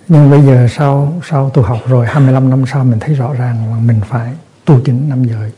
Nhưng 0.09 0.31
bây 0.31 0.43
giờ 0.43 0.69
sau 0.71 1.21
sau 1.31 1.51
tu 1.51 1.63
học 1.63 1.79
rồi 1.87 2.07
25 2.07 2.51
năm 2.51 2.65
sau, 2.67 2.85
mình 2.85 3.01
thấy 3.01 3.15
rõ 3.15 3.33
ràng 3.33 3.71
là 3.71 3.79
mình 3.79 4.01
phải 4.09 4.33
tu 4.65 4.81
chính 4.85 5.09
năm 5.09 5.25
giới 5.25 5.53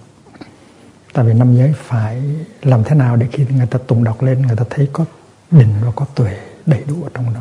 tại 1.16 1.24
vì 1.24 1.34
năm 1.34 1.56
giới 1.56 1.72
phải 1.76 2.22
làm 2.62 2.84
thế 2.84 2.96
nào 2.96 3.16
để 3.16 3.26
khi 3.32 3.46
người 3.56 3.66
ta 3.66 3.78
tụng 3.86 4.04
đọc 4.04 4.22
lên 4.22 4.42
người 4.42 4.56
ta 4.56 4.64
thấy 4.70 4.88
có 4.92 5.04
định 5.50 5.74
và 5.84 5.90
có 5.96 6.06
tuệ 6.14 6.38
đầy 6.66 6.84
đủ 6.88 7.02
ở 7.02 7.10
trong 7.14 7.34
đó. 7.34 7.40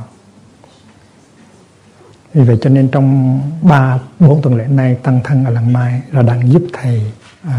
Vì 2.33 2.43
vậy 2.43 2.57
cho 2.61 2.69
nên 2.69 2.87
trong 2.87 3.41
ba 3.61 3.99
bốn 4.19 4.41
tuần 4.41 4.55
lễ 4.55 4.67
này 4.67 4.95
tăng 4.95 5.21
thân 5.23 5.45
ở 5.45 5.51
làng 5.51 5.73
mai 5.73 6.01
là 6.11 6.21
đang 6.21 6.51
giúp 6.51 6.63
thầy 6.73 7.11
uh, 7.47 7.51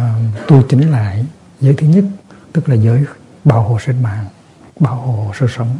tu 0.46 0.62
chính 0.62 0.90
lại 0.90 1.26
giới 1.60 1.74
thứ 1.74 1.86
nhất 1.86 2.04
tức 2.52 2.68
là 2.68 2.74
giới 2.74 3.04
bảo 3.44 3.62
hộ 3.62 3.78
sinh 3.86 4.02
mạng 4.02 4.26
bảo 4.80 4.94
hộ 4.94 5.32
sự 5.38 5.46
sống. 5.56 5.76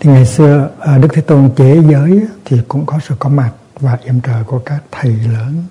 Thì 0.00 0.10
ngày 0.10 0.26
xưa 0.26 0.70
à, 0.80 0.98
đức 0.98 1.08
thế 1.12 1.22
tôn 1.22 1.50
chế 1.56 1.82
giới 1.90 2.26
thì 2.44 2.60
cũng 2.68 2.86
có 2.86 2.98
sự 3.08 3.14
có 3.18 3.28
mặt 3.28 3.52
và 3.80 3.98
yểm 4.04 4.20
trợ 4.20 4.42
của 4.46 4.58
các 4.58 4.82
thầy 4.90 5.10
lớn 5.10 5.64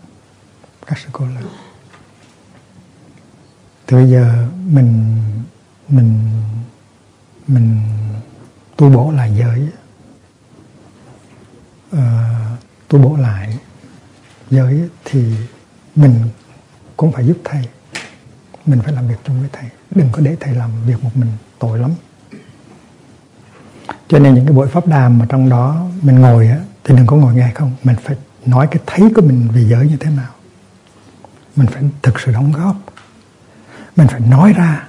các 0.86 0.98
sư 0.98 1.10
cô 1.12 1.26
lớn 1.26 1.44
thì 3.92 3.98
bây 3.98 4.10
giờ 4.10 4.48
mình 4.68 5.18
mình 5.90 6.30
mình 7.48 7.82
tu 8.78 8.90
bổ 8.90 9.12
lại 9.12 9.34
giới. 9.40 9.68
À, 11.92 12.30
tu 12.88 13.00
bổ 13.00 13.16
lại 13.16 13.58
giới 14.50 14.90
thì 15.06 15.36
mình 15.96 16.16
cũng 16.98 17.12
phải 17.12 17.28
giúp 17.28 17.38
thầy. 17.44 17.64
Mình 18.66 18.82
phải 18.82 18.94
làm 18.94 19.08
việc 19.08 19.16
chung 19.26 19.40
với 19.40 19.50
thầy. 19.54 19.70
Đừng 19.96 20.10
có 20.12 20.22
để 20.22 20.38
thầy 20.40 20.56
làm 20.56 20.70
việc 20.86 21.04
một 21.04 21.18
mình 21.18 21.32
tội 21.60 21.80
lắm. 21.80 21.92
Cho 24.08 24.20
nên 24.20 24.34
những 24.34 24.46
cái 24.46 24.54
buổi 24.54 24.68
pháp 24.68 24.88
đàm 24.88 25.18
mà 25.18 25.26
trong 25.30 25.50
đó 25.50 25.86
mình 26.02 26.20
ngồi 26.20 26.48
á 26.48 26.60
thì 26.84 26.96
đừng 26.98 27.08
có 27.08 27.16
ngồi 27.16 27.36
nghe 27.36 27.52
không. 27.56 27.72
Mình 27.84 27.96
phải 28.04 28.16
nói 28.46 28.68
cái 28.72 28.84
thấy 28.86 29.12
của 29.16 29.22
mình 29.22 29.48
về 29.54 29.64
giới 29.70 29.88
như 29.88 29.98
thế 29.98 30.12
nào. 30.12 30.32
Mình 31.56 31.68
phải 31.68 31.84
thực 32.02 32.20
sự 32.20 32.32
đóng 32.32 32.52
góp 32.52 32.76
mình 33.96 34.08
phải 34.08 34.20
nói 34.20 34.54
ra. 34.54 34.88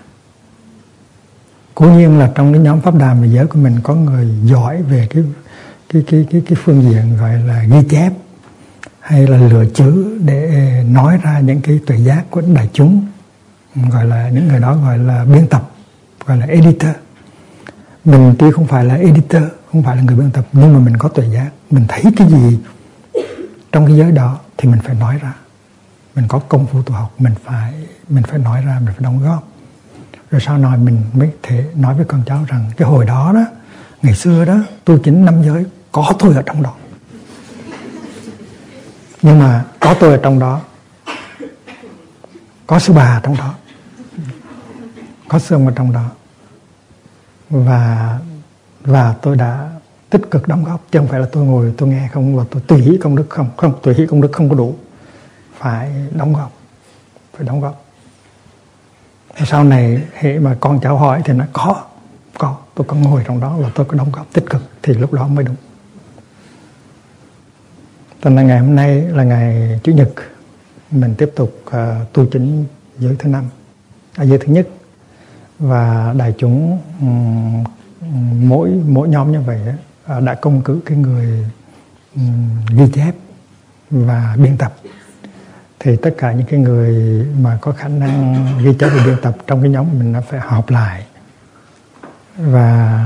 Cố 1.74 1.86
nhiên 1.86 2.18
là 2.18 2.30
trong 2.34 2.52
cái 2.52 2.62
nhóm 2.62 2.80
pháp 2.80 2.94
đàm 2.94 3.22
về 3.22 3.28
giới 3.28 3.46
của 3.46 3.58
mình 3.58 3.80
có 3.82 3.94
người 3.94 4.28
giỏi 4.44 4.82
về 4.82 5.08
cái 5.10 5.22
cái 5.92 6.02
cái 6.06 6.26
cái 6.30 6.42
cái 6.46 6.58
phương 6.64 6.82
diện 6.82 7.16
gọi 7.16 7.38
là 7.38 7.62
ghi 7.62 7.88
chép 7.90 8.12
hay 9.00 9.26
là 9.26 9.36
lựa 9.38 9.64
chữ 9.74 10.18
để 10.24 10.50
nói 10.88 11.18
ra 11.22 11.40
những 11.40 11.60
cái 11.60 11.80
tuệ 11.86 11.96
giác 11.96 12.24
của 12.30 12.42
đại 12.54 12.68
chúng, 12.72 13.06
gọi 13.90 14.04
là 14.04 14.28
những 14.28 14.48
người 14.48 14.60
đó 14.60 14.76
gọi 14.76 14.98
là 14.98 15.24
biên 15.24 15.46
tập, 15.46 15.70
gọi 16.26 16.36
là 16.36 16.46
editor. 16.46 16.90
Mình 18.04 18.34
tuy 18.38 18.50
không 18.50 18.66
phải 18.66 18.84
là 18.84 18.94
editor, 18.94 19.42
không 19.72 19.82
phải 19.82 19.96
là 19.96 20.02
người 20.02 20.16
biên 20.16 20.30
tập, 20.30 20.46
nhưng 20.52 20.72
mà 20.72 20.78
mình 20.78 20.96
có 20.96 21.08
tuệ 21.08 21.28
giác. 21.28 21.50
Mình 21.70 21.84
thấy 21.88 22.02
cái 22.16 22.28
gì 22.28 22.58
trong 23.72 23.86
cái 23.86 23.96
giới 23.96 24.12
đó 24.12 24.38
thì 24.58 24.68
mình 24.68 24.80
phải 24.84 24.94
nói 24.94 25.18
ra 25.22 25.32
mình 26.14 26.28
có 26.28 26.38
công 26.38 26.66
phu 26.66 26.82
tu 26.82 26.94
học, 26.94 27.14
mình 27.18 27.34
phải 27.44 27.74
mình 28.08 28.24
phải 28.24 28.38
nói 28.38 28.62
ra, 28.66 28.80
mình 28.84 28.94
phải 28.94 29.04
đóng 29.04 29.22
góp. 29.22 29.48
Rồi 30.30 30.40
sau 30.40 30.58
này 30.58 30.78
mình 30.78 31.02
mới 31.12 31.30
thể 31.42 31.64
nói 31.74 31.94
với 31.94 32.04
con 32.04 32.22
cháu 32.26 32.44
rằng, 32.48 32.70
cái 32.76 32.88
hồi 32.88 33.04
đó 33.04 33.32
đó, 33.34 33.44
ngày 34.02 34.14
xưa 34.14 34.44
đó 34.44 34.56
tu 34.84 34.98
chính 34.98 35.24
năm 35.24 35.42
giới, 35.42 35.64
có 35.92 36.12
tôi 36.18 36.34
ở 36.34 36.42
trong 36.46 36.62
đó. 36.62 36.74
Nhưng 39.22 39.38
mà 39.38 39.64
có 39.80 39.94
tôi 40.00 40.10
ở 40.10 40.20
trong 40.22 40.38
đó, 40.38 40.60
có 42.66 42.78
sư 42.78 42.92
bà 42.92 43.20
trong 43.22 43.36
đó, 43.36 43.54
có 45.28 45.38
xương 45.38 45.66
ở 45.66 45.72
trong 45.76 45.92
đó. 45.92 46.10
Và 47.50 48.18
và 48.80 49.14
tôi 49.22 49.36
đã 49.36 49.70
tích 50.10 50.30
cực 50.30 50.48
đóng 50.48 50.64
góp, 50.64 50.80
chứ 50.92 50.98
không 50.98 51.08
phải 51.08 51.20
là 51.20 51.26
tôi 51.32 51.44
ngồi 51.44 51.74
tôi 51.78 51.88
nghe 51.88 52.08
không, 52.12 52.36
và 52.36 52.44
tôi 52.50 52.62
tùy 52.66 52.80
hỷ 52.80 52.98
công 53.02 53.16
đức 53.16 53.26
không 53.28 53.50
không, 53.56 53.72
tùy 53.82 53.94
hỷ 53.94 54.06
công 54.06 54.20
đức 54.20 54.32
không 54.32 54.48
có 54.48 54.54
đủ 54.54 54.76
phải 55.62 55.90
đóng 56.10 56.32
góp 56.32 56.52
phải 57.36 57.46
đóng 57.46 57.60
góp. 57.60 57.84
Sau 59.46 59.64
này 59.64 60.02
hệ 60.14 60.38
mà 60.38 60.56
con 60.60 60.80
cháu 60.82 60.96
hỏi 60.96 61.22
thì 61.24 61.32
nó 61.32 61.44
có 61.52 61.84
có 62.38 62.56
tôi 62.74 62.86
có 62.88 62.96
ngồi 62.96 63.22
trong 63.26 63.40
đó 63.40 63.56
và 63.58 63.70
tôi 63.74 63.86
có 63.86 63.96
đóng 63.98 64.12
góp 64.12 64.26
tích 64.32 64.44
cực 64.50 64.62
thì 64.82 64.94
lúc 64.94 65.12
đó 65.12 65.26
mới 65.26 65.44
đúng. 65.44 65.56
Cho 68.22 68.30
nên 68.30 68.46
ngày 68.46 68.58
hôm 68.58 68.74
nay 68.74 69.00
là 69.00 69.24
ngày 69.24 69.80
Chủ 69.84 69.92
nhật 69.92 70.08
mình 70.90 71.14
tiếp 71.18 71.32
tục 71.36 71.62
uh, 71.66 71.72
tu 72.12 72.26
chính 72.26 72.64
giới 72.98 73.16
thứ 73.18 73.28
năm 73.28 73.44
à, 74.16 74.24
giới 74.24 74.38
thứ 74.38 74.52
nhất. 74.52 74.68
Và 75.58 76.14
đại 76.16 76.34
chúng 76.38 76.78
um, 77.00 77.64
mỗi 78.48 78.70
mỗi 78.70 79.08
nhóm 79.08 79.32
như 79.32 79.40
vậy 79.40 79.60
uh, 80.16 80.22
đã 80.22 80.34
công 80.34 80.62
cử 80.62 80.80
cái 80.86 80.96
người 80.96 81.46
um, 82.16 82.48
ghi 82.76 82.84
chép 82.94 83.14
và 83.90 84.36
biên 84.38 84.56
tập 84.56 84.74
thì 85.82 85.96
tất 85.96 86.10
cả 86.18 86.32
những 86.32 86.46
cái 86.46 86.60
người 86.60 87.24
mà 87.40 87.58
có 87.60 87.72
khả 87.72 87.88
năng 87.88 88.44
ghi 88.64 88.74
chép 88.78 88.88
và 88.96 89.04
biên 89.06 89.16
tập 89.22 89.36
trong 89.46 89.62
cái 89.62 89.70
nhóm 89.70 89.86
mình 89.98 90.12
nó 90.12 90.20
phải 90.20 90.40
họp 90.40 90.70
lại 90.70 91.04
và 92.36 93.00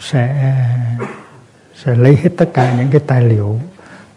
sẽ 0.00 0.56
sẽ 1.84 1.94
lấy 1.94 2.18
hết 2.22 2.30
tất 2.36 2.48
cả 2.54 2.76
những 2.76 2.90
cái 2.90 3.00
tài 3.06 3.22
liệu 3.22 3.60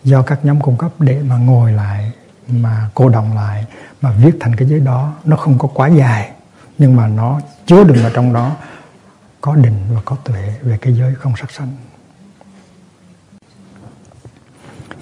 do 0.03 0.21
các 0.21 0.39
nhóm 0.43 0.61
cung 0.61 0.77
cấp 0.77 0.91
để 0.99 1.21
mà 1.27 1.37
ngồi 1.37 1.71
lại, 1.71 2.11
mà 2.47 2.89
cô 2.93 3.09
đồng 3.09 3.35
lại, 3.35 3.65
mà 4.01 4.11
viết 4.11 4.31
thành 4.39 4.55
cái 4.55 4.67
giấy 4.67 4.79
đó. 4.79 5.13
Nó 5.25 5.35
không 5.35 5.57
có 5.57 5.67
quá 5.73 5.87
dài, 5.87 6.31
nhưng 6.77 6.95
mà 6.95 7.07
nó 7.07 7.39
chứa 7.65 7.83
đựng 7.83 8.03
ở 8.03 8.11
trong 8.13 8.33
đó 8.33 8.55
có 9.41 9.55
định 9.55 9.77
và 9.93 10.01
có 10.05 10.15
tuệ 10.23 10.53
về 10.61 10.77
cái 10.81 10.93
giới 10.93 11.15
không 11.15 11.33
sắc 11.35 11.51
sanh. 11.51 11.71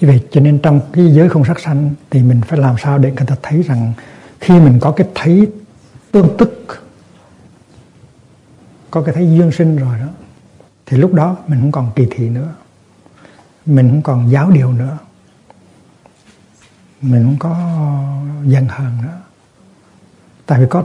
Như 0.02 0.08
vậy 0.08 0.20
cho 0.30 0.40
nên 0.40 0.58
trong 0.58 0.80
cái 0.92 1.12
giới 1.12 1.28
không 1.28 1.44
sắc 1.44 1.60
sanh 1.60 1.90
thì 2.10 2.22
mình 2.22 2.40
phải 2.46 2.58
làm 2.58 2.76
sao 2.78 2.98
để 2.98 3.10
người 3.10 3.26
ta 3.26 3.36
thấy 3.42 3.62
rằng 3.62 3.92
khi 4.40 4.60
mình 4.60 4.78
có 4.80 4.92
cái 4.92 5.08
thấy 5.14 5.50
tương 6.12 6.36
tức, 6.38 6.82
có 8.90 9.02
cái 9.02 9.14
thấy 9.14 9.24
duyên 9.24 9.52
sinh 9.52 9.76
rồi 9.76 9.98
đó, 9.98 10.06
thì 10.86 10.96
lúc 10.96 11.14
đó 11.14 11.36
mình 11.46 11.60
không 11.60 11.72
còn 11.72 11.90
kỳ 11.94 12.06
thị 12.10 12.28
nữa. 12.28 12.54
Mình 13.66 13.90
không 13.90 14.02
còn 14.02 14.30
giáo 14.30 14.50
điều 14.50 14.72
nữa. 14.72 14.98
Mình 17.00 17.24
không 17.24 17.36
có 17.38 17.54
giận 18.44 18.66
hờn 18.68 19.02
nữa. 19.02 19.20
Tại 20.46 20.60
vì 20.60 20.66
có 20.70 20.84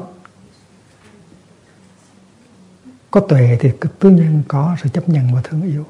có 3.12 3.20
tuệ 3.20 3.58
thì 3.60 3.72
tự 4.00 4.10
nhiên 4.10 4.44
có 4.48 4.76
sự 4.84 4.90
chấp 4.90 5.10
nhận 5.10 5.34
và 5.36 5.42
thương 5.44 5.62
yêu. 5.62 5.86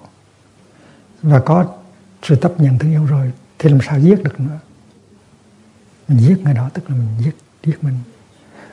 Và 1.22 1.40
có 1.40 1.66
sự 2.24 2.36
chấp 2.36 2.60
nhận 2.60 2.80
thương 2.80 2.92
yêu 2.92 3.06
rồi 3.06 3.32
thì 3.60 3.70
làm 3.70 3.80
sao 3.82 4.00
giết 4.00 4.24
được 4.24 4.40
nữa? 4.40 4.60
Mình 6.08 6.20
giết 6.20 6.44
người 6.44 6.54
đó 6.54 6.70
tức 6.74 6.90
là 6.90 6.96
mình 6.96 7.10
giết 7.20 7.38
giết 7.64 7.84
mình. 7.84 8.00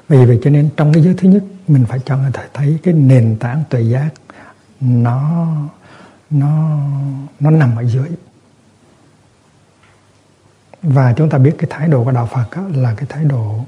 Vì 0.09 0.25
vậy 0.25 0.41
cho 0.43 0.51
nên 0.51 0.71
trong 0.77 0.93
cái 0.93 1.03
giới 1.03 1.15
thứ 1.15 1.29
nhất 1.29 1.45
mình 1.69 1.85
phải 1.89 1.99
cho 2.05 2.17
người 2.17 2.33
ta 2.33 2.45
thấy 2.55 2.79
cái 2.83 2.95
nền 2.95 3.37
tảng 3.41 3.65
tuệ 3.71 3.83
giác 3.83 4.11
nó 4.81 5.47
nó 6.31 6.81
nó 7.41 7.51
nằm 7.51 7.77
ở 7.77 7.83
dưới. 7.83 8.09
Và 10.83 11.13
chúng 11.13 11.31
ta 11.31 11.39
biết 11.39 11.55
cái 11.59 11.71
thái 11.71 11.89
độ 11.89 12.05
của 12.05 12.11
đạo 12.11 12.29
Phật 12.33 12.57
đó 12.57 12.63
là 12.75 12.95
cái 12.95 13.07
thái 13.09 13.25
độ 13.25 13.65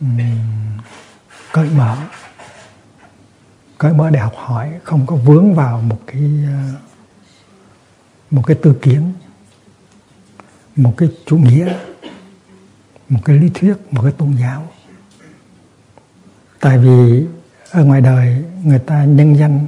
um, 0.00 0.18
cởi 1.52 1.70
mở. 1.70 1.96
Cởi 3.78 3.92
mở 3.92 4.10
để 4.10 4.18
học 4.18 4.34
hỏi 4.36 4.72
không 4.84 5.06
có 5.06 5.16
vướng 5.16 5.54
vào 5.54 5.82
một 5.82 5.98
cái 6.06 6.22
uh, 6.44 6.91
một 8.32 8.42
cái 8.46 8.56
tư 8.62 8.74
kiến 8.82 9.12
một 10.76 10.94
cái 10.96 11.08
chủ 11.26 11.36
nghĩa 11.36 11.74
một 13.08 13.20
cái 13.24 13.36
lý 13.36 13.48
thuyết 13.54 13.74
một 13.90 14.02
cái 14.02 14.12
tôn 14.12 14.36
giáo. 14.40 14.68
Tại 16.60 16.78
vì 16.78 17.26
ở 17.70 17.84
ngoài 17.84 18.00
đời 18.00 18.44
người 18.64 18.78
ta 18.78 19.04
nhân 19.04 19.36
danh 19.38 19.66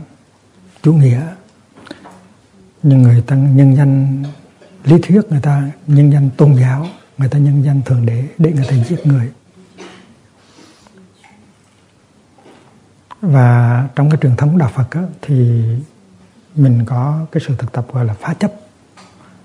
chủ 0.82 0.92
nghĩa 0.94 1.26
nhưng 2.82 3.02
người 3.02 3.22
ta 3.26 3.36
nhân 3.36 3.76
danh 3.76 4.22
lý 4.84 4.98
thuyết 5.02 5.20
người 5.30 5.40
ta 5.40 5.70
nhân 5.86 6.12
danh 6.12 6.30
tôn 6.36 6.54
giáo 6.54 6.86
người 7.18 7.28
ta 7.28 7.38
nhân 7.38 7.64
danh 7.64 7.82
thượng 7.82 8.06
đế 8.06 8.24
để 8.38 8.52
người 8.52 8.66
ta 8.70 8.76
giết 8.88 9.06
người. 9.06 9.30
Và 13.20 13.88
trong 13.94 14.10
cái 14.10 14.18
truyền 14.22 14.36
thống 14.36 14.58
đạo 14.58 14.70
Phật 14.74 14.90
á, 14.90 15.02
thì 15.22 15.64
mình 16.54 16.84
có 16.86 17.26
cái 17.32 17.42
sự 17.46 17.54
thực 17.58 17.72
tập 17.72 17.86
gọi 17.92 18.04
là 18.04 18.14
phá 18.14 18.34
chấp 18.34 18.52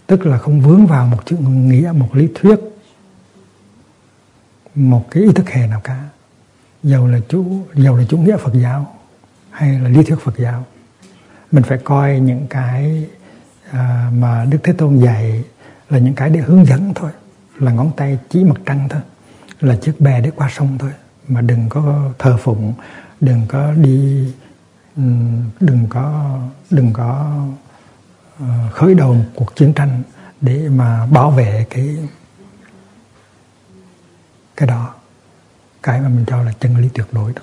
tức 0.08 0.26
là 0.26 0.38
không 0.38 0.62
vướng 0.62 0.88
vào 0.88 1.08
một 1.08 1.26
chữ 1.26 1.36
nghĩa 1.40 1.92
một 1.96 2.16
lý 2.16 2.28
thuyết 2.36 2.60
một 4.76 5.06
cái 5.12 5.24
ý 5.24 5.30
thức 5.32 5.50
hệ 5.50 5.68
nào 5.68 5.82
cả. 5.84 6.04
Dầu 6.84 7.08
là 7.08 7.20
chủ 7.30 7.66
dầu 7.76 7.98
là 7.98 8.04
chủ 8.10 8.18
nghĩa 8.18 8.38
Phật 8.38 8.54
giáo 8.54 8.96
hay 9.50 9.80
là 9.80 9.90
lý 9.90 10.04
thuyết 10.04 10.20
Phật 10.24 10.38
giáo 10.38 10.66
mình 11.52 11.64
phải 11.64 11.78
coi 11.78 12.20
những 12.20 12.48
cái 12.50 13.08
à, 13.72 14.12
mà 14.14 14.46
Đức 14.46 14.58
Thế 14.64 14.74
Tôn 14.74 14.98
dạy 14.98 15.44
là 15.90 16.00
những 16.00 16.14
cái 16.14 16.30
để 16.30 16.40
hướng 16.40 16.66
dẫn 16.66 16.94
thôi 16.96 17.12
là 17.60 17.72
ngón 17.72 17.92
tay 17.98 18.20
chỉ 18.30 18.44
mặt 18.44 18.62
trăng 18.66 18.88
thôi 18.90 19.02
là 19.60 19.76
chiếc 19.76 20.02
bè 20.02 20.22
để 20.22 20.32
qua 20.36 20.50
sông 20.52 20.78
thôi 20.78 20.92
mà 21.28 21.42
đừng 21.42 21.70
có 21.70 22.10
thờ 22.20 22.38
phụng 22.38 22.74
đừng 23.22 23.42
có 23.48 23.74
đi 23.74 24.28
đừng 25.60 25.86
có 25.90 26.38
đừng 26.70 26.94
có 26.94 27.38
ờ, 28.40 28.70
khởi 28.72 28.94
đầu 28.94 29.14
một 29.14 29.26
cuộc 29.36 29.56
chiến 29.56 29.74
tranh 29.74 30.04
để 30.42 30.70
mà 30.70 31.06
bảo 31.06 31.32
vệ 31.32 31.66
cái 31.70 31.98
cái 34.58 34.68
đó 34.68 34.94
cái 35.84 36.02
mà 36.02 36.10
mình 36.10 36.26
cho 36.28 36.44
là 36.44 36.54
chân 36.60 36.78
lý 36.78 36.90
tuyệt 36.94 37.08
đối 37.12 37.34
đó 37.34 37.42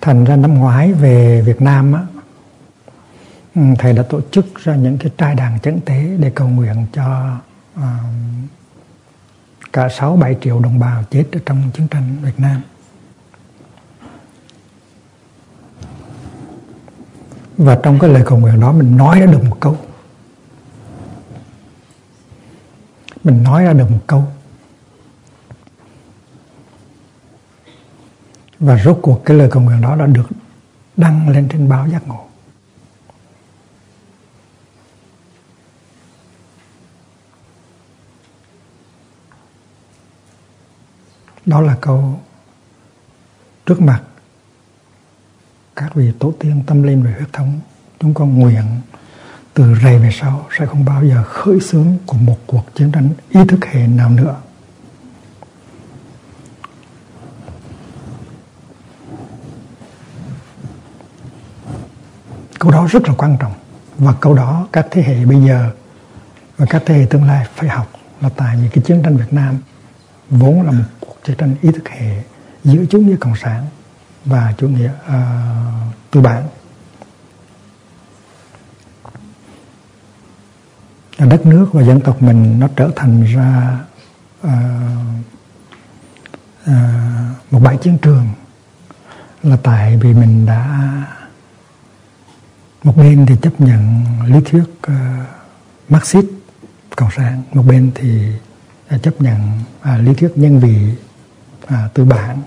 thành 0.00 0.24
ra 0.24 0.36
năm 0.36 0.54
ngoái 0.54 0.92
về 0.92 1.42
Việt 1.46 1.62
Nam 1.62 1.92
á 1.92 2.02
thầy 3.78 3.92
đã 3.92 4.02
tổ 4.02 4.20
chức 4.30 4.54
ra 4.54 4.76
những 4.76 4.98
cái 4.98 5.10
trai 5.18 5.34
đàn 5.34 5.60
chấn 5.60 5.80
tế 5.80 6.16
để 6.18 6.32
cầu 6.34 6.48
nguyện 6.48 6.86
cho 6.92 7.36
uh, 7.78 7.82
cả 9.72 9.88
6 9.88 10.16
7 10.16 10.36
triệu 10.40 10.60
đồng 10.60 10.78
bào 10.78 11.04
chết 11.10 11.24
ở 11.32 11.40
trong 11.46 11.70
chiến 11.74 11.88
tranh 11.88 12.16
Việt 12.22 12.40
Nam. 12.40 12.62
Và 17.56 17.78
trong 17.82 17.98
cái 17.98 18.10
lời 18.10 18.22
cầu 18.26 18.38
nguyện 18.38 18.60
đó, 18.60 18.72
mình 18.72 18.96
nói 18.96 19.20
ra 19.20 19.26
được 19.26 19.44
một 19.44 19.56
câu. 19.60 19.76
Mình 23.24 23.42
nói 23.42 23.64
ra 23.64 23.72
được 23.72 23.90
một 23.90 24.00
câu. 24.06 24.24
Và 28.58 28.78
rốt 28.78 28.98
cuộc 29.02 29.22
cái 29.24 29.36
lời 29.36 29.48
cầu 29.50 29.62
nguyện 29.62 29.80
đó 29.80 29.96
đã 29.96 30.06
được 30.06 30.28
đăng 30.96 31.28
lên 31.28 31.48
trên 31.48 31.68
báo 31.68 31.88
giác 31.88 32.08
ngộ. 32.08 32.26
đó 41.46 41.60
là 41.60 41.76
câu 41.80 42.20
trước 43.66 43.80
mặt 43.80 44.02
các 45.76 45.94
vị 45.94 46.12
tổ 46.18 46.32
tiên 46.38 46.62
tâm 46.66 46.82
linh 46.82 47.02
về 47.02 47.12
huyết 47.12 47.32
thống, 47.32 47.60
chúng 48.00 48.14
con 48.14 48.38
nguyện 48.38 48.64
từ 49.54 49.74
rày 49.82 49.98
về 49.98 50.10
sau 50.20 50.46
sẽ 50.58 50.66
không 50.66 50.84
bao 50.84 51.04
giờ 51.04 51.24
khởi 51.24 51.60
xướng 51.60 51.96
của 52.06 52.16
một 52.16 52.38
cuộc 52.46 52.74
chiến 52.74 52.92
tranh 52.92 53.08
ý 53.30 53.40
thức 53.48 53.64
hệ 53.64 53.86
nào 53.86 54.10
nữa. 54.10 54.36
Câu 62.58 62.70
đó 62.70 62.86
rất 62.90 63.08
là 63.08 63.14
quan 63.18 63.36
trọng 63.40 63.52
và 63.98 64.14
câu 64.20 64.34
đó 64.34 64.68
các 64.72 64.86
thế 64.90 65.02
hệ 65.02 65.24
bây 65.24 65.40
giờ 65.40 65.70
và 66.56 66.66
các 66.66 66.82
thế 66.86 66.94
hệ 66.94 67.06
tương 67.10 67.24
lai 67.24 67.46
phải 67.54 67.68
học 67.68 67.92
là 68.20 68.28
tại 68.36 68.56
vì 68.56 68.68
cái 68.68 68.84
chiến 68.84 69.02
tranh 69.02 69.16
Việt 69.16 69.32
Nam 69.32 69.58
vốn 70.30 70.62
là 70.62 70.72
một 70.72 70.84
cuộc 71.00 71.16
chiến 71.24 71.36
tranh 71.36 71.54
ý 71.62 71.70
thức 71.72 71.88
hệ 71.88 72.22
giữa 72.64 72.84
chúng 72.90 73.06
nghĩa 73.06 73.16
cộng 73.20 73.36
sản 73.36 73.66
và 74.24 74.54
chủ 74.58 74.68
nghĩa 74.68 74.90
uh, 75.06 75.94
tư 76.10 76.20
bản. 76.20 76.48
Đất 81.18 81.46
nước 81.46 81.68
và 81.72 81.82
dân 81.82 82.00
tộc 82.00 82.22
mình 82.22 82.60
nó 82.60 82.68
trở 82.76 82.90
thành 82.96 83.24
ra 83.24 83.78
uh, 84.46 84.52
uh, 86.66 86.72
một 87.50 87.60
bãi 87.60 87.76
chiến 87.76 87.98
trường 87.98 88.28
là 89.42 89.56
tại 89.62 89.96
vì 89.96 90.14
mình 90.14 90.46
đã 90.46 90.88
một 92.82 92.96
bên 92.96 93.26
thì 93.26 93.36
chấp 93.42 93.60
nhận 93.60 94.04
lý 94.26 94.40
thuyết 94.44 94.64
uh, 94.64 94.92
Marxist 95.88 96.26
cộng 96.96 97.10
sản 97.16 97.42
một 97.52 97.62
bên 97.62 97.90
thì 97.94 98.32
chấp 99.02 99.20
nhận 99.20 99.60
uh, 99.80 100.00
lý 100.00 100.14
thuyết 100.14 100.32
nhân 100.36 100.60
vị 100.60 100.94
uh, 101.64 101.94
tư 101.94 102.04
bản 102.04 102.42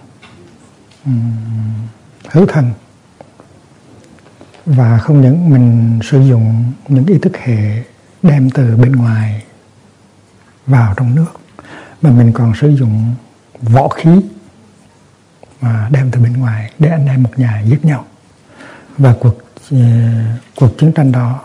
hữu 2.29 2.45
thần 2.45 2.71
và 4.65 4.97
không 4.97 5.21
những 5.21 5.49
mình 5.49 5.99
sử 6.03 6.21
dụng 6.21 6.71
những 6.87 7.05
ý 7.05 7.17
thức 7.19 7.37
hệ 7.37 7.83
đem 8.23 8.49
từ 8.49 8.77
bên 8.77 8.91
ngoài 8.91 9.43
vào 10.67 10.93
trong 10.97 11.15
nước 11.15 11.39
mà 12.01 12.11
mình 12.11 12.31
còn 12.33 12.53
sử 12.55 12.69
dụng 12.69 13.15
võ 13.61 13.87
khí 13.87 14.21
mà 15.61 15.89
đem 15.91 16.11
từ 16.11 16.19
bên 16.19 16.33
ngoài 16.33 16.71
để 16.79 16.89
anh 16.89 17.05
em 17.05 17.23
một 17.23 17.31
nhà 17.35 17.61
giết 17.61 17.85
nhau. 17.85 18.05
Và 18.97 19.15
cuộc 19.19 19.37
uh, 19.75 19.79
cuộc 20.55 20.77
chiến 20.77 20.91
tranh 20.91 21.11
đó 21.11 21.41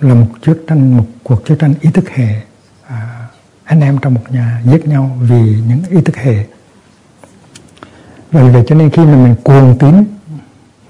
là 0.00 0.14
một 0.14 0.28
chiến 0.42 0.56
tranh 0.66 0.96
một 0.96 1.06
cuộc 1.22 1.46
chiến 1.46 1.58
tranh 1.58 1.74
ý 1.80 1.90
thức 1.90 2.10
hệ 2.10 2.40
à, 2.86 3.28
anh 3.64 3.80
em 3.80 3.98
trong 3.98 4.14
một 4.14 4.24
nhà 4.30 4.62
giết 4.64 4.86
nhau 4.86 5.18
vì 5.20 5.62
những 5.68 5.82
ý 5.90 6.00
thức 6.00 6.16
hệ 6.16 6.46
và 8.34 8.42
vì 8.42 8.50
vậy 8.50 8.64
cho 8.66 8.74
nên 8.74 8.90
khi 8.90 9.04
mà 9.04 9.16
mình 9.16 9.34
cuồng 9.44 9.76
tín 9.78 10.04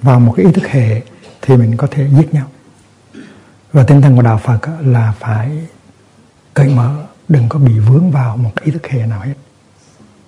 vào 0.02 0.20
một 0.20 0.34
cái 0.36 0.46
ý 0.46 0.52
thức 0.52 0.66
hệ 0.66 1.02
thì 1.42 1.56
mình 1.56 1.76
có 1.76 1.86
thể 1.90 2.08
giết 2.16 2.34
nhau. 2.34 2.46
Và 3.72 3.84
tinh 3.84 4.00
thần 4.00 4.16
của 4.16 4.22
đạo 4.22 4.40
Phật 4.44 4.58
là 4.80 5.14
phải 5.20 5.50
cởi 6.54 6.68
mở, 6.68 6.96
đừng 7.28 7.48
có 7.48 7.58
bị 7.58 7.78
vướng 7.78 8.10
vào 8.10 8.36
một 8.36 8.50
ý 8.62 8.72
thức 8.72 8.86
hệ 8.86 9.06
nào 9.06 9.20
hết. 9.20 9.34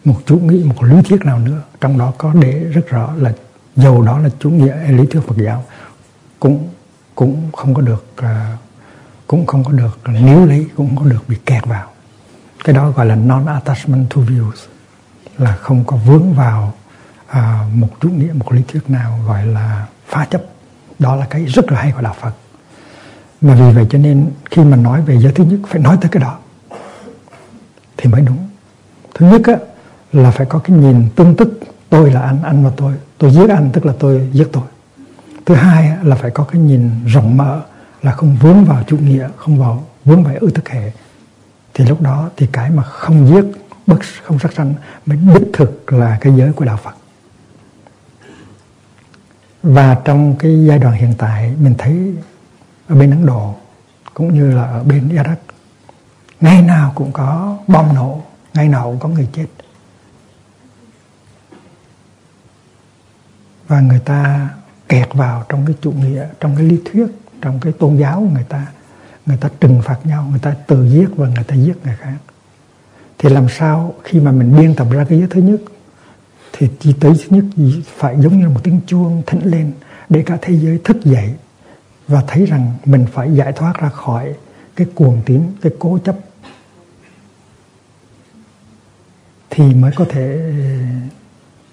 Một 0.04 0.16
chủ 0.26 0.38
nghĩa 0.38 0.64
một 0.64 0.82
lý 0.82 1.02
thuyết 1.02 1.24
nào 1.24 1.38
nữa, 1.38 1.62
trong 1.80 1.98
đó 1.98 2.12
có 2.18 2.32
để 2.34 2.52
rất 2.52 2.88
rõ 2.88 3.12
là 3.16 3.32
dầu 3.76 4.02
đó 4.02 4.18
là 4.18 4.28
chủ 4.40 4.50
nghĩa, 4.50 4.88
lý 4.88 5.06
thuyết 5.06 5.20
Phật 5.26 5.36
giáo, 5.36 5.64
cũng 6.40 6.68
cũng 7.14 7.50
không 7.52 7.74
có 7.74 7.82
được 7.82 8.06
à, 8.16 8.56
cũng 9.26 9.46
không 9.46 9.64
có 9.64 9.72
được 9.72 9.98
níu 10.08 10.46
lấy, 10.46 10.66
cũng 10.76 10.88
không 10.88 11.04
có 11.04 11.10
được 11.10 11.24
bị 11.28 11.36
kẹt 11.46 11.66
vào. 11.66 11.90
Cái 12.64 12.74
đó 12.74 12.90
gọi 12.90 13.06
là 13.06 13.14
non 13.14 13.46
attachment 13.46 14.10
to 14.10 14.20
views, 14.20 14.66
là 15.38 15.56
không 15.56 15.84
có 15.86 15.96
vướng 15.96 16.32
vào 16.32 16.74
à, 17.28 17.66
một 17.74 17.88
chủ 18.00 18.08
nghĩa 18.08 18.32
một 18.32 18.52
lý 18.52 18.62
thuyết 18.68 18.90
nào 18.90 19.18
gọi 19.26 19.46
là 19.46 19.86
phá 20.06 20.24
chấp. 20.24 20.42
Đó 20.98 21.16
là 21.16 21.26
cái 21.30 21.44
rất 21.44 21.72
là 21.72 21.80
hay 21.80 21.92
của 21.92 22.02
đạo 22.02 22.14
Phật. 22.20 22.32
Mà 23.40 23.54
vì 23.54 23.72
vậy 23.72 23.86
cho 23.90 23.98
nên 23.98 24.30
khi 24.50 24.64
mà 24.64 24.76
nói 24.76 25.02
về 25.02 25.18
giới 25.18 25.32
thứ 25.32 25.44
nhất 25.44 25.60
phải 25.68 25.80
nói 25.80 25.98
tới 26.00 26.10
cái 26.10 26.22
đó 26.22 26.38
thì 27.96 28.10
mới 28.10 28.20
đúng. 28.20 28.48
Thứ 29.14 29.26
nhất 29.26 29.42
á, 29.44 29.56
là 30.12 30.30
phải 30.30 30.46
có 30.46 30.58
cái 30.58 30.76
nhìn 30.76 31.08
tương 31.16 31.36
tức. 31.36 31.60
Tôi 31.90 32.10
là 32.10 32.20
anh 32.20 32.42
anh 32.42 32.64
và 32.64 32.70
tôi. 32.76 32.92
Tôi 33.18 33.30
giết 33.30 33.50
anh 33.50 33.70
tức 33.72 33.86
là 33.86 33.92
tôi 33.98 34.28
giết 34.32 34.48
tôi. 34.52 34.62
Thứ 35.46 35.54
hai 35.54 35.96
là 36.02 36.16
phải 36.16 36.30
có 36.30 36.44
cái 36.44 36.60
nhìn 36.60 36.90
rộng 37.06 37.36
mở 37.36 37.60
là 38.02 38.12
không 38.12 38.36
vướng 38.40 38.64
vào 38.64 38.82
chủ 38.86 38.98
nghĩa 38.98 39.28
không 39.36 39.58
vào 39.58 39.84
vướng 40.04 40.24
vào 40.24 40.34
ư 40.40 40.50
thức 40.50 40.68
hệ. 40.68 40.92
Thì 41.74 41.84
lúc 41.84 42.00
đó 42.00 42.30
thì 42.36 42.46
cái 42.52 42.70
mà 42.70 42.82
không 42.82 43.28
giết 43.28 43.44
bất 43.86 43.98
không 44.22 44.38
sát 44.38 44.52
sanh 44.52 44.74
mới 45.06 45.18
đích 45.34 45.48
thực 45.52 45.92
là 45.92 46.18
cái 46.20 46.32
giới 46.36 46.52
của 46.52 46.64
đạo 46.64 46.76
Phật 46.76 46.94
và 49.66 49.96
trong 50.04 50.36
cái 50.38 50.64
giai 50.66 50.78
đoạn 50.78 50.94
hiện 50.94 51.14
tại, 51.18 51.54
mình 51.60 51.74
thấy 51.78 52.14
ở 52.88 52.96
bên 52.96 53.10
Ấn 53.10 53.26
Độ, 53.26 53.54
cũng 54.14 54.34
như 54.34 54.52
là 54.52 54.62
ở 54.62 54.84
bên 54.84 55.08
Iraq, 55.08 55.36
ngày 56.40 56.62
nào 56.62 56.92
cũng 56.94 57.12
có 57.12 57.58
bom 57.66 57.94
nổ, 57.94 58.22
ngày 58.54 58.68
nào 58.68 58.84
cũng 58.84 58.98
có 58.98 59.08
người 59.08 59.28
chết. 59.32 59.46
Và 63.68 63.80
người 63.80 64.00
ta 64.04 64.48
kẹt 64.88 65.08
vào 65.14 65.44
trong 65.48 65.66
cái 65.66 65.76
chủ 65.80 65.92
nghĩa, 65.92 66.26
trong 66.40 66.56
cái 66.56 66.66
lý 66.66 66.80
thuyết, 66.84 67.06
trong 67.40 67.60
cái 67.60 67.72
tôn 67.72 67.96
giáo 67.96 68.20
của 68.20 68.34
người 68.34 68.46
ta. 68.48 68.66
Người 69.26 69.36
ta 69.36 69.48
trừng 69.60 69.82
phạt 69.84 69.98
nhau, 70.04 70.26
người 70.30 70.40
ta 70.40 70.54
tự 70.66 70.88
giết 70.88 71.08
và 71.16 71.28
người 71.28 71.44
ta 71.44 71.54
giết 71.54 71.74
người 71.84 71.96
khác. 71.96 72.16
Thì 73.18 73.28
làm 73.28 73.48
sao 73.48 73.94
khi 74.04 74.20
mà 74.20 74.32
mình 74.32 74.56
biên 74.56 74.74
tập 74.74 74.86
ra 74.90 75.04
cái 75.08 75.18
giới 75.18 75.28
thứ 75.30 75.40
nhất 75.40 75.60
thì 76.52 76.68
chỉ 76.80 76.94
tới 77.00 77.12
thứ 77.14 77.36
nhất 77.36 77.44
phải 77.96 78.16
giống 78.20 78.40
như 78.40 78.48
một 78.48 78.60
tiếng 78.64 78.80
chuông 78.86 79.22
thỉnh 79.26 79.40
lên 79.44 79.72
để 80.08 80.22
cả 80.26 80.38
thế 80.42 80.58
giới 80.58 80.80
thức 80.84 81.04
dậy 81.04 81.34
và 82.08 82.22
thấy 82.26 82.46
rằng 82.46 82.72
mình 82.84 83.06
phải 83.12 83.34
giải 83.34 83.52
thoát 83.52 83.80
ra 83.80 83.88
khỏi 83.88 84.34
cái 84.76 84.86
cuồng 84.94 85.22
tín 85.26 85.42
cái 85.62 85.72
cố 85.78 85.98
chấp. 86.04 86.16
Thì 89.50 89.74
mới 89.74 89.92
có 89.96 90.04
thể 90.08 90.52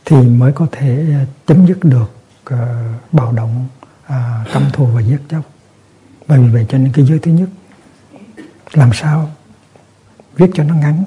thì 0.06 0.16
mới 0.16 0.52
có 0.52 0.68
thể 0.72 1.06
chấm 1.46 1.68
dứt 1.68 1.84
được 1.84 2.12
uh, 2.54 2.60
bạo 3.12 3.32
động 3.32 3.68
uh, 4.06 4.14
căm 4.54 4.64
thù 4.74 4.86
và 4.86 5.02
giết 5.02 5.20
chóc. 5.30 5.42
Bởi 6.28 6.40
vì 6.40 6.48
vậy 6.48 6.66
cho 6.70 6.78
nên 6.78 6.94
cái 6.94 7.06
giới 7.06 7.20
thứ 7.20 7.32
nhất 7.32 7.50
làm 8.74 8.90
sao 8.94 9.32
viết 10.36 10.52
cho 10.54 10.64
nó 10.64 10.76
ngắn 10.76 11.04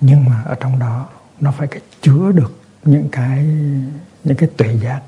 nhưng 0.00 0.24
mà 0.24 0.42
ở 0.42 0.54
trong 0.60 0.78
đó 0.78 1.08
nó 1.40 1.52
phải 1.52 1.68
chứa 2.02 2.32
được 2.32 2.61
những 2.84 3.08
cái 3.12 3.44
những 4.24 4.36
cái 4.36 4.48
tuệ 4.56 4.76
giác. 4.82 5.00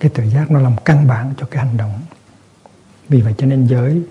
Cái 0.00 0.10
tuệ 0.10 0.26
giác 0.26 0.50
nó 0.50 0.60
làm 0.60 0.76
căn 0.84 1.06
bản 1.06 1.34
cho 1.36 1.46
cái 1.50 1.64
hành 1.64 1.76
động. 1.76 2.00
Vì 3.08 3.20
vậy 3.20 3.34
cho 3.38 3.46
nên 3.46 3.66
giới 3.66 4.02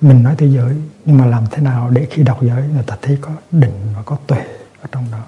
mình 0.00 0.22
nói 0.22 0.34
thế 0.38 0.46
giới 0.46 0.76
nhưng 1.04 1.18
mà 1.18 1.26
làm 1.26 1.44
thế 1.50 1.62
nào 1.62 1.90
để 1.90 2.06
khi 2.10 2.22
đọc 2.22 2.38
giới 2.42 2.62
người 2.68 2.84
ta 2.86 2.96
thấy 3.02 3.18
có 3.20 3.30
định 3.50 3.92
và 3.96 4.02
có 4.02 4.16
tuệ 4.26 4.44
ở 4.80 4.88
trong 4.92 5.04
đó? 5.12 5.24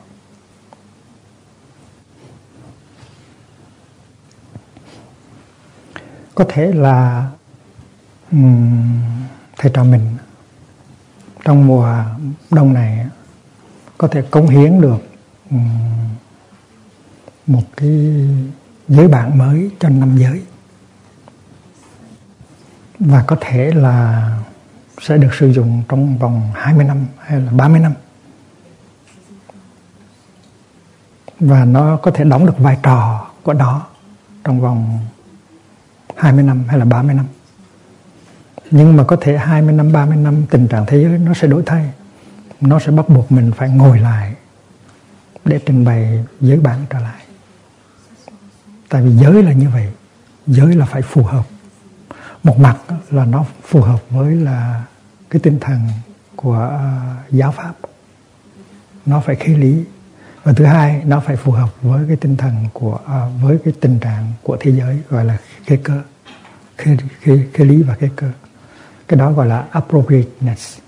Có 6.35 6.45
thể 6.49 6.73
là 6.73 7.31
um, 8.31 9.01
thầy 9.59 9.71
trò 9.75 9.85
mình 9.85 10.17
trong 11.45 11.67
mùa 11.67 12.05
đông 12.51 12.75
này 12.75 13.07
có 13.99 14.09
thể 14.09 14.23
cống 14.31 14.49
hiến 14.49 14.81
được 14.81 15.12
một 17.47 17.63
cái 17.77 18.27
giới 18.89 19.09
bạn 19.09 19.39
mới 19.39 19.71
cho 19.81 19.89
năm 19.89 20.19
giới. 20.19 20.43
Và 22.99 23.25
có 23.27 23.37
thể 23.41 23.71
là 23.75 24.29
sẽ 25.01 25.17
được 25.17 25.35
sử 25.35 25.53
dụng 25.53 25.83
trong 25.89 26.19
vòng 26.19 26.51
20 26.55 26.85
năm 26.85 27.07
hay 27.19 27.41
là 27.41 27.53
30 27.53 27.81
năm. 27.81 27.93
Và 31.41 31.65
nó 31.65 31.97
có 31.97 32.11
thể 32.11 32.25
đóng 32.25 32.47
được 32.47 32.59
vai 32.59 32.79
trò 32.83 33.31
của 33.43 33.53
nó 33.53 33.87
trong 34.45 34.61
vòng 34.61 34.99
20 36.17 36.45
năm 36.45 36.65
hay 36.69 36.79
là 36.79 36.85
30 36.85 37.15
năm. 37.15 37.27
Nhưng 38.71 38.97
mà 38.97 39.05
có 39.05 39.17
thể 39.21 39.39
20 39.39 39.73
năm 39.75 39.93
30 39.93 40.17
năm 40.17 40.47
tình 40.51 40.69
trạng 40.69 40.85
thế 40.87 41.03
giới 41.03 41.19
nó 41.19 41.35
sẽ 41.35 41.49
đổi 41.49 41.63
thay. 41.67 41.93
Nó 42.61 42.79
sẽ 42.79 42.93
bắt 42.93 43.09
buộc 43.09 43.33
mình 43.33 43.53
phải 43.57 43.69
ngồi 43.69 43.99
lại 43.99 44.35
để 45.45 45.61
trình 45.67 45.85
bày 45.85 46.25
giới 46.41 46.61
bản 46.61 46.87
trở 46.91 46.99
lại. 46.99 47.23
Tại 48.89 49.03
vì 49.03 49.11
giới 49.11 49.43
là 49.43 49.53
như 49.53 49.69
vậy 49.69 49.89
giới 50.47 50.75
là 50.75 50.87
phải 50.87 51.03
phù 51.03 51.23
hợp. 51.23 51.45
Một 52.43 52.59
mặt 52.59 52.79
là 53.11 53.25
nó 53.25 53.45
phù 53.63 53.81
hợp 53.81 54.01
với 54.11 54.37
là 54.37 54.85
cái 55.31 55.41
tinh 55.41 55.59
thần 55.61 55.81
của 56.37 56.55
ờ, 56.55 57.01
giáo 57.31 57.53
pháp. 57.53 57.75
Nó 59.07 59.21
phải 59.21 59.37
khế 59.37 59.55
lý. 59.55 59.85
Và 60.43 60.53
thứ 60.53 60.65
hai 60.65 61.03
nó 61.05 61.21
phải 61.21 61.37
phù 61.37 61.53
hợp 61.53 61.83
với 61.83 62.05
cái 62.09 62.17
tinh 62.17 62.37
thần 62.37 62.55
của 62.73 62.99
ờ, 63.07 63.31
với 63.43 63.59
cái 63.65 63.75
tình 63.81 63.99
trạng 63.99 64.33
của 64.43 64.57
thế 64.61 64.73
giới 64.73 64.99
gọi 65.09 65.25
là 65.25 65.39
khế 65.67 65.77
cơ 65.77 66.03
khế, 66.79 66.97
khế, 67.21 67.39
khế 67.55 67.65
lý 67.65 67.83
và 67.83 67.95
khế 67.95 68.09
cơ. 68.17 68.31
Cái 69.09 69.19
đó 69.19 69.33
gọi 69.33 69.47
là 69.47 69.67
appropriateness. 69.71 70.79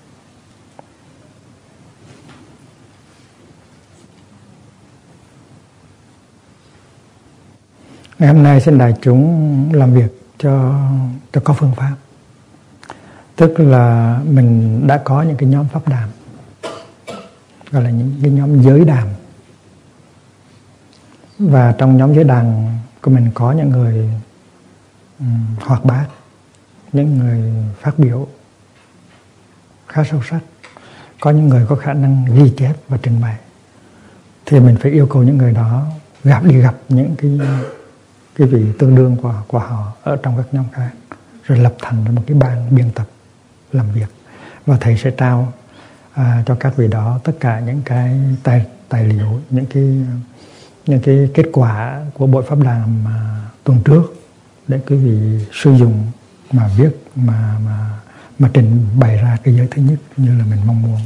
Ngày 8.24 8.34
hôm 8.34 8.42
nay 8.42 8.60
xin 8.60 8.78
đại 8.78 8.94
chúng 9.02 9.70
làm 9.72 9.94
việc 9.94 10.22
cho 10.38 10.74
tôi 11.32 11.42
có 11.44 11.54
phương 11.54 11.72
pháp. 11.76 11.94
Tức 13.36 13.60
là 13.60 14.18
mình 14.24 14.80
đã 14.86 15.00
có 15.04 15.22
những 15.22 15.36
cái 15.36 15.48
nhóm 15.48 15.66
pháp 15.68 15.88
đàm 15.88 16.08
gọi 17.70 17.82
là 17.82 17.90
những 17.90 18.12
cái 18.22 18.30
nhóm 18.30 18.62
giới 18.62 18.84
đàm. 18.84 19.08
Và 21.38 21.74
trong 21.78 21.96
nhóm 21.96 22.14
giới 22.14 22.24
đàn 22.24 22.78
của 23.02 23.10
mình 23.10 23.30
có 23.34 23.52
những 23.52 23.70
người 23.70 24.10
um, 25.18 25.46
hoạt 25.60 25.84
bát 25.84 26.06
những 26.92 27.18
người 27.18 27.52
phát 27.80 27.98
biểu 27.98 28.26
khá 29.88 30.04
sâu 30.10 30.20
sắc 30.30 30.40
có 31.20 31.30
những 31.30 31.48
người 31.48 31.66
có 31.68 31.76
khả 31.76 31.92
năng 31.92 32.24
ghi 32.24 32.52
chép 32.56 32.74
và 32.88 32.98
trình 33.02 33.20
bày 33.20 33.36
thì 34.46 34.60
mình 34.60 34.76
phải 34.80 34.92
yêu 34.92 35.06
cầu 35.10 35.22
những 35.22 35.38
người 35.38 35.52
đó 35.52 35.86
gặp 36.24 36.44
đi 36.44 36.58
gặp 36.60 36.74
những 36.88 37.16
cái 37.16 37.30
cái 38.34 38.46
vị 38.46 38.64
tương 38.78 38.94
đương 38.94 39.16
của 39.22 39.34
của 39.48 39.58
họ 39.58 39.92
ở 40.02 40.16
trong 40.22 40.36
các 40.36 40.46
nhóm 40.52 40.64
khác 40.72 40.90
rồi 41.44 41.58
lập 41.58 41.74
thành 41.82 42.14
một 42.14 42.22
cái 42.26 42.36
ban 42.36 42.76
biên 42.76 42.90
tập 42.90 43.06
làm 43.72 43.92
việc. 43.92 44.08
Và 44.66 44.76
thầy 44.80 44.96
sẽ 44.96 45.10
trao 45.10 45.52
à, 46.12 46.42
cho 46.46 46.54
các 46.54 46.76
vị 46.76 46.88
đó 46.88 47.20
tất 47.24 47.32
cả 47.40 47.60
những 47.60 47.82
cái 47.84 48.20
tài 48.42 48.66
tài 48.88 49.04
liệu 49.04 49.40
những 49.50 49.66
cái 49.66 50.06
những 50.86 51.00
cái 51.00 51.30
kết 51.34 51.46
quả 51.52 52.00
của 52.14 52.26
buổi 52.26 52.42
pháp 52.42 52.58
đàm 52.64 53.04
mà 53.04 53.40
tuần 53.64 53.80
trước 53.84 54.14
để 54.68 54.80
quý 54.86 54.96
vị 54.96 55.44
sử 55.52 55.74
dụng 55.74 56.06
mà 56.52 56.70
viết 56.76 56.90
mà 57.16 57.58
mà 57.66 57.90
mà 58.38 58.50
trình 58.54 58.86
bày 58.98 59.16
ra 59.16 59.38
cái 59.42 59.56
giới 59.56 59.68
thứ 59.70 59.82
nhất 59.82 59.98
như 60.16 60.38
là 60.38 60.44
mình 60.44 60.60
mong 60.66 60.82
muốn. 60.82 61.00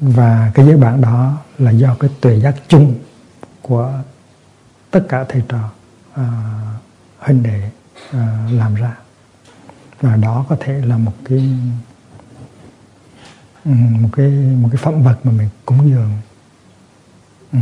Và 0.00 0.50
cái 0.54 0.66
giới 0.66 0.76
bản 0.76 1.00
đó 1.00 1.38
là 1.58 1.70
do 1.70 1.96
cái 2.00 2.10
tuệ 2.20 2.40
giác 2.40 2.54
chung 2.68 2.94
của 3.72 3.92
tất 4.90 5.06
cả 5.08 5.24
thầy 5.28 5.42
trò 5.48 5.70
à, 6.14 6.24
huynh 7.18 7.42
đệ 7.42 7.70
à, 8.12 8.48
làm 8.50 8.74
ra. 8.74 8.96
Và 10.00 10.16
đó 10.16 10.46
có 10.48 10.56
thể 10.60 10.72
là 10.72 10.98
một 10.98 11.12
cái 11.24 11.50
ừ, 13.64 13.70
một 14.00 14.08
cái 14.12 14.30
một 14.30 14.68
cái 14.72 14.80
phẩm 14.82 15.02
vật 15.02 15.18
mà 15.24 15.32
mình 15.32 15.48
cúng 15.66 15.90
dường 15.90 16.10
um, 17.52 17.60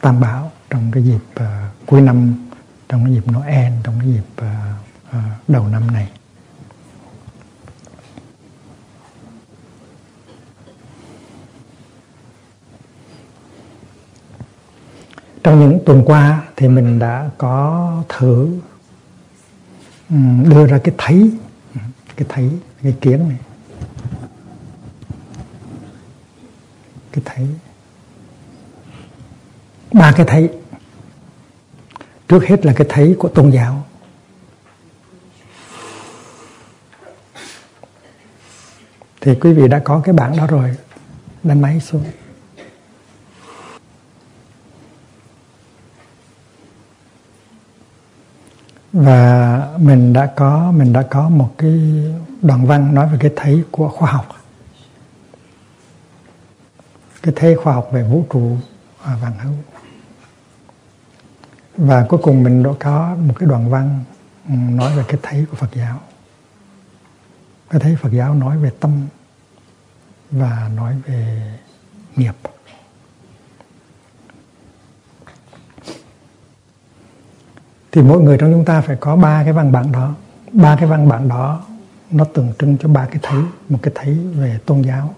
tam 0.00 0.20
bảo 0.20 0.50
trong 0.70 0.90
cái 0.90 1.02
dịp 1.02 1.22
uh, 1.40 1.46
cuối 1.86 2.00
năm 2.00 2.34
trong 2.88 3.04
cái 3.04 3.14
dịp 3.14 3.32
Noel 3.32 3.72
trong 3.84 4.00
cái 4.00 4.08
dịp 4.12 4.42
uh, 4.42 5.16
uh, 5.16 5.48
đầu 5.48 5.68
năm 5.68 5.90
này. 5.90 6.08
Trong 15.48 15.60
những 15.60 15.80
tuần 15.86 16.02
qua 16.06 16.42
thì 16.56 16.68
mình 16.68 16.98
đã 16.98 17.30
có 17.38 17.92
thử 18.08 18.58
ừ, 20.10 20.16
đưa 20.44 20.66
ra 20.66 20.78
cái 20.84 20.94
thấy 20.98 21.32
cái 22.16 22.26
thấy, 22.28 22.50
cái 22.82 22.94
kiến 23.00 23.28
này. 23.28 23.38
Cái 27.12 27.22
thấy. 27.24 27.46
Ba 29.92 30.12
cái 30.12 30.26
thấy. 30.26 30.50
Trước 32.28 32.44
hết 32.44 32.66
là 32.66 32.72
cái 32.76 32.86
thấy 32.90 33.16
của 33.18 33.28
tôn 33.28 33.50
giáo. 33.50 33.86
Thì 39.20 39.34
quý 39.34 39.52
vị 39.52 39.68
đã 39.68 39.78
có 39.78 40.00
cái 40.04 40.12
bảng 40.12 40.36
đó 40.36 40.46
rồi, 40.46 40.76
đánh 41.42 41.62
máy 41.62 41.80
xuống. 41.80 42.04
Và 48.98 49.76
mình 49.78 50.12
đã 50.12 50.26
có, 50.26 50.72
mình 50.72 50.92
đã 50.92 51.02
có 51.02 51.28
một 51.28 51.54
cái 51.58 52.04
đoạn 52.42 52.66
văn 52.66 52.94
nói 52.94 53.08
về 53.08 53.18
cái 53.20 53.30
thấy 53.36 53.64
của 53.70 53.88
khoa 53.88 54.12
học. 54.12 54.26
Cái 57.22 57.34
thấy 57.36 57.56
khoa 57.56 57.74
học 57.74 57.88
về 57.92 58.02
vũ 58.02 58.26
trụ 58.32 58.56
và 59.04 59.16
vạn 59.16 59.32
hữu. 59.38 59.54
Và 61.76 62.06
cuối 62.08 62.20
cùng 62.22 62.42
mình 62.42 62.62
đã 62.62 62.70
có 62.80 63.16
một 63.26 63.34
cái 63.38 63.48
đoạn 63.48 63.70
văn 63.70 64.04
ừ, 64.48 64.54
nói 64.54 64.96
về 64.96 65.04
cái 65.08 65.18
thấy 65.22 65.46
của 65.50 65.56
Phật 65.56 65.74
giáo. 65.74 66.00
Cái 67.70 67.80
thấy 67.80 67.96
Phật 67.96 68.12
giáo 68.12 68.34
nói 68.34 68.58
về 68.58 68.70
tâm 68.80 69.06
và 70.30 70.70
nói 70.76 70.96
về 71.06 71.52
nghiệp. 72.16 72.34
Thì 77.92 78.02
mỗi 78.02 78.20
người 78.20 78.38
trong 78.38 78.52
chúng 78.52 78.64
ta 78.64 78.80
phải 78.80 78.96
có 78.96 79.16
ba 79.16 79.44
cái 79.44 79.52
văn 79.52 79.72
bản 79.72 79.92
đó. 79.92 80.14
Ba 80.52 80.76
cái 80.76 80.88
văn 80.88 81.08
bản 81.08 81.28
đó 81.28 81.64
nó 82.10 82.24
tượng 82.24 82.52
trưng 82.58 82.78
cho 82.78 82.88
ba 82.88 83.06
cái 83.06 83.18
thấy, 83.22 83.42
một 83.68 83.78
cái 83.82 83.92
thấy 83.94 84.18
về 84.34 84.58
tôn 84.66 84.82
giáo, 84.82 85.14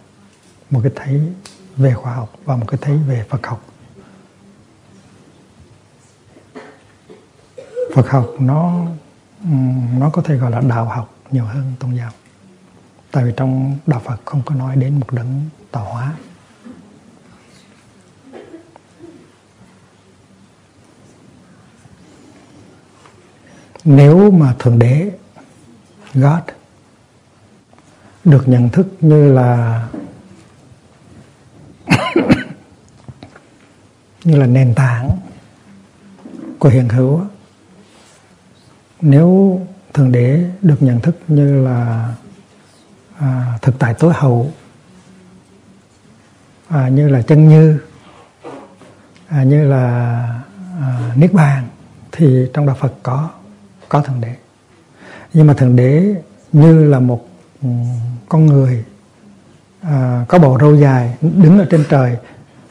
một 0.71 0.81
cái 0.83 0.93
thấy 0.97 1.21
về 1.77 1.95
khoa 1.95 2.15
học 2.15 2.33
và 2.45 2.57
một 2.57 2.65
cái 2.69 2.79
thấy 2.83 2.97
về 2.97 3.25
Phật 3.29 3.47
học. 3.47 3.65
Phật 7.95 8.11
học 8.11 8.27
nó 8.39 8.87
nó 9.99 10.11
có 10.11 10.23
thể 10.23 10.37
gọi 10.37 10.51
là 10.51 10.61
đạo 10.61 10.85
học 10.85 11.15
nhiều 11.31 11.45
hơn 11.45 11.73
tôn 11.79 11.97
giáo. 11.97 12.11
Tại 13.11 13.25
vì 13.25 13.33
trong 13.37 13.79
đạo 13.87 14.01
Phật 14.05 14.21
không 14.25 14.43
có 14.45 14.55
nói 14.55 14.77
đến 14.77 15.01
một 15.01 15.13
đấng 15.13 15.43
tạo 15.71 15.85
hóa. 15.85 16.13
Nếu 23.85 24.31
mà 24.31 24.55
thượng 24.59 24.79
đế 24.79 25.11
God 26.15 26.41
được 28.25 28.49
nhận 28.49 28.69
thức 28.69 28.87
như 29.01 29.33
là 29.33 29.89
như 34.25 34.37
là 34.37 34.47
nền 34.47 34.75
tảng 34.75 35.11
của 36.59 36.69
hiện 36.69 36.89
hữu 36.89 37.21
nếu 39.01 39.61
thượng 39.95 40.13
đế 40.13 40.51
được 40.63 40.77
nhận 40.81 41.01
thức 41.01 41.17
như 41.29 41.65
là 41.65 42.09
à, 43.19 43.59
thực 43.63 43.79
tại 43.79 43.95
tối 43.95 44.13
hậu 44.15 44.53
à, 46.69 46.89
như 46.89 47.09
là 47.09 47.23
chân 47.23 47.49
như 47.49 47.81
à, 49.29 49.43
như 49.43 49.65
là 49.65 49.85
à, 50.81 51.13
niết 51.17 51.33
bàn 51.33 51.69
thì 52.13 52.47
trong 52.55 52.67
đạo 52.67 52.77
Phật 52.81 52.95
có 53.03 53.31
có 53.91 54.01
thượng 54.01 54.21
đế. 54.21 54.35
Nhưng 55.33 55.47
mà 55.47 55.55
thượng 55.55 55.77
đế 55.77 56.15
như 56.53 56.85
là 56.85 57.01
một 57.01 57.29
ừ, 57.63 57.69
con 58.29 58.47
người 58.47 58.85
à, 59.81 60.25
có 60.29 60.39
bộ 60.39 60.59
râu 60.61 60.77
dài 60.77 61.17
đứng 61.21 61.59
ở 61.59 61.67
trên 61.71 61.85
trời 61.91 62.17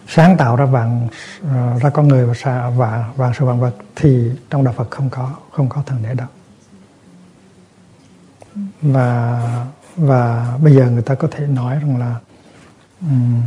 sáng 0.07 0.37
tạo 0.37 0.55
ra 0.55 0.65
vạn 0.65 1.07
à, 1.47 1.75
ra 1.81 1.89
con 1.89 2.07
người 2.07 2.25
và 2.25 2.69
và 2.69 3.09
vạn 3.15 3.33
sự 3.39 3.45
vạn 3.45 3.59
vật 3.59 3.75
thì 3.95 4.31
trong 4.49 4.63
đạo 4.63 4.73
Phật 4.77 4.91
không 4.91 5.09
có 5.09 5.33
không 5.51 5.69
có 5.69 5.83
thượng 5.85 6.03
đế 6.03 6.13
đâu. 6.13 6.27
Và 8.81 9.41
và 9.95 10.53
bây 10.63 10.75
giờ 10.75 10.89
người 10.89 11.01
ta 11.01 11.15
có 11.15 11.27
thể 11.31 11.47
nói 11.47 11.75
rằng 11.75 11.97
là 11.97 12.15
um, 13.01 13.41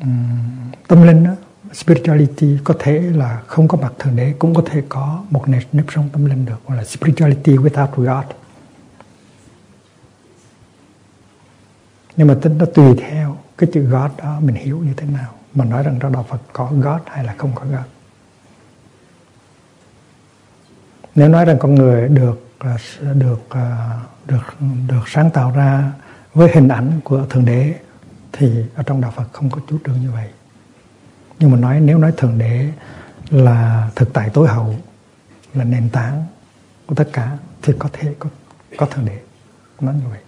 um, 0.00 0.38
tâm 0.88 1.02
linh 1.02 1.24
đó 1.24 1.32
spirituality 1.72 2.58
có 2.64 2.74
thể 2.78 3.00
là 3.00 3.42
không 3.46 3.68
có 3.68 3.78
mặt 3.78 3.92
thượng 3.98 4.16
đế 4.16 4.34
cũng 4.38 4.54
có 4.54 4.62
thể 4.66 4.82
có 4.88 5.24
một 5.30 5.48
nếp, 5.48 5.62
nếp 5.72 5.84
sống 5.88 6.08
tâm 6.12 6.24
linh 6.24 6.46
được 6.46 6.66
gọi 6.66 6.76
là 6.76 6.84
spirituality 6.84 7.56
without 7.56 7.88
God. 7.96 8.24
Nhưng 12.16 12.28
mà 12.28 12.36
tính 12.42 12.58
nó 12.58 12.64
tùy 12.64 12.94
theo 12.98 13.36
cái 13.58 13.70
chữ 13.72 13.82
God 13.82 14.10
đó 14.18 14.40
mình 14.40 14.54
hiểu 14.54 14.78
như 14.78 14.92
thế 14.96 15.06
nào 15.06 15.34
mà 15.54 15.64
nói 15.64 15.82
rằng 15.82 15.98
trong 16.00 16.12
đạo 16.12 16.26
Phật 16.28 16.40
có 16.52 16.70
God 16.72 17.00
hay 17.06 17.24
là 17.24 17.34
không 17.38 17.52
có 17.54 17.64
God. 17.64 17.86
Nếu 21.14 21.28
nói 21.28 21.44
rằng 21.44 21.56
con 21.58 21.74
người 21.74 22.08
được 22.08 22.48
à, 22.58 22.76
được 23.14 23.40
à, 23.50 23.98
được 24.26 24.54
được 24.88 25.02
sáng 25.06 25.30
tạo 25.30 25.52
ra 25.56 25.92
với 26.34 26.50
hình 26.54 26.68
ảnh 26.68 27.00
của 27.04 27.26
thượng 27.30 27.44
đế 27.44 27.74
thì 28.32 28.64
ở 28.74 28.82
trong 28.82 29.00
đạo 29.00 29.12
Phật 29.16 29.32
không 29.32 29.50
có 29.50 29.60
chú 29.68 29.78
trương 29.86 30.00
như 30.00 30.10
vậy 30.10 30.28
nhưng 31.42 31.50
mà 31.50 31.58
nói, 31.58 31.80
nếu 31.80 31.98
nói 31.98 32.12
thượng 32.16 32.38
đế 32.38 32.68
là 33.30 33.90
thực 33.94 34.12
tại 34.12 34.30
tối 34.34 34.48
hậu, 34.48 34.74
là 35.54 35.64
nền 35.64 35.88
tảng 35.88 36.24
của 36.86 36.94
tất 36.94 37.08
cả, 37.12 37.38
thì 37.62 37.72
có 37.78 37.88
thể, 37.92 38.14
có 38.18 38.28
có 38.76 38.86
thượng 38.86 39.04
đế 39.04 39.18
nói 39.80 39.94
như 39.94 40.08
vậy. 40.10 40.20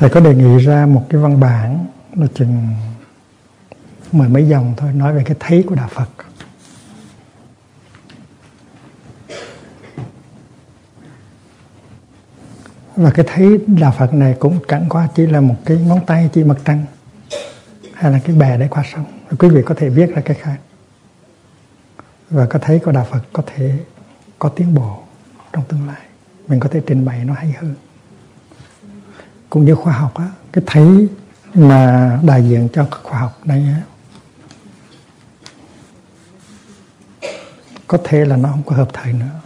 Thầy 0.00 0.10
có 0.10 0.20
đề 0.20 0.34
nghị 0.34 0.58
ra 0.58 0.86
một 0.86 1.06
cái 1.08 1.20
văn 1.20 1.40
bản 1.40 1.86
nó 2.14 2.26
chừng 2.34 2.68
mười 4.12 4.28
mấy 4.28 4.48
dòng 4.48 4.74
thôi, 4.76 4.92
nói 4.92 5.14
về 5.14 5.22
cái 5.24 5.36
thấy 5.40 5.64
của 5.68 5.74
đạo 5.74 5.88
Phật. 5.92 6.08
Và 12.96 13.10
cái 13.10 13.26
thấy 13.28 13.60
đạo 13.66 13.94
Phật 13.98 14.14
này 14.14 14.36
cũng 14.38 14.58
chẳng 14.68 14.86
qua 14.88 15.08
chỉ 15.14 15.26
là 15.26 15.40
một 15.40 15.56
cái 15.64 15.76
ngón 15.76 16.06
tay, 16.06 16.30
chỉ 16.32 16.44
mặt 16.44 16.58
trăng, 16.64 16.84
hay 17.94 18.12
là 18.12 18.20
cái 18.24 18.36
bè 18.36 18.58
để 18.58 18.68
qua 18.68 18.84
sông. 18.92 19.04
Quý 19.38 19.48
vị 19.48 19.62
có 19.66 19.74
thể 19.78 19.88
viết 19.88 20.14
ra 20.14 20.22
cái 20.24 20.36
khác. 20.40 20.56
Và 22.30 22.46
có 22.46 22.58
thấy 22.58 22.78
có 22.78 22.92
đạo 22.92 23.06
Phật 23.10 23.22
có 23.32 23.42
thể 23.46 23.78
có 24.38 24.48
tiến 24.48 24.74
bộ 24.74 25.02
trong 25.52 25.64
tương 25.68 25.86
lai. 25.86 26.02
Mình 26.48 26.60
có 26.60 26.68
thể 26.68 26.80
trình 26.86 27.04
bày 27.04 27.24
nó 27.24 27.34
hay 27.34 27.52
hơn 27.52 27.74
cũng 29.50 29.64
như 29.64 29.74
khoa 29.74 29.92
học 29.92 30.14
á 30.14 30.28
cái 30.52 30.64
thấy 30.66 31.08
mà 31.54 32.18
đại 32.22 32.42
diện 32.42 32.68
cho 32.72 32.86
khoa 33.02 33.18
học 33.18 33.40
này 33.44 33.62
á 33.62 33.82
có 37.90 37.98
thể 38.04 38.24
là 38.24 38.36
nó 38.36 38.48
không 38.48 38.62
có 38.66 38.76
hợp 38.76 38.88
thời 38.92 39.12
nữa. 39.12 39.40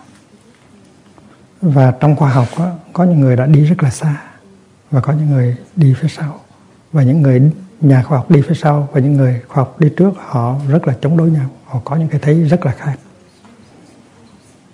Và 1.63 1.91
trong 2.01 2.17
khoa 2.17 2.31
học 2.31 2.49
á, 2.57 2.73
có 2.93 3.05
những 3.05 3.21
người 3.21 3.37
đã 3.37 3.47
đi 3.47 3.65
rất 3.65 3.83
là 3.83 3.91
xa 3.91 4.23
và 4.91 5.01
có 5.01 5.13
những 5.13 5.31
người 5.31 5.57
đi 5.77 5.95
phía 6.01 6.09
sau. 6.09 6.41
Và 6.93 7.03
những 7.03 7.23
người 7.23 7.51
nhà 7.81 8.03
khoa 8.03 8.19
học 8.19 8.31
đi 8.31 8.43
phía 8.43 8.55
sau 8.55 8.89
và 8.93 9.01
những 9.01 9.13
người 9.13 9.43
khoa 9.49 9.65
học 9.65 9.81
đi 9.81 9.89
trước 9.97 10.11
họ 10.17 10.57
rất 10.69 10.87
là 10.87 10.97
chống 11.01 11.17
đối 11.17 11.31
nhau. 11.31 11.51
Họ 11.65 11.81
có 11.85 11.97
những 11.97 12.09
cái 12.09 12.21
thấy 12.21 12.45
rất 12.45 12.67
là 12.67 12.73
khác. 12.73 12.99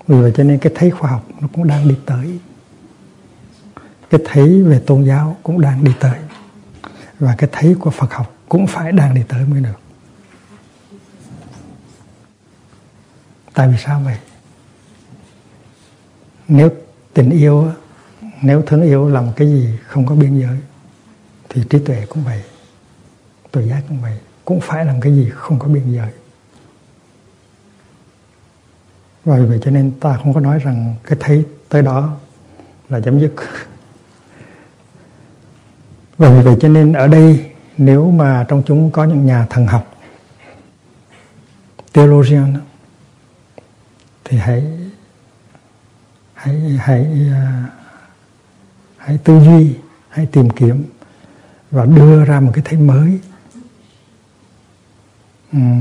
Vì 0.06 0.20
vậy 0.20 0.32
cho 0.36 0.44
nên 0.44 0.58
cái 0.58 0.72
thấy 0.76 0.90
khoa 0.90 1.10
học 1.10 1.24
nó 1.40 1.48
cũng 1.52 1.66
đang 1.66 1.88
đi 1.88 1.94
tới 2.06 2.38
cái 4.10 4.20
thấy 4.24 4.62
về 4.62 4.82
tôn 4.86 5.04
giáo 5.04 5.36
cũng 5.42 5.60
đang 5.60 5.84
đi 5.84 5.92
tới. 6.00 6.18
Và 7.18 7.34
cái 7.38 7.50
thấy 7.52 7.76
của 7.80 7.90
Phật 7.90 8.12
học 8.12 8.34
cũng 8.48 8.66
phải 8.66 8.92
đang 8.92 9.14
đi 9.14 9.22
tới 9.28 9.44
mới 9.44 9.60
được. 9.60 9.80
Tại 13.54 13.68
vì 13.68 13.76
sao 13.78 14.00
vậy? 14.04 14.16
Nếu 16.48 16.70
tình 17.12 17.30
yêu, 17.30 17.68
nếu 18.42 18.62
thương 18.62 18.82
yêu 18.82 19.08
là 19.08 19.20
một 19.20 19.32
cái 19.36 19.48
gì 19.48 19.78
không 19.86 20.06
có 20.06 20.14
biên 20.14 20.40
giới, 20.40 20.58
thì 21.48 21.62
trí 21.70 21.78
tuệ 21.78 22.06
cũng 22.08 22.24
vậy 22.24 22.42
tuệ 23.50 23.66
giác 23.66 23.82
cũng 23.88 24.00
vậy, 24.02 24.18
cũng 24.44 24.60
phải 24.60 24.84
làm 24.84 25.00
cái 25.00 25.14
gì 25.14 25.30
không 25.34 25.58
có 25.58 25.68
biên 25.68 25.92
giới. 25.92 26.10
Và 29.24 29.36
vì 29.36 29.46
vậy 29.46 29.58
cho 29.62 29.70
nên 29.70 29.92
ta 30.00 30.16
không 30.16 30.34
có 30.34 30.40
nói 30.40 30.58
rằng 30.58 30.94
cái 31.04 31.18
thấy 31.20 31.44
tới 31.68 31.82
đó 31.82 32.16
là 32.88 33.00
chấm 33.00 33.20
dứt 33.20 33.34
và 36.20 36.30
vì 36.30 36.42
vậy 36.42 36.56
cho 36.60 36.68
nên 36.68 36.92
ở 36.92 37.06
đây 37.08 37.50
nếu 37.78 38.10
mà 38.10 38.44
trong 38.48 38.62
chúng 38.66 38.90
có 38.90 39.04
những 39.04 39.26
nhà 39.26 39.46
thần 39.50 39.66
học, 39.66 39.94
theologian, 41.92 42.54
thì 44.24 44.38
hãy 44.38 44.64
hãy 46.34 46.54
hãy 46.78 47.06
à, 47.32 47.64
hãy 48.96 49.18
tư 49.24 49.40
duy, 49.40 49.74
hãy 50.08 50.26
tìm 50.26 50.50
kiếm 50.50 50.84
và 51.70 51.84
đưa 51.84 52.24
ra 52.24 52.40
một 52.40 52.50
cái 52.54 52.64
thấy 52.64 52.78
mới 52.78 53.20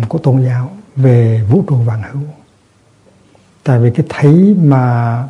của 0.10 0.18
tôn 0.18 0.46
giáo 0.46 0.72
về 0.96 1.44
vũ 1.50 1.64
trụ 1.68 1.76
vạn 1.76 2.02
hữu. 2.12 2.22
Tại 3.64 3.80
vì 3.80 3.92
cái 3.92 4.06
thấy 4.10 4.56
mà 4.64 5.24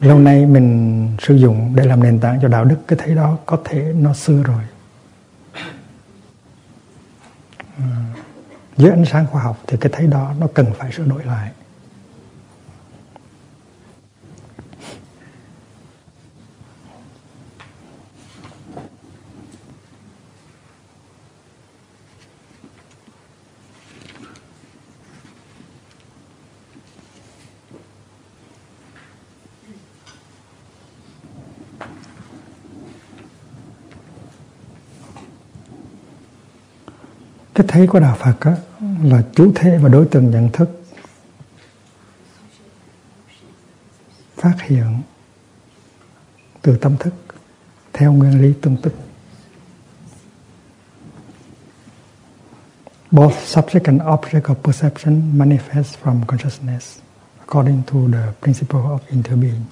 lâu 0.00 0.18
nay 0.18 0.46
mình 0.46 1.08
sử 1.18 1.34
dụng 1.34 1.72
để 1.74 1.84
làm 1.84 2.02
nền 2.02 2.20
tảng 2.20 2.38
cho 2.42 2.48
đạo 2.48 2.64
đức, 2.64 2.76
cái 2.88 2.98
thấy 3.02 3.14
đó 3.14 3.38
có 3.46 3.58
thể 3.64 3.92
nó 3.98 4.12
xưa 4.12 4.42
rồi. 4.42 4.62
À, 7.78 8.14
dưới 8.76 8.90
ánh 8.90 9.04
sáng 9.04 9.26
khoa 9.26 9.42
học 9.42 9.58
thì 9.66 9.76
cái 9.80 9.92
thấy 9.92 10.06
đó 10.06 10.34
nó 10.40 10.46
cần 10.54 10.66
phải 10.78 10.92
sửa 10.92 11.04
đổi 11.04 11.24
lại. 11.24 11.50
Cái 37.58 37.66
thấy 37.68 37.86
của 37.86 38.00
đạo 38.00 38.16
Phật 38.18 38.40
á, 38.40 38.56
là 39.02 39.22
chủ 39.34 39.52
thể 39.54 39.78
và 39.78 39.88
đối 39.88 40.06
tượng 40.06 40.30
nhận 40.30 40.50
thức 40.52 40.82
phát 44.36 44.56
hiện 44.60 45.02
từ 46.62 46.76
tâm 46.76 46.96
thức 46.96 47.14
theo 47.92 48.12
nguyên 48.12 48.42
lý 48.42 48.52
tương 48.62 48.76
tức. 48.76 48.94
Both 53.10 53.34
subject 53.34 53.84
and 53.84 54.02
object 54.02 54.42
of 54.42 54.54
perception 54.54 55.38
manifest 55.38 55.94
from 56.02 56.24
consciousness 56.26 56.98
according 57.46 57.82
to 57.82 57.98
the 58.12 58.32
principle 58.42 58.80
of 58.80 58.98
interbeing. 59.08 59.64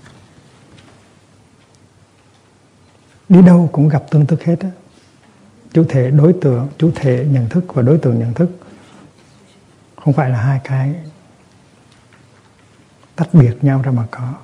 Đi 3.29 3.43
đâu 3.43 3.71
cũng 3.73 3.89
gặp 3.89 4.05
tương 4.11 4.27
tức 4.27 4.45
hết 4.45 4.57
á 4.61 4.71
chủ 5.77 5.85
thể 5.89 6.11
đối 6.11 6.33
tượng 6.33 6.69
chủ 6.79 6.91
thể 6.95 7.27
nhận 7.31 7.49
thức 7.49 7.65
và 7.75 7.83
đối 7.83 7.99
tượng 7.99 8.19
nhận 8.19 8.35
thức 8.35 8.51
không 9.97 10.15
phải 10.15 10.31
là 10.31 10.39
hai 10.39 10.61
cái 10.65 10.95
tách 13.17 13.35
biệt 13.35 13.65
nhau 13.65 13.83
ra 13.83 13.93
mà 13.93 14.07
có. 14.11 14.35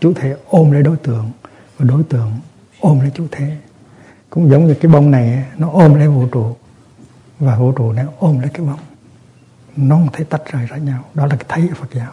Chủ 0.00 0.12
thể 0.14 0.36
ôm 0.46 0.70
lấy 0.70 0.82
đối 0.82 0.96
tượng 0.96 1.30
và 1.76 1.84
đối 1.84 2.02
tượng 2.02 2.32
ôm 2.80 3.00
lấy 3.00 3.10
chủ 3.14 3.26
thể. 3.30 3.56
Cũng 4.30 4.50
giống 4.50 4.66
như 4.66 4.74
cái 4.74 4.92
bông 4.92 5.10
này, 5.10 5.44
nó 5.56 5.70
ôm 5.70 5.94
lấy 5.94 6.08
vũ 6.08 6.26
trụ 6.32 6.56
và 7.38 7.58
vũ 7.58 7.72
trụ 7.72 7.92
nó 7.92 8.02
ôm 8.18 8.40
lấy 8.40 8.50
cái 8.54 8.66
bông. 8.66 8.80
Nó 9.76 9.96
không 9.96 10.08
thể 10.12 10.24
tách 10.24 10.42
rời 10.52 10.66
ra 10.66 10.76
nhau. 10.76 11.04
Đó 11.14 11.26
là 11.26 11.36
cái 11.36 11.46
thấy 11.48 11.68
của 11.68 11.74
Phật 11.74 11.94
giáo. 11.94 12.12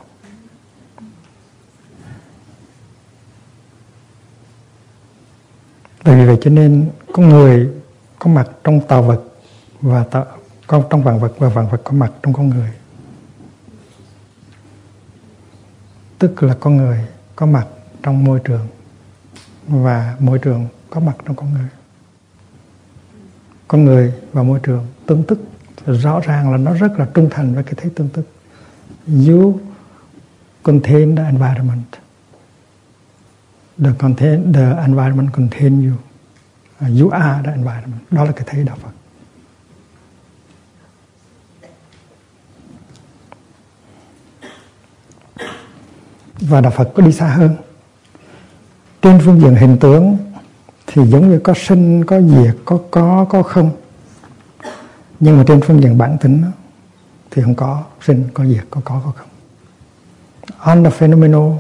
Vì 6.04 6.26
vậy 6.26 6.38
cho 6.42 6.50
nên 6.50 6.90
con 7.14 7.30
người 7.30 7.85
có 8.20 8.30
mặt 8.30 8.50
trong 8.64 8.82
tạo 8.88 9.04
vật 9.04 9.24
và 9.82 10.04
tạo, 10.04 10.26
có 10.68 10.84
trong 10.90 11.04
vạn 11.04 11.20
vật 11.20 11.34
và 11.38 11.50
vạn 11.50 11.68
vật 11.70 11.82
có 11.84 11.92
mặt 11.92 12.12
trong 12.24 12.34
con 12.34 12.50
người. 12.50 12.72
Tức 16.20 16.44
là 16.44 16.56
con 16.60 16.78
người 16.78 17.08
có 17.36 17.46
mặt 17.46 17.68
trong 18.04 18.24
môi 18.24 18.40
trường 18.44 18.68
và 19.68 20.16
môi 20.20 20.40
trường 20.40 20.68
có 20.90 21.00
mặt 21.00 21.16
trong 21.26 21.36
con 21.36 21.54
người. 21.54 21.68
Con 23.68 23.86
người 23.86 24.14
và 24.32 24.44
môi 24.44 24.60
trường 24.64 24.86
tương 25.06 25.24
tức 25.24 25.40
rõ 25.86 26.20
ràng 26.20 26.52
là 26.52 26.58
nó 26.58 26.74
rất 26.74 27.00
là 27.00 27.08
trung 27.14 27.30
thành 27.32 27.56
với 27.56 27.64
cái 27.64 27.74
thế 27.78 27.90
tương 27.96 28.10
tức. 28.10 28.28
You 29.08 29.60
contain 30.64 31.16
the 31.16 31.24
environment. 31.24 31.86
The 33.78 33.92
contain 34.00 34.54
the 34.54 34.76
environment 34.78 35.34
contain 35.34 35.90
you 35.90 35.96
you 36.80 37.10
are 37.10 37.44
the 37.44 37.52
environment 37.52 38.02
đó 38.12 38.24
là 38.24 38.32
cái 38.32 38.44
thấy 38.48 38.64
đạo 38.64 38.78
Phật. 38.82 38.90
Và 46.40 46.62
đạo 46.62 46.72
Phật 46.76 46.92
có 46.96 47.04
đi 47.04 47.12
xa 47.12 47.28
hơn. 47.28 47.56
Trên 49.02 49.20
phương 49.26 49.42
diện 49.42 49.56
hình 49.56 49.78
tướng 49.80 50.18
thì 50.88 51.06
giống 51.06 51.30
như 51.30 51.40
có 51.40 51.54
sinh, 51.58 52.06
có 52.06 52.22
diệt, 52.22 52.56
có 52.66 52.80
có 52.92 53.26
có 53.30 53.44
không. 53.44 53.72
Nhưng 55.20 55.38
mà 55.38 55.44
trên 55.48 55.62
phương 55.62 55.82
diện 55.82 55.98
bản 55.98 56.18
tính 56.22 56.44
thì 57.32 57.42
không 57.42 57.56
có 57.56 57.84
sinh, 58.02 58.24
có 58.34 58.46
diệt, 58.46 58.64
có 58.70 58.82
có 58.86 59.02
có 59.06 59.12
không. 59.12 59.28
On 60.60 60.84
the 60.84 60.90
phenomenal, 60.90 61.52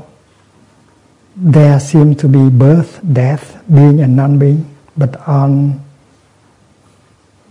there 1.53 1.79
seem 1.79 2.15
to 2.15 2.29
be 2.29 2.39
birth, 2.39 3.03
death, 3.15 3.43
being 3.67 4.01
and 4.01 4.19
non-being 4.19 4.74
but 4.95 5.11
on 5.25 5.71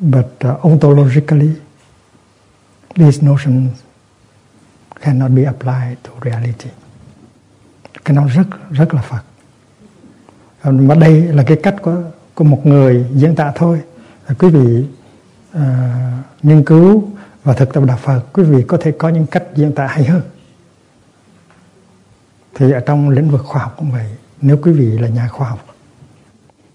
but 0.01 0.27
uh, 0.45 0.65
ontologically 0.65 1.51
these 2.95 3.27
notions 3.27 3.71
cannot 5.01 5.31
be 5.31 5.45
applied 5.45 5.97
to 6.03 6.11
reality. 6.23 6.71
Cái 8.05 8.17
nó 8.17 8.27
rất 8.27 8.47
rất 8.71 8.95
là 8.95 9.03
Phật. 9.03 9.23
Và 10.63 10.95
đây 10.95 11.23
là 11.23 11.43
cái 11.43 11.57
cách 11.63 11.77
của 11.83 12.03
của 12.35 12.45
một 12.45 12.67
người 12.67 13.07
diễn 13.15 13.35
tả 13.35 13.53
thôi. 13.55 13.81
Quý 14.39 14.49
vị 14.49 14.87
uh, 15.57 15.63
nghiên 16.43 16.65
cứu 16.65 17.11
và 17.45 17.53
thực 17.55 17.73
tập 17.73 17.85
đạo 17.87 17.99
Phật 18.03 18.21
quý 18.33 18.43
vị 18.43 18.65
có 18.69 18.79
thể 18.81 18.93
có 18.99 19.09
những 19.09 19.27
cách 19.27 19.45
diễn 19.55 19.73
tả 19.75 19.87
hay 19.87 20.05
hơn. 20.05 20.23
Thì 22.55 22.73
ở 22.73 22.81
trong 22.81 23.11
lĩnh 23.11 23.31
vực 23.31 23.43
khoa 23.45 23.63
học 23.63 23.75
cũng 23.77 23.91
vậy. 23.91 24.07
Nếu 24.41 24.59
quý 24.63 24.73
vị 24.73 24.99
là 24.99 25.09
nhà 25.09 25.29
khoa 25.29 25.49
học 25.49 25.74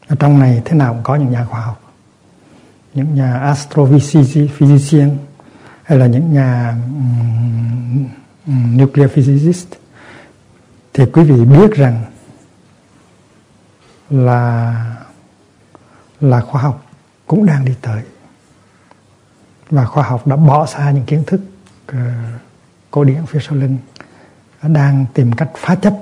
ở 0.10 0.16
trong 0.20 0.40
này 0.40 0.62
thế 0.66 0.78
nào 0.78 0.94
cũng 0.94 1.04
có 1.04 1.16
những 1.16 1.32
nhà 1.32 1.46
khoa 1.46 1.62
học. 1.62 1.94
Những 2.94 3.16
nhà 3.16 3.40
astrophysician 3.40 5.18
hay 5.84 5.98
là 5.98 6.08
những 6.08 6.34
nhà 6.34 6.76
um, 8.46 8.78
nuclear 8.78 9.12
physicist. 9.12 9.68
Thì 10.94 11.06
quý 11.14 11.24
vị 11.24 11.46
biết 11.46 11.72
rằng 11.72 12.04
là 14.10 14.76
là 16.22 16.42
khoa 16.42 16.62
học 16.62 16.86
cũng 17.28 17.46
đang 17.46 17.66
đi 17.66 17.74
tới. 17.82 18.02
Và 19.70 19.86
khoa 19.86 20.04
học 20.04 20.28
đã 20.28 20.36
bỏ 20.36 20.66
xa 20.66 20.92
những 20.92 21.06
kiến 21.06 21.24
thức 21.28 21.42
uh, 21.92 21.98
cổ 22.92 23.04
điển 23.04 23.26
phía 23.26 23.40
sau 23.48 23.56
lưng. 23.56 23.78
Đang 24.64 25.06
tìm 25.14 25.32
cách 25.32 25.50
phá 25.56 25.76
chấp 25.76 25.94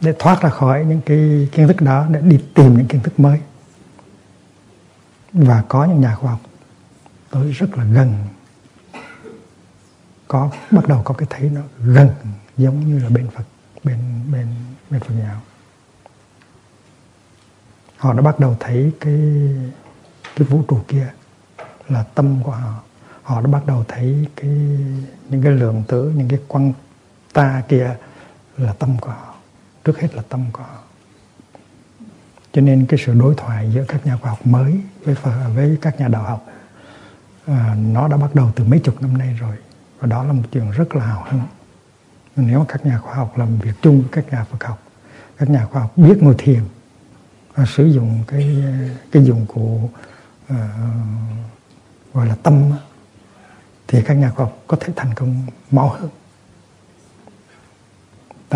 để 0.00 0.14
thoát 0.18 0.42
ra 0.42 0.50
khỏi 0.50 0.84
những 0.84 1.00
cái 1.06 1.48
kiến 1.52 1.68
thức 1.68 1.80
đó, 1.80 2.06
để 2.10 2.20
đi 2.20 2.40
tìm 2.54 2.76
những 2.76 2.86
kiến 2.86 3.00
thức 3.02 3.20
mới. 3.20 3.40
Và 5.32 5.64
có 5.68 5.84
những 5.84 6.00
nhà 6.00 6.14
khoa 6.14 6.30
học 6.30 6.40
tới 7.30 7.52
rất 7.52 7.78
là 7.78 7.84
gần, 7.84 8.24
có, 10.28 10.50
bắt 10.70 10.88
đầu 10.88 11.02
có 11.04 11.14
cái 11.14 11.26
thấy 11.30 11.50
nó 11.54 11.60
gần 11.78 12.10
giống 12.56 12.80
như 12.80 12.98
là 12.98 13.08
bên 13.08 13.30
Phật, 13.30 13.44
bên 13.84 13.98
bên 14.32 14.48
bên 14.90 15.00
Phật 15.00 15.14
giáo. 15.22 15.40
Họ 17.96 18.12
đã 18.12 18.22
bắt 18.22 18.40
đầu 18.40 18.56
thấy 18.60 18.92
cái 19.00 19.20
cái 20.36 20.48
vũ 20.48 20.62
trụ 20.68 20.80
kia 20.88 21.08
là 21.88 22.02
tâm 22.02 22.42
của 22.42 22.50
họ. 22.50 22.74
Họ 23.22 23.40
đã 23.40 23.46
bắt 23.46 23.66
đầu 23.66 23.84
thấy 23.88 24.26
cái, 24.36 24.50
những 25.28 25.42
cái 25.42 25.52
lượng 25.52 25.82
tử, 25.88 26.12
những 26.16 26.28
cái 26.28 26.38
quăng 26.48 26.72
ta 27.32 27.62
kia 27.68 27.96
là 28.56 28.72
tâm 28.72 28.98
của 29.00 29.10
họ 29.10 29.35
trước 29.86 30.00
hết 30.00 30.14
là 30.14 30.22
tâm 30.28 30.44
của 30.52 30.62
họ. 30.62 30.78
Cho 32.52 32.62
nên 32.62 32.86
cái 32.86 33.00
sự 33.06 33.14
đối 33.14 33.34
thoại 33.34 33.70
giữa 33.74 33.84
các 33.88 34.06
nhà 34.06 34.16
khoa 34.16 34.30
học 34.30 34.46
mới 34.46 34.80
với 35.04 35.14
với 35.54 35.78
các 35.82 36.00
nhà 36.00 36.08
đạo 36.08 36.22
học 36.22 36.46
à, 37.46 37.76
nó 37.92 38.08
đã 38.08 38.16
bắt 38.16 38.34
đầu 38.34 38.52
từ 38.56 38.64
mấy 38.64 38.78
chục 38.78 39.02
năm 39.02 39.18
nay 39.18 39.36
rồi. 39.40 39.56
Và 39.98 40.06
đó 40.08 40.24
là 40.24 40.32
một 40.32 40.42
chuyện 40.52 40.70
rất 40.70 40.96
là 40.96 41.06
hào 41.06 41.26
hứng. 41.30 41.42
Nếu 42.36 42.64
các 42.68 42.86
nhà 42.86 42.98
khoa 42.98 43.14
học 43.14 43.38
làm 43.38 43.58
việc 43.58 43.72
chung 43.82 44.00
với 44.00 44.08
các 44.12 44.32
nhà 44.32 44.44
Phật 44.44 44.64
học 44.64 44.82
các 45.36 45.50
nhà 45.50 45.66
khoa 45.66 45.80
học 45.82 45.92
biết 45.96 46.18
ngồi 46.20 46.34
thiền 46.38 46.60
và 47.54 47.64
sử 47.66 47.86
dụng 47.86 48.24
cái 48.26 48.64
cái 49.12 49.24
dụng 49.24 49.46
cụ 49.46 49.90
uh, 50.52 50.58
gọi 52.14 52.26
là 52.26 52.34
tâm 52.42 52.72
thì 53.88 54.02
các 54.02 54.14
nhà 54.14 54.30
khoa 54.30 54.46
học 54.46 54.62
có 54.66 54.76
thể 54.80 54.92
thành 54.96 55.14
công 55.14 55.42
mau 55.70 55.88
hơn 55.88 56.10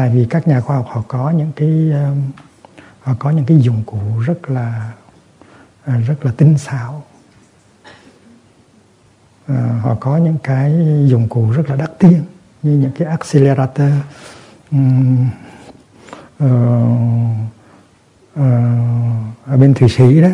tại 0.01 0.11
vì 0.11 0.27
các 0.31 0.49
nhà 0.49 0.61
khoa 0.61 0.77
học 0.77 0.87
họ 0.89 1.05
có 1.09 1.31
những 1.31 1.53
cái 1.57 1.91
um, 1.93 2.23
họ 3.01 3.15
có 3.19 3.31
những 3.31 3.45
cái 3.45 3.61
dụng 3.61 3.83
cụ 3.87 3.99
rất 4.27 4.51
là 4.51 4.93
à, 5.85 5.97
rất 5.97 6.25
là 6.25 6.33
tinh 6.37 6.59
xảo. 6.59 7.05
À, 9.47 9.81
họ 9.83 9.97
có 10.01 10.17
những 10.17 10.39
cái 10.43 10.73
dụng 11.07 11.29
cụ 11.29 11.51
rất 11.51 11.63
là 11.69 11.77
đắt 11.77 11.99
tiền 11.99 12.25
như 12.63 12.73
những 12.73 12.91
cái 12.99 13.09
accelerator 13.09 13.93
um, 14.71 15.29
uh, 16.45 16.51
uh, 18.35 18.43
ở 19.47 19.57
bên 19.57 19.75
thụy 19.75 19.89
sĩ 19.89 20.21
đó 20.21 20.31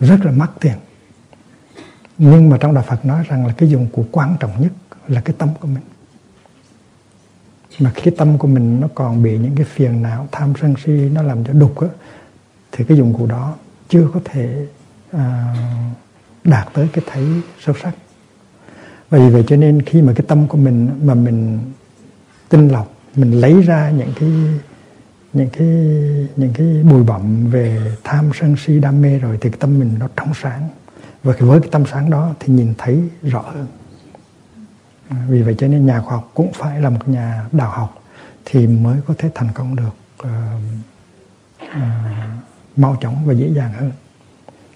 rất 0.00 0.18
là 0.24 0.30
mắc 0.30 0.50
tiền. 0.60 0.76
Nhưng 2.18 2.50
mà 2.50 2.56
trong 2.60 2.74
đạo 2.74 2.84
Phật 2.88 3.04
nói 3.04 3.24
rằng 3.28 3.46
là 3.46 3.54
cái 3.56 3.68
dụng 3.68 3.88
cụ 3.92 4.06
quan 4.12 4.36
trọng 4.40 4.62
nhất 4.62 4.72
là 5.08 5.20
cái 5.20 5.34
tâm 5.38 5.48
của 5.60 5.68
mình 5.68 5.82
mà 7.78 7.90
khi 7.94 8.10
tâm 8.10 8.38
của 8.38 8.48
mình 8.48 8.80
nó 8.80 8.88
còn 8.94 9.22
bị 9.22 9.38
những 9.38 9.56
cái 9.56 9.64
phiền 9.64 10.02
não 10.02 10.28
tham 10.32 10.52
sân 10.60 10.74
si 10.84 10.92
nó 10.92 11.22
làm 11.22 11.44
cho 11.44 11.52
đục 11.52 11.80
á 11.80 11.88
thì 12.72 12.84
cái 12.84 12.96
dụng 12.98 13.14
cụ 13.14 13.26
đó 13.26 13.54
chưa 13.88 14.08
có 14.14 14.20
thể 14.24 14.66
à, 15.12 15.54
đạt 16.44 16.68
tới 16.72 16.88
cái 16.92 17.04
thấy 17.12 17.26
sâu 17.60 17.74
sắc. 17.82 17.94
Vì 19.10 19.30
vậy 19.30 19.44
cho 19.46 19.56
nên 19.56 19.82
khi 19.82 20.02
mà 20.02 20.12
cái 20.16 20.24
tâm 20.28 20.46
của 20.48 20.58
mình 20.58 20.90
mà 21.02 21.14
mình 21.14 21.58
tinh 22.48 22.68
lọc 22.68 22.94
mình 23.16 23.30
lấy 23.30 23.62
ra 23.62 23.90
những 23.90 24.12
cái 24.20 24.30
những 25.32 25.50
cái 25.50 25.66
những 26.36 26.52
cái 26.54 26.82
bụi 26.82 27.02
bặm 27.02 27.50
về 27.50 27.96
tham 28.04 28.30
sân 28.40 28.56
si 28.56 28.78
đam 28.78 29.02
mê 29.02 29.18
rồi 29.18 29.38
thì 29.40 29.50
cái 29.50 29.58
tâm 29.60 29.78
mình 29.78 29.90
nó 29.98 30.08
trong 30.16 30.32
sáng. 30.42 30.68
Và 31.22 31.34
với 31.38 31.60
cái 31.60 31.68
tâm 31.72 31.84
sáng 31.92 32.10
đó 32.10 32.34
thì 32.40 32.52
nhìn 32.52 32.74
thấy 32.78 33.02
rõ 33.22 33.40
hơn 33.40 33.66
vì 35.28 35.42
vậy 35.42 35.54
cho 35.58 35.68
nên 35.68 35.86
nhà 35.86 36.00
khoa 36.00 36.14
học 36.14 36.30
cũng 36.34 36.52
phải 36.52 36.80
là 36.80 36.90
một 36.90 37.08
nhà 37.08 37.44
đạo 37.52 37.70
học 37.70 38.02
thì 38.44 38.66
mới 38.66 39.00
có 39.06 39.14
thể 39.18 39.30
thành 39.34 39.48
công 39.54 39.76
được 39.76 39.96
uh, 40.22 40.28
uh, 41.62 41.70
mau 42.76 42.96
chóng 43.00 43.26
và 43.26 43.32
dễ 43.32 43.48
dàng 43.48 43.72
hơn. 43.72 43.92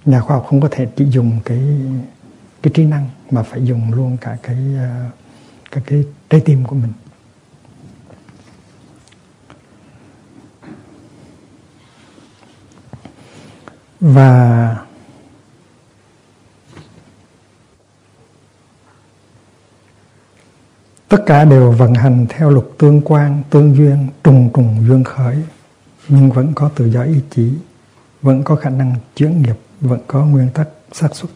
Nhà 0.05 0.20
khoa 0.20 0.37
học 0.37 0.47
không 0.49 0.61
có 0.61 0.68
thể 0.70 0.87
chỉ 0.97 1.05
dùng 1.05 1.41
cái 1.45 1.61
cái 2.62 2.72
trí 2.74 2.85
năng 2.85 3.11
mà 3.30 3.43
phải 3.43 3.64
dùng 3.64 3.93
luôn 3.93 4.16
cả 4.20 4.37
cái 4.43 4.57
uh, 4.57 5.12
cả 5.70 5.80
cái 5.87 6.05
trái 6.30 6.41
tim 6.45 6.64
của 6.64 6.76
mình. 6.76 6.93
Và 14.01 14.76
tất 21.15 21.23
cả 21.27 21.45
đều 21.45 21.71
vận 21.71 21.95
hành 21.95 22.27
theo 22.29 22.51
luật 22.51 22.65
tương 22.79 23.01
quan 23.01 23.43
tương 23.51 23.77
duyên 23.77 24.09
trùng 24.25 24.51
trùng 24.55 24.85
duyên 24.89 25.05
khởi 25.05 25.37
nhưng 26.09 26.31
vẫn 26.31 26.53
có 26.55 26.69
tự 26.77 26.85
do 26.85 27.03
ý 27.03 27.21
chí 27.31 27.53
vẫn 28.23 28.45
có 28.45 28.57
khả 28.57 28.71
năng 28.71 28.95
chuyển 29.17 29.43
nghiệp 29.43 29.57
vẫn 29.81 30.01
có 30.07 30.25
nguyên 30.25 30.49
tắc 30.55 30.69
xác 30.93 31.17
suất 31.17 31.31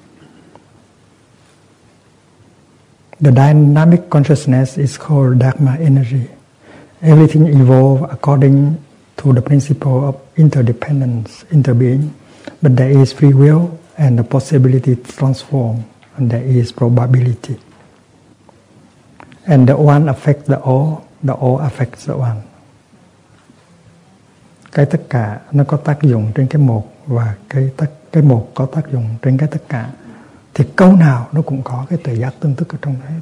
The 3.20 3.30
dynamic 3.30 4.00
consciousness 4.10 4.78
is 4.78 4.98
called 4.98 5.40
Dharma 5.40 5.76
energy. 5.80 6.26
Everything 7.00 7.46
evolves 7.46 8.10
according 8.10 8.74
to 9.16 9.32
the 9.32 9.40
principle 9.40 9.92
of 9.92 10.14
interdependence, 10.36 11.30
interbeing. 11.50 12.02
But 12.62 12.72
there 12.76 13.00
is 13.00 13.14
free 13.14 13.32
will 13.32 13.60
and 13.96 14.18
the 14.18 14.24
possibility 14.24 14.94
to 14.94 15.12
transform, 15.18 15.76
and 16.16 16.30
there 16.30 16.44
is 16.44 16.72
probability. 16.72 17.67
And 19.48 19.68
the 19.68 19.74
one 19.74 20.06
affects 20.06 20.46
the 20.46 20.56
all, 20.64 21.00
the 21.22 21.32
all 21.32 21.56
affects 21.56 22.06
the 22.06 22.14
one. 22.14 22.40
Cái 24.72 24.86
tất 24.86 25.02
cả 25.10 25.40
nó 25.52 25.64
có 25.64 25.76
tác 25.76 26.02
dụng 26.02 26.32
trên 26.34 26.46
cái 26.46 26.62
một 26.62 26.92
và 27.06 27.34
cái 27.48 27.70
tất 27.76 27.86
cái 28.12 28.22
một 28.22 28.48
có 28.54 28.66
tác 28.66 28.92
dụng 28.92 29.08
trên 29.22 29.38
cái 29.38 29.48
tất 29.52 29.62
cả. 29.68 29.90
Thì 30.54 30.64
câu 30.76 30.96
nào 30.96 31.28
nó 31.32 31.42
cũng 31.42 31.62
có 31.62 31.86
cái 31.90 31.98
tự 32.04 32.12
giác 32.12 32.34
tương 32.40 32.54
tức 32.54 32.68
ở 32.68 32.78
trong 32.82 32.94
đó 33.00 33.06
hết. 33.08 33.20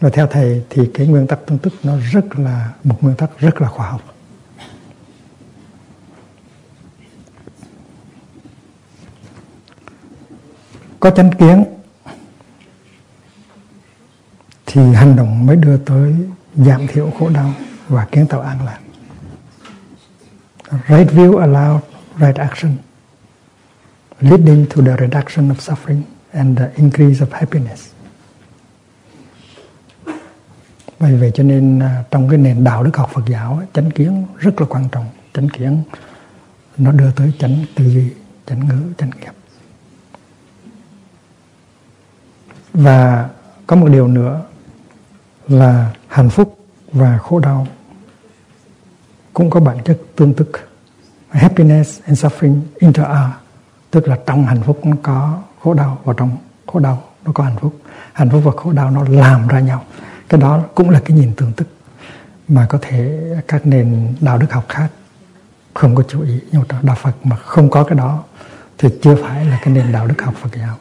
Và 0.00 0.10
theo 0.10 0.26
thầy 0.26 0.64
thì 0.70 0.90
cái 0.94 1.06
nguyên 1.06 1.26
tắc 1.26 1.38
tương 1.46 1.58
tức 1.58 1.72
nó 1.82 1.96
rất 2.12 2.38
là 2.38 2.72
một 2.84 2.98
nguyên 3.00 3.16
tắc 3.16 3.38
rất 3.38 3.60
là 3.60 3.68
khoa 3.68 3.90
học. 3.90 4.00
Có 11.00 11.10
chánh 11.10 11.32
kiến 11.32 11.64
thì 14.72 14.92
hành 14.92 15.16
động 15.16 15.46
mới 15.46 15.56
đưa 15.56 15.76
tới 15.76 16.14
giảm 16.56 16.86
thiểu 16.86 17.10
khổ 17.18 17.28
đau 17.28 17.54
và 17.88 18.04
kiến 18.04 18.26
tạo 18.26 18.40
an 18.40 18.58
lạc. 18.66 18.78
Right 20.88 21.12
view 21.12 21.38
allow 21.38 21.78
right 22.20 22.36
action, 22.36 22.76
leading 24.20 24.66
to 24.66 24.82
the 24.82 24.96
reduction 24.96 25.48
of 25.48 25.54
suffering 25.54 26.02
and 26.32 26.58
the 26.58 26.70
increase 26.76 27.26
of 27.26 27.26
happiness. 27.30 27.90
Bởi 30.98 31.16
vậy 31.16 31.30
cho 31.34 31.42
nên 31.42 31.78
à, 31.78 32.04
trong 32.10 32.28
cái 32.28 32.38
nền 32.38 32.64
đạo 32.64 32.82
đức 32.84 32.96
học 32.96 33.10
Phật 33.12 33.22
giáo 33.28 33.62
chánh 33.74 33.90
kiến 33.90 34.26
rất 34.38 34.60
là 34.60 34.66
quan 34.70 34.88
trọng. 34.88 35.06
Chánh 35.34 35.48
kiến 35.48 35.82
nó 36.76 36.92
đưa 36.92 37.10
tới 37.10 37.32
chánh 37.38 37.64
tư 37.74 37.84
duy, 37.84 38.10
chánh 38.46 38.68
ngữ, 38.68 38.92
chánh 38.98 39.10
nghiệp. 39.20 39.32
Và 42.72 43.28
có 43.66 43.76
một 43.76 43.88
điều 43.88 44.08
nữa 44.08 44.42
là 45.48 45.92
hạnh 46.08 46.30
phúc 46.30 46.58
và 46.92 47.18
khổ 47.18 47.38
đau 47.38 47.66
cũng 49.32 49.50
có 49.50 49.60
bản 49.60 49.78
chất 49.84 49.98
tương 50.16 50.34
tức. 50.34 50.50
Happiness 51.30 52.00
and 52.06 52.24
suffering 52.24 52.60
inter 52.78 53.06
are, 53.06 53.32
tức 53.90 54.08
là 54.08 54.18
trong 54.26 54.44
hạnh 54.44 54.62
phúc 54.62 54.80
nó 54.84 54.96
có 55.02 55.42
khổ 55.60 55.74
đau 55.74 55.98
và 56.04 56.14
trong 56.16 56.36
khổ 56.66 56.78
đau 56.78 57.02
nó 57.24 57.32
có 57.32 57.44
hạnh 57.44 57.56
phúc. 57.60 57.76
Hạnh 58.12 58.30
phúc 58.30 58.42
và 58.44 58.52
khổ 58.56 58.72
đau 58.72 58.90
nó 58.90 59.04
làm 59.08 59.48
ra 59.48 59.60
nhau. 59.60 59.84
Cái 60.28 60.40
đó 60.40 60.60
cũng 60.74 60.90
là 60.90 61.00
cái 61.04 61.16
nhìn 61.16 61.32
tương 61.36 61.52
tức 61.52 61.68
mà 62.48 62.66
có 62.68 62.78
thể 62.82 63.22
các 63.48 63.66
nền 63.66 64.14
đạo 64.20 64.38
đức 64.38 64.52
học 64.52 64.64
khác 64.68 64.88
không 65.74 65.94
có 65.94 66.02
chú 66.08 66.22
ý. 66.22 66.40
Nhưng 66.52 66.64
đạo 66.82 66.96
Phật 67.02 67.12
mà 67.24 67.36
không 67.36 67.70
có 67.70 67.84
cái 67.84 67.98
đó 67.98 68.22
thì 68.78 68.88
chưa 69.02 69.16
phải 69.22 69.44
là 69.44 69.58
cái 69.64 69.74
nền 69.74 69.92
đạo 69.92 70.06
đức 70.06 70.22
học 70.22 70.34
Phật 70.40 70.56
giáo. 70.56 70.76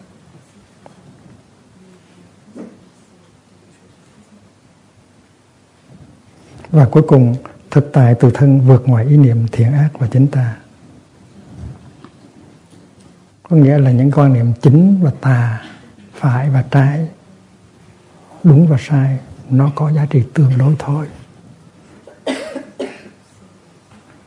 Và 6.71 6.85
cuối 6.85 7.03
cùng, 7.07 7.35
thực 7.71 7.89
tại 7.93 8.15
từ 8.19 8.31
thân 8.33 8.61
vượt 8.61 8.83
ngoài 8.85 9.05
ý 9.05 9.17
niệm 9.17 9.47
thiện 9.51 9.73
ác 9.73 9.89
và 9.99 10.07
chính 10.11 10.27
ta. 10.27 10.57
Có 13.43 13.55
nghĩa 13.55 13.77
là 13.77 13.91
những 13.91 14.11
quan 14.11 14.33
niệm 14.33 14.53
chính 14.61 14.99
và 15.03 15.11
tà, 15.21 15.61
phải 16.13 16.49
và 16.49 16.63
trái, 16.71 17.07
đúng 18.43 18.67
và 18.67 18.77
sai, 18.79 19.19
nó 19.49 19.71
có 19.75 19.91
giá 19.91 20.05
trị 20.09 20.23
tương 20.33 20.57
đối 20.57 20.75
thôi. 20.79 21.07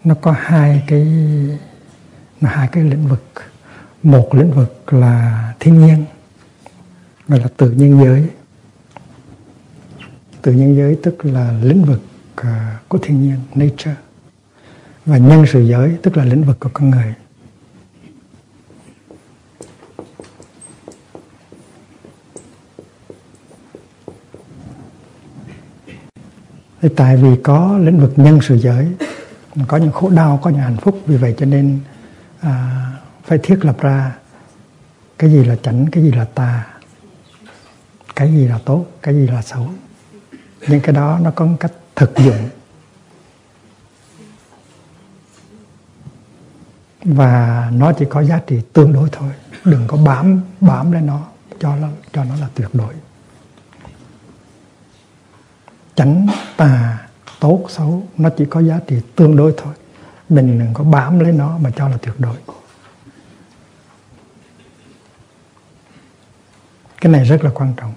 Nó 0.04 0.14
có 0.14 0.34
hai 0.38 0.82
cái, 0.86 1.06
nó 2.40 2.50
hai 2.50 2.68
cái 2.68 2.84
lĩnh 2.84 3.06
vực. 3.06 3.24
Một 4.02 4.34
lĩnh 4.34 4.52
vực 4.52 4.92
là 4.92 5.52
thiên 5.60 5.86
nhiên, 5.86 6.04
gọi 7.28 7.40
là 7.40 7.48
tự 7.56 7.70
nhiên 7.70 8.00
giới. 8.04 8.28
Tự 10.42 10.52
nhiên 10.52 10.76
giới 10.76 10.98
tức 11.02 11.24
là 11.24 11.52
lĩnh 11.62 11.84
vực 11.84 12.00
uh, 12.40 12.46
của 12.88 12.98
thiên 13.02 13.22
nhiên 13.22 13.38
nature 13.54 13.94
và 15.06 15.18
nhân 15.18 15.44
sự 15.52 15.60
giới 15.60 15.96
tức 16.02 16.16
là 16.16 16.24
lĩnh 16.24 16.44
vực 16.44 16.60
của 16.60 16.70
con 16.72 16.90
người. 16.90 17.14
Thì 26.82 26.90
tại 26.96 27.16
vì 27.16 27.36
có 27.42 27.78
lĩnh 27.78 28.00
vực 28.00 28.12
nhân 28.16 28.38
sự 28.42 28.58
giới 28.58 28.88
có 29.68 29.76
những 29.76 29.92
khổ 29.92 30.10
đau 30.10 30.40
có 30.42 30.50
những 30.50 30.60
hạnh 30.60 30.76
phúc 30.76 31.00
vì 31.06 31.16
vậy 31.16 31.34
cho 31.38 31.46
nên 31.46 31.80
à, 32.40 32.86
phải 33.24 33.38
thiết 33.42 33.64
lập 33.64 33.80
ra 33.80 34.16
cái 35.18 35.30
gì 35.30 35.44
là 35.44 35.56
chánh 35.56 35.86
cái 35.92 36.02
gì 36.02 36.12
là 36.12 36.24
tà 36.24 36.66
cái 38.16 38.32
gì 38.32 38.48
là 38.48 38.58
tốt 38.64 38.86
cái 39.02 39.14
gì 39.14 39.26
là 39.26 39.42
xấu. 39.42 39.68
Những 40.68 40.80
cái 40.80 40.92
đó 40.92 41.18
nó 41.22 41.30
có 41.30 41.46
một 41.46 41.56
cách 41.60 41.72
thực 41.96 42.18
dụng. 42.18 42.48
Và 47.04 47.70
nó 47.74 47.92
chỉ 47.92 48.04
có 48.10 48.24
giá 48.24 48.40
trị 48.46 48.60
tương 48.72 48.92
đối 48.92 49.08
thôi. 49.12 49.32
Đừng 49.64 49.84
có 49.86 49.96
bám 49.96 50.40
bám 50.60 50.92
lên 50.92 51.06
nó, 51.06 51.26
cho 51.58 51.76
nó 51.76 51.88
cho 52.12 52.24
nó 52.24 52.36
là 52.36 52.48
tuyệt 52.54 52.68
đối. 52.72 52.94
Chánh 55.94 56.26
tà 56.56 56.98
tốt 57.40 57.66
xấu, 57.68 58.06
nó 58.16 58.30
chỉ 58.38 58.44
có 58.50 58.62
giá 58.62 58.80
trị 58.86 58.96
tương 59.16 59.36
đối 59.36 59.54
thôi. 59.56 59.74
Mình 60.28 60.58
đừng 60.58 60.74
có 60.74 60.84
bám 60.84 61.20
lấy 61.20 61.32
nó 61.32 61.58
mà 61.58 61.70
cho 61.76 61.88
là 61.88 61.96
tuyệt 62.02 62.14
đối. 62.18 62.36
Cái 67.00 67.12
này 67.12 67.24
rất 67.24 67.44
là 67.44 67.50
quan 67.54 67.72
trọng 67.76 67.94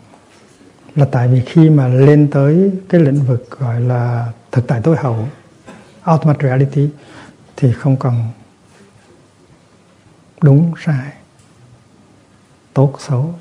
là 0.98 1.06
tại 1.12 1.28
vì 1.28 1.42
khi 1.46 1.70
mà 1.70 1.88
lên 1.88 2.28
tới 2.32 2.72
cái 2.90 3.02
lĩnh 3.02 3.22
vực 3.22 3.50
gọi 3.50 3.82
là 3.82 4.32
thực 4.52 4.68
tại 4.68 4.82
tối 4.84 4.96
hậu 4.98 5.28
ultimate 6.14 6.48
reality 6.48 6.90
thì 7.56 7.74
không 7.74 7.98
còn 7.98 8.32
đúng 10.42 10.74
sai 10.86 11.14
tốt 12.74 12.96
xấu. 13.00 13.34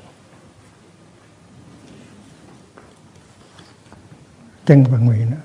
Chân 4.65 4.83
và 4.83 4.97
nguyện 4.97 5.31
nữa. 5.31 5.37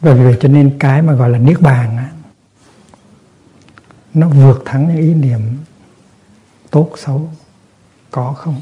Và 0.00 0.14
vì 0.14 0.24
vậy 0.24 0.36
cho 0.40 0.48
nên 0.48 0.76
cái 0.78 1.02
mà 1.02 1.12
gọi 1.12 1.30
là 1.30 1.38
niết 1.38 1.60
bàn 1.60 1.96
á, 1.96 2.10
nó 4.14 4.28
vượt 4.28 4.62
thắng 4.64 4.88
những 4.88 4.96
ý 4.96 5.14
niệm 5.14 5.40
tốt 6.70 6.92
xấu, 6.96 7.30
có 8.10 8.32
không? 8.32 8.60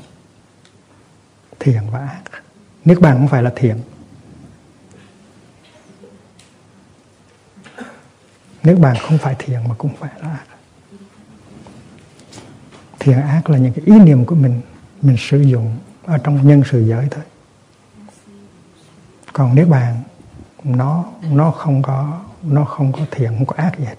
Thiện 1.60 1.82
và 1.90 1.98
ác. 1.98 2.22
Niết 2.84 3.00
bàn 3.00 3.16
không 3.18 3.28
phải 3.28 3.42
là 3.42 3.52
thiện 3.56 3.76
niết 8.64 8.78
bàn 8.78 8.96
không 9.02 9.18
phải 9.18 9.36
thiện 9.38 9.68
mà 9.68 9.74
cũng 9.78 9.96
phải 9.96 10.10
là 10.22 10.28
ác. 10.28 10.44
Thiện 12.98 13.20
ác 13.20 13.50
là 13.50 13.58
những 13.58 13.72
cái 13.72 13.84
ý 13.84 13.98
niệm 13.98 14.24
của 14.24 14.34
mình 14.34 14.60
mình 15.02 15.16
sử 15.18 15.40
dụng 15.40 15.76
ở 16.04 16.18
trong 16.18 16.48
nhân 16.48 16.62
sự 16.70 16.86
giới 16.86 17.08
thôi. 17.10 17.24
Còn 19.32 19.54
niết 19.54 19.68
bàn, 19.68 20.02
nó 20.64 21.04
nó 21.30 21.50
không 21.50 21.82
có, 21.82 22.20
nó 22.42 22.64
không 22.64 22.92
có 22.92 23.00
thiện 23.10 23.34
không 23.36 23.46
có 23.46 23.54
ác 23.56 23.78
gì 23.78 23.84
hết. 23.84 23.96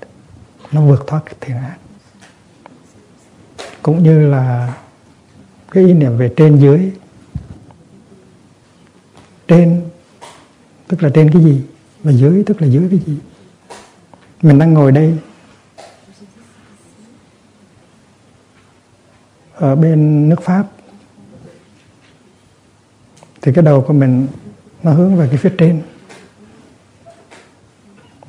Nó 0.72 0.82
vượt 0.82 1.03
thoát 1.08 1.22
thiện 1.41 1.58
ác 1.58 1.78
cũng 3.86 4.04
như 4.04 4.30
là 4.30 4.74
cái 5.72 5.86
ý 5.86 5.94
niệm 5.94 6.18
về 6.18 6.34
trên 6.38 6.60
dưới. 6.60 6.92
Trên, 9.48 9.82
tức 10.88 11.04
là 11.04 11.10
trên 11.14 11.32
cái 11.34 11.44
gì? 11.44 11.62
Và 12.04 12.12
dưới, 12.12 12.44
tức 12.46 12.62
là 12.62 12.68
dưới 12.68 12.88
cái 12.90 13.00
gì? 13.06 13.18
Mình 14.42 14.60
đang 14.60 14.74
ngồi 14.74 14.92
đây. 14.92 15.18
Ở 19.54 19.76
bên 19.76 20.30
nước 20.30 20.42
pháp. 20.42 20.68
Thì 23.42 23.52
cái 23.54 23.64
đầu 23.64 23.82
của 23.88 23.94
mình, 23.94 24.28
nó 24.84 24.92
hướng 24.92 25.16
về 25.16 25.28
cái 25.28 25.38
phía 25.38 25.54
trên. 25.58 25.82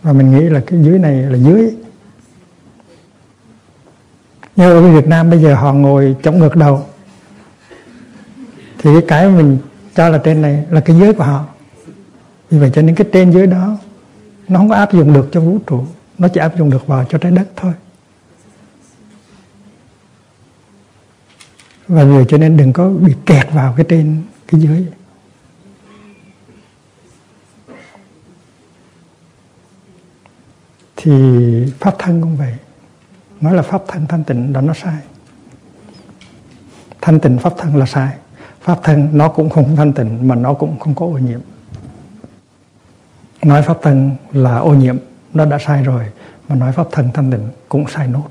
Và 0.03 0.13
mình 0.13 0.31
nghĩ 0.31 0.49
là 0.49 0.63
cái 0.67 0.83
dưới 0.83 0.99
này 0.99 1.23
là 1.23 1.39
dưới 1.39 1.77
nhưng 4.57 4.71
ở 4.71 4.93
Việt 4.93 5.07
Nam 5.07 5.31
bây 5.31 5.43
giờ 5.43 5.55
họ 5.55 5.73
ngồi 5.73 6.17
chống 6.23 6.39
ngược 6.39 6.57
đầu, 6.57 6.87
thì 8.79 8.91
cái 8.95 9.03
cái 9.09 9.29
mình 9.29 9.59
cho 9.95 10.09
là 10.09 10.19
trên 10.19 10.43
này 10.43 10.65
là 10.71 10.81
cái 10.81 10.97
dưới 10.97 11.13
của 11.13 11.25
họ. 11.25 11.45
Vì 12.51 12.59
vậy 12.59 12.71
cho 12.75 12.83
nên 12.83 12.95
cái 12.95 13.07
trên 13.13 13.31
dưới 13.31 13.47
đó, 13.47 13.79
nó 14.49 14.59
không 14.59 14.69
có 14.69 14.75
áp 14.75 14.93
dụng 14.93 15.13
được 15.13 15.29
cho 15.33 15.41
vũ 15.41 15.59
trụ, 15.67 15.85
nó 16.19 16.29
chỉ 16.29 16.41
áp 16.41 16.59
dụng 16.59 16.71
được 16.71 16.87
vào 16.87 17.05
cho 17.09 17.19
trái 17.19 17.33
đất 17.33 17.49
thôi. 17.57 17.73
Và 21.89 22.05
vì 22.05 22.25
cho 22.29 22.39
nên 22.39 22.57
đừng 22.57 22.73
có 22.73 22.89
bị 22.89 23.15
kẹt 23.27 23.53
vào 23.53 23.75
cái 23.77 23.87
trên 23.89 24.23
cái 24.47 24.61
dưới 24.61 24.87
thì 30.97 31.13
pháp 31.81 31.95
thân 31.99 32.23
cũng 32.23 32.37
vậy 32.37 32.55
nói 33.41 33.55
là 33.55 33.63
pháp 33.63 33.83
thân, 33.89 34.07
thanh 34.07 34.25
tịnh 34.25 34.53
đó 34.53 34.61
nó 34.61 34.75
sai. 34.75 34.99
Thanh 37.01 37.21
tịnh, 37.21 37.39
pháp 37.39 37.53
thân 37.59 37.77
là 37.77 37.87
sai. 37.87 38.17
Pháp 38.61 38.81
thân 38.83 39.09
nó 39.13 39.29
cũng 39.29 39.51
không 39.51 39.77
thanh 39.77 39.93
tịnh 39.93 40.29
mà 40.29 40.35
nó 40.35 40.55
cũng 40.55 40.79
không 40.79 40.95
có 40.95 41.07
ô 41.07 41.19
nhiễm. 41.19 41.41
Nói 43.43 43.63
pháp 43.63 43.79
thân 43.83 44.17
là 44.33 44.59
ô 44.59 44.75
nhiễm, 44.75 44.97
nó 45.35 45.45
đã 45.45 45.59
sai 45.59 45.83
rồi, 45.83 46.05
mà 46.49 46.57
nói 46.57 46.73
pháp 46.73 46.87
thân 46.93 47.11
thanh 47.15 47.31
tịnh 47.31 47.49
cũng 47.69 47.85
sai 47.89 48.09
nốt. 48.09 48.29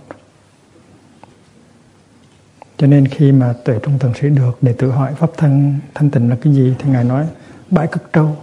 Cho 2.77 2.87
nên 2.87 3.07
khi 3.07 3.31
mà 3.31 3.53
tuệ 3.65 3.79
trung 3.83 3.99
thần 3.99 4.13
sĩ 4.21 4.29
được 4.29 4.57
để 4.61 4.73
tự 4.77 4.91
hỏi 4.91 5.13
pháp 5.13 5.29
thân 5.37 5.79
thanh 5.93 6.09
tịnh 6.09 6.29
là 6.29 6.37
cái 6.41 6.53
gì, 6.53 6.75
thì 6.79 6.89
ngài 6.89 7.03
nói, 7.03 7.27
bãi 7.71 7.87
cất 7.87 8.03
trâu, 8.13 8.37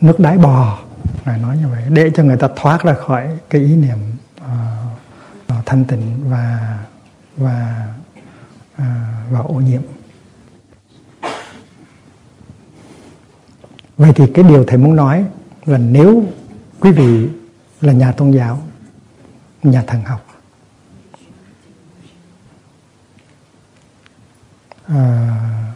nước 0.00 0.20
đáy 0.20 0.38
bò 0.38 0.83
ngài 1.24 1.38
nói 1.38 1.56
như 1.56 1.68
vậy 1.68 1.82
để 1.88 2.10
cho 2.14 2.22
người 2.22 2.36
ta 2.36 2.48
thoát 2.56 2.82
ra 2.82 2.94
khỏi 2.94 3.38
cái 3.50 3.60
ý 3.60 3.76
niệm 3.76 3.98
uh, 4.36 5.66
thanh 5.66 5.84
tịnh 5.84 6.30
và 6.30 6.78
và 7.36 7.88
uh, 8.74 8.84
và 9.30 9.40
ô 9.40 9.54
nhiễm. 9.54 9.82
Vậy 13.96 14.12
thì 14.14 14.24
cái 14.34 14.44
điều 14.44 14.64
thầy 14.64 14.78
muốn 14.78 14.96
nói 14.96 15.24
là 15.64 15.78
nếu 15.78 16.24
quý 16.80 16.92
vị 16.92 17.28
là 17.80 17.92
nhà 17.92 18.12
tôn 18.12 18.30
giáo 18.30 18.62
nhà 19.62 19.82
thần 19.86 20.02
học 20.04 20.26
à, 24.88 25.74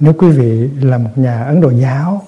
nếu 0.00 0.12
quý 0.12 0.28
vị 0.28 0.68
là 0.68 0.98
một 0.98 1.10
nhà 1.16 1.44
ấn 1.44 1.60
độ 1.60 1.70
giáo 1.70 2.26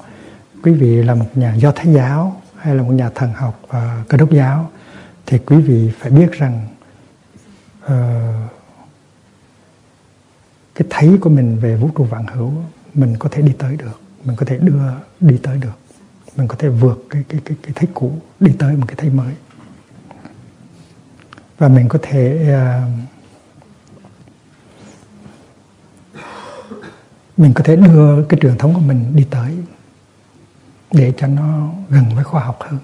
quý 0.63 0.73
vị 0.73 1.03
là 1.03 1.15
một 1.15 1.27
nhà 1.35 1.55
do 1.55 1.73
thái 1.73 1.93
giáo 1.95 2.43
hay 2.57 2.75
là 2.75 2.83
một 2.83 2.93
nhà 2.93 3.11
thần 3.15 3.33
học 3.33 3.61
và 3.69 4.05
cơ 4.09 4.19
đốc 4.19 4.31
giáo 4.33 4.71
thì 5.27 5.39
quý 5.39 5.57
vị 5.57 5.91
phải 5.99 6.11
biết 6.11 6.33
rằng 6.33 6.67
uh, 7.85 7.91
cái 10.75 10.89
thấy 10.91 11.19
của 11.21 11.31
mình 11.31 11.59
về 11.59 11.77
vũ 11.77 11.91
trụ 11.97 12.05
vạn 12.05 12.27
hữu 12.27 12.53
mình 12.95 13.17
có 13.19 13.29
thể 13.33 13.43
đi 13.43 13.53
tới 13.59 13.77
được 13.77 14.01
mình 14.25 14.37
có 14.37 14.47
thể 14.47 14.59
đưa 14.59 14.83
đi 15.21 15.39
tới 15.43 15.59
được 15.59 15.81
mình 16.37 16.49
có 16.49 16.57
thể 16.59 16.69
vượt 16.69 17.07
cái 17.11 17.25
cái 17.29 17.41
cái 17.45 17.57
cái 17.63 17.73
thấy 17.75 17.89
cũ 17.95 18.13
đi 18.41 18.53
tới 18.59 18.77
một 18.77 18.85
cái 18.89 18.97
thấy 18.97 19.11
mới. 19.11 19.35
Và 21.59 21.69
mình 21.69 21.89
có 21.89 21.99
thể 22.03 22.55
uh, 22.55 22.91
mình 27.37 27.53
có 27.55 27.65
thể 27.65 27.77
đưa 27.77 28.25
cái 28.25 28.41
truyền 28.41 28.59
thống 28.59 28.75
của 28.75 28.81
mình 28.81 29.17
đi 29.17 29.27
tới 29.31 29.57
để 30.93 31.13
cho 31.17 31.27
nó 31.27 31.71
gần 31.89 32.05
với 32.15 32.25
khoa 32.25 32.45
học 32.45 32.59
hơn. 32.61 32.79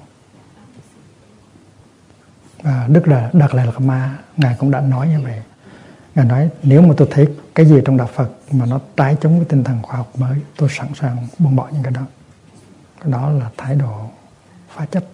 Và 2.63 2.87
Đức 2.89 3.09
là 3.09 3.31
Đạt 3.33 3.55
Lại 3.55 3.67
Lạt 3.67 3.81
Ma 3.81 4.19
Ngài 4.37 4.57
cũng 4.59 4.71
đã 4.71 4.81
nói 4.81 5.09
như 5.09 5.21
vậy. 5.21 5.43
Ngài 6.15 6.27
nói 6.27 6.51
nếu 6.63 6.83
mà 6.83 6.95
tôi 6.97 7.09
thấy 7.11 7.29
cái 7.55 7.67
gì 7.67 7.77
trong 7.85 7.97
Đạo 7.97 8.09
Phật 8.15 8.31
mà 8.53 8.67
nó 8.67 8.81
trái 8.97 9.17
chống 9.21 9.37
với 9.37 9.47
tinh 9.49 9.65
thần 9.65 9.83
khoa 9.83 9.97
học 9.97 10.13
mới 10.19 10.39
tôi 10.57 10.69
sẵn 10.73 10.89
sàng 10.95 11.29
buông 11.39 11.57
bỏ 11.57 11.69
những 11.73 11.83
cái 11.83 11.93
đó. 11.93 12.03
Cái 13.01 13.13
đó 13.13 13.31
là 13.31 13.51
thái 13.57 13.75
độ 13.75 14.11
phá 14.69 14.87
chấp. 14.87 15.05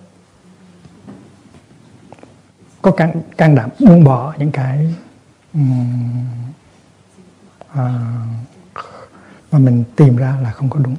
Có 2.83 2.91
can, 2.91 3.23
can 3.37 3.55
đảm 3.55 3.71
buông 3.81 4.05
bỏ 4.05 4.35
những 4.39 4.53
cái 4.53 4.95
um, 5.55 6.25
à, 7.75 8.01
mà 9.53 9.59
mình 9.59 9.85
tìm 9.97 10.17
ra 10.17 10.37
là 10.43 10.51
không 10.53 10.71
có 10.71 10.79
đúng 10.79 10.97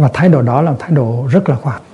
và 0.00 0.10
thái 0.12 0.28
độ 0.28 0.42
đó 0.42 0.62
là 0.62 0.74
thái 0.78 0.90
độ 0.90 1.26
rất 1.30 1.48
là 1.48 1.56
khoa 1.56 1.72
học. 1.72 1.86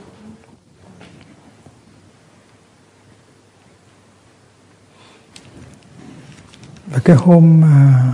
Và 6.87 7.01
cái 7.05 7.17
hôm 7.17 7.65
à, 7.65 8.13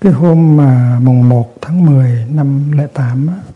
cái 0.00 0.12
hôm 0.12 0.56
mà 0.56 0.98
mùng 1.02 1.28
1 1.28 1.54
tháng 1.60 1.86
10 1.86 2.26
năm 2.30 2.70
08 2.94 3.26
á, 3.26 3.53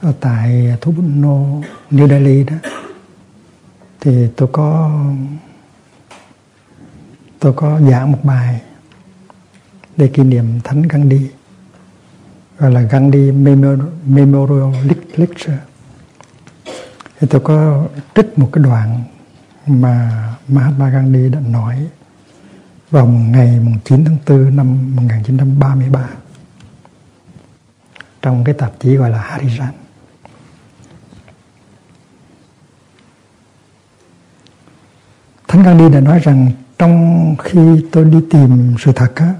ở 0.00 0.12
tại 0.20 0.76
thủ 0.80 0.94
Nô, 0.98 1.62
New 1.90 2.08
Delhi 2.08 2.44
đó 2.44 2.56
thì 4.00 4.28
tôi 4.36 4.48
có 4.52 5.00
tôi 7.38 7.52
có 7.52 7.80
giảng 7.80 8.12
một 8.12 8.18
bài 8.22 8.60
để 9.96 10.08
kỷ 10.08 10.22
niệm 10.22 10.60
Thánh 10.64 10.82
Gandhi 10.82 11.30
gọi 12.58 12.70
là 12.70 12.80
Gandhi 12.80 13.30
Memorial 14.06 14.86
Lecture 15.16 15.58
thì 17.20 17.26
tôi 17.30 17.40
có 17.40 17.86
trích 18.14 18.38
một 18.38 18.48
cái 18.52 18.64
đoạn 18.64 19.02
mà 19.66 20.26
Mahatma 20.48 20.88
Gandhi 20.90 21.28
đã 21.28 21.40
nói 21.40 21.88
vào 22.90 23.06
ngày 23.06 23.60
9 23.84 24.04
tháng 24.04 24.16
4 24.26 24.56
năm 24.56 24.96
1933 24.96 26.08
trong 28.22 28.44
cái 28.44 28.54
tạp 28.54 28.72
chí 28.80 28.96
gọi 28.96 29.10
là 29.10 29.38
Harijan. 29.38 29.72
Thánh 35.60 35.78
Gandhi 35.78 35.94
đã 35.94 36.00
nói 36.00 36.18
rằng 36.18 36.50
trong 36.78 37.36
khi 37.38 37.60
tôi 37.92 38.04
đi 38.04 38.18
tìm 38.30 38.74
sự 38.78 38.92
thật 38.92 39.12
á, 39.14 39.34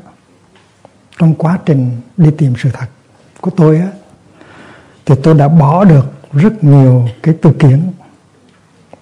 trong 1.18 1.35
quá 1.35 1.59
trình 1.66 1.91
đi 2.16 2.31
tìm 2.39 2.55
sự 2.59 2.71
thật 2.73 2.87
của 3.41 3.51
tôi 3.51 3.79
á, 3.79 3.89
thì 5.07 5.14
tôi 5.23 5.35
đã 5.35 5.49
bỏ 5.49 5.85
được 5.85 6.12
rất 6.33 6.64
nhiều 6.64 7.09
cái 7.23 7.35
tư 7.43 7.53
kiến 7.59 7.93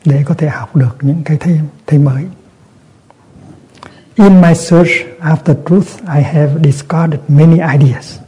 để 0.05 0.23
có 0.27 0.35
thể 0.35 0.49
học 0.49 0.77
được 0.77 0.97
những 1.01 1.23
cái 1.25 1.37
thêm 1.41 1.67
thêm 1.87 2.05
mới. 2.05 2.25
In 4.15 4.41
my 4.41 4.55
search 4.55 4.91
after 5.21 5.55
truth, 5.69 5.89
I 6.15 6.23
have 6.23 6.63
discarded 6.65 7.21
many 7.29 7.61
ideas 7.79 8.19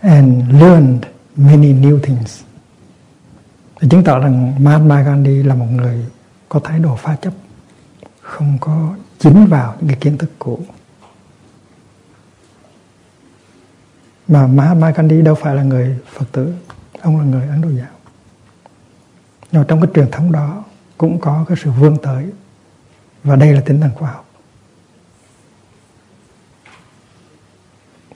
and 0.00 0.52
learned 0.52 1.02
many 1.36 1.72
new 1.72 1.98
things. 1.98 2.42
Để 3.80 3.88
chứng 3.88 4.04
tỏ 4.04 4.18
rằng 4.18 4.64
Mahatma 4.64 5.02
Gandhi 5.02 5.42
là 5.42 5.54
một 5.54 5.66
người 5.72 6.04
có 6.48 6.60
thái 6.64 6.78
độ 6.78 6.96
pha 6.96 7.16
chấp, 7.16 7.32
không 8.30 8.58
có 8.60 8.94
chính 9.18 9.46
vào 9.46 9.76
những 9.80 9.88
cái 9.88 9.96
kiến 10.00 10.18
thức 10.18 10.30
cũ. 10.38 10.60
Mà 14.28 14.46
Mahatma 14.46 14.90
Gandhi 14.90 15.22
đâu 15.22 15.34
phải 15.34 15.54
là 15.54 15.62
người 15.62 15.98
Phật 16.12 16.24
tử, 16.32 16.54
ông 17.00 17.18
là 17.18 17.24
người 17.24 17.48
Ấn 17.48 17.60
Độ 17.60 17.68
giáo. 17.68 17.88
Nhưng 19.52 19.64
trong 19.68 19.80
cái 19.80 19.90
truyền 19.94 20.10
thống 20.10 20.32
đó 20.32 20.64
cũng 20.98 21.20
có 21.20 21.44
cái 21.48 21.56
sự 21.62 21.70
vươn 21.70 21.96
tới 22.02 22.30
và 23.24 23.36
đây 23.36 23.52
là 23.52 23.62
tinh 23.66 23.80
thần 23.80 23.90
khoa 23.94 24.10
học. 24.10 24.26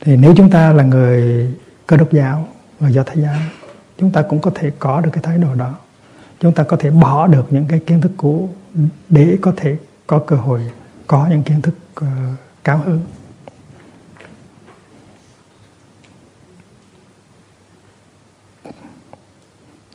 Thì 0.00 0.16
nếu 0.16 0.34
chúng 0.36 0.50
ta 0.50 0.72
là 0.72 0.84
người 0.84 1.48
cơ 1.86 1.96
đốc 1.96 2.12
giáo, 2.12 2.48
người 2.80 2.92
do 2.92 3.02
thái 3.02 3.20
giáo, 3.20 3.40
chúng 3.98 4.12
ta 4.12 4.22
cũng 4.22 4.40
có 4.40 4.50
thể 4.54 4.70
có 4.78 5.00
được 5.00 5.10
cái 5.12 5.22
thái 5.22 5.38
độ 5.38 5.54
đó. 5.54 5.74
Chúng 6.40 6.54
ta 6.54 6.62
có 6.62 6.76
thể 6.76 6.90
bỏ 6.90 7.26
được 7.26 7.46
những 7.50 7.66
cái 7.68 7.78
kiến 7.78 8.00
thức 8.00 8.12
cũ 8.16 8.54
để 9.08 9.38
có 9.40 9.52
thể 9.56 9.76
có 10.06 10.18
cơ 10.18 10.36
hội 10.36 10.70
có 11.06 11.26
những 11.30 11.42
kiến 11.42 11.62
thức 11.62 11.74
uh, 12.00 12.06
cao 12.64 12.78
hơn 12.78 13.00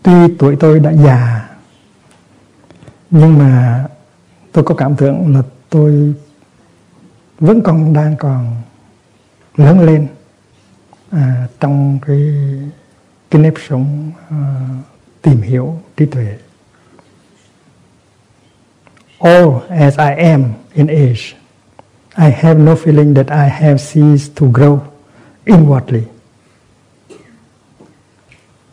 tuy 0.03 0.35
tuổi 0.39 0.57
tôi 0.59 0.79
đã 0.79 0.93
già 0.93 1.49
nhưng 3.11 3.37
mà 3.37 3.85
tôi 4.51 4.63
có 4.63 4.75
cảm 4.75 4.95
tưởng 4.95 5.35
là 5.35 5.41
tôi 5.69 6.13
vẫn 7.39 7.61
còn 7.61 7.93
đang 7.93 8.15
còn 8.19 8.55
lớn 9.55 9.79
lên 9.79 10.07
à, 11.11 11.47
trong 11.59 11.99
cái 12.05 12.33
cái 13.31 13.41
nếp 13.41 13.53
sống 13.67 14.11
à, 14.29 14.67
tìm 15.21 15.41
hiểu 15.41 15.79
trí 15.97 16.05
tuệ 16.05 16.37
all 19.19 19.61
as 19.69 19.97
I 19.97 20.13
am 20.13 20.53
in 20.73 20.87
age, 20.87 21.35
I 22.17 22.29
have 22.29 22.59
no 22.59 22.75
feeling 22.75 23.13
that 23.13 23.29
I 23.29 23.47
have 23.47 23.77
ceased 23.77 24.35
to 24.35 24.45
grow 24.45 24.79
inwardly. 25.45 26.01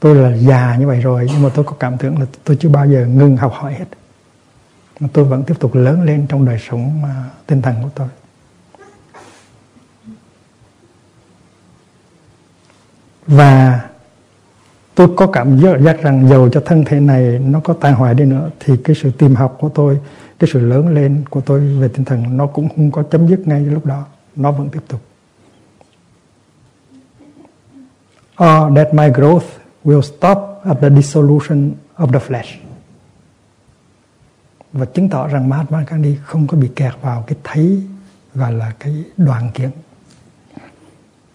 Tôi 0.01 0.15
là 0.15 0.37
già 0.37 0.77
như 0.77 0.87
vậy 0.87 1.01
rồi 1.01 1.27
nhưng 1.33 1.43
mà 1.43 1.49
tôi 1.55 1.65
có 1.65 1.73
cảm 1.81 1.99
tưởng 1.99 2.19
là 2.19 2.27
tôi 2.45 2.57
chưa 2.61 2.69
bao 2.69 2.87
giờ 2.87 3.07
ngừng 3.07 3.37
học 3.37 3.53
hỏi 3.55 3.75
hết. 3.75 3.85
Mà 5.01 5.09
tôi 5.13 5.25
vẫn 5.25 5.45
tiếp 5.45 5.55
tục 5.61 5.75
lớn 5.75 6.03
lên 6.03 6.27
trong 6.29 6.45
đời 6.45 6.59
sống 6.69 7.03
uh, 7.03 7.47
tinh 7.47 7.63
thần 7.63 7.75
của 7.83 7.89
tôi. 7.95 8.09
Và 13.27 13.81
tôi 14.95 15.09
có 15.17 15.27
cảm 15.27 15.61
giác 15.61 16.03
rằng 16.03 16.29
dầu 16.29 16.49
cho 16.49 16.63
thân 16.67 16.85
thể 16.85 17.01
này 17.01 17.39
nó 17.39 17.61
có 17.61 17.75
tai 17.75 17.93
hoại 17.93 18.15
đi 18.15 18.25
nữa 18.25 18.51
thì 18.61 18.77
cái 18.85 18.97
sự 19.03 19.11
tìm 19.19 19.35
học 19.35 19.57
của 19.61 19.69
tôi 19.69 19.99
cái 20.39 20.51
sự 20.53 20.61
lớn 20.61 20.89
lên 20.89 21.25
của 21.31 21.41
tôi 21.41 21.61
về 21.61 21.89
tinh 21.89 22.05
thần 22.05 22.37
nó 22.37 22.47
cũng 22.47 22.69
không 22.69 22.91
có 22.91 23.03
chấm 23.03 23.29
dứt 23.29 23.49
ngay 23.49 23.61
lúc 23.61 23.87
đó. 23.87 24.07
Nó 24.37 24.53
vẫn 24.53 24.69
tiếp 24.69 24.83
tục. 24.89 25.01
Or 28.45 28.77
that 28.77 28.95
my 28.95 29.09
growth 29.09 29.47
will 29.85 30.01
stop 30.01 30.39
at 30.65 30.77
the 30.81 30.91
dissolution 30.91 31.73
of 31.97 32.13
the 32.13 32.19
flesh. 32.19 32.57
Và 34.73 34.85
chứng 34.85 35.09
tỏ 35.09 35.29
rằng 35.29 35.49
Mahatma 35.49 35.85
Gandhi 35.89 36.17
không 36.25 36.47
có 36.47 36.57
bị 36.57 36.71
kẹt 36.77 36.93
vào 37.01 37.25
cái 37.27 37.39
thấy 37.45 37.83
gọi 38.35 38.53
là 38.53 38.73
cái 38.79 39.05
đoàn 39.17 39.51
kiến. 39.55 39.71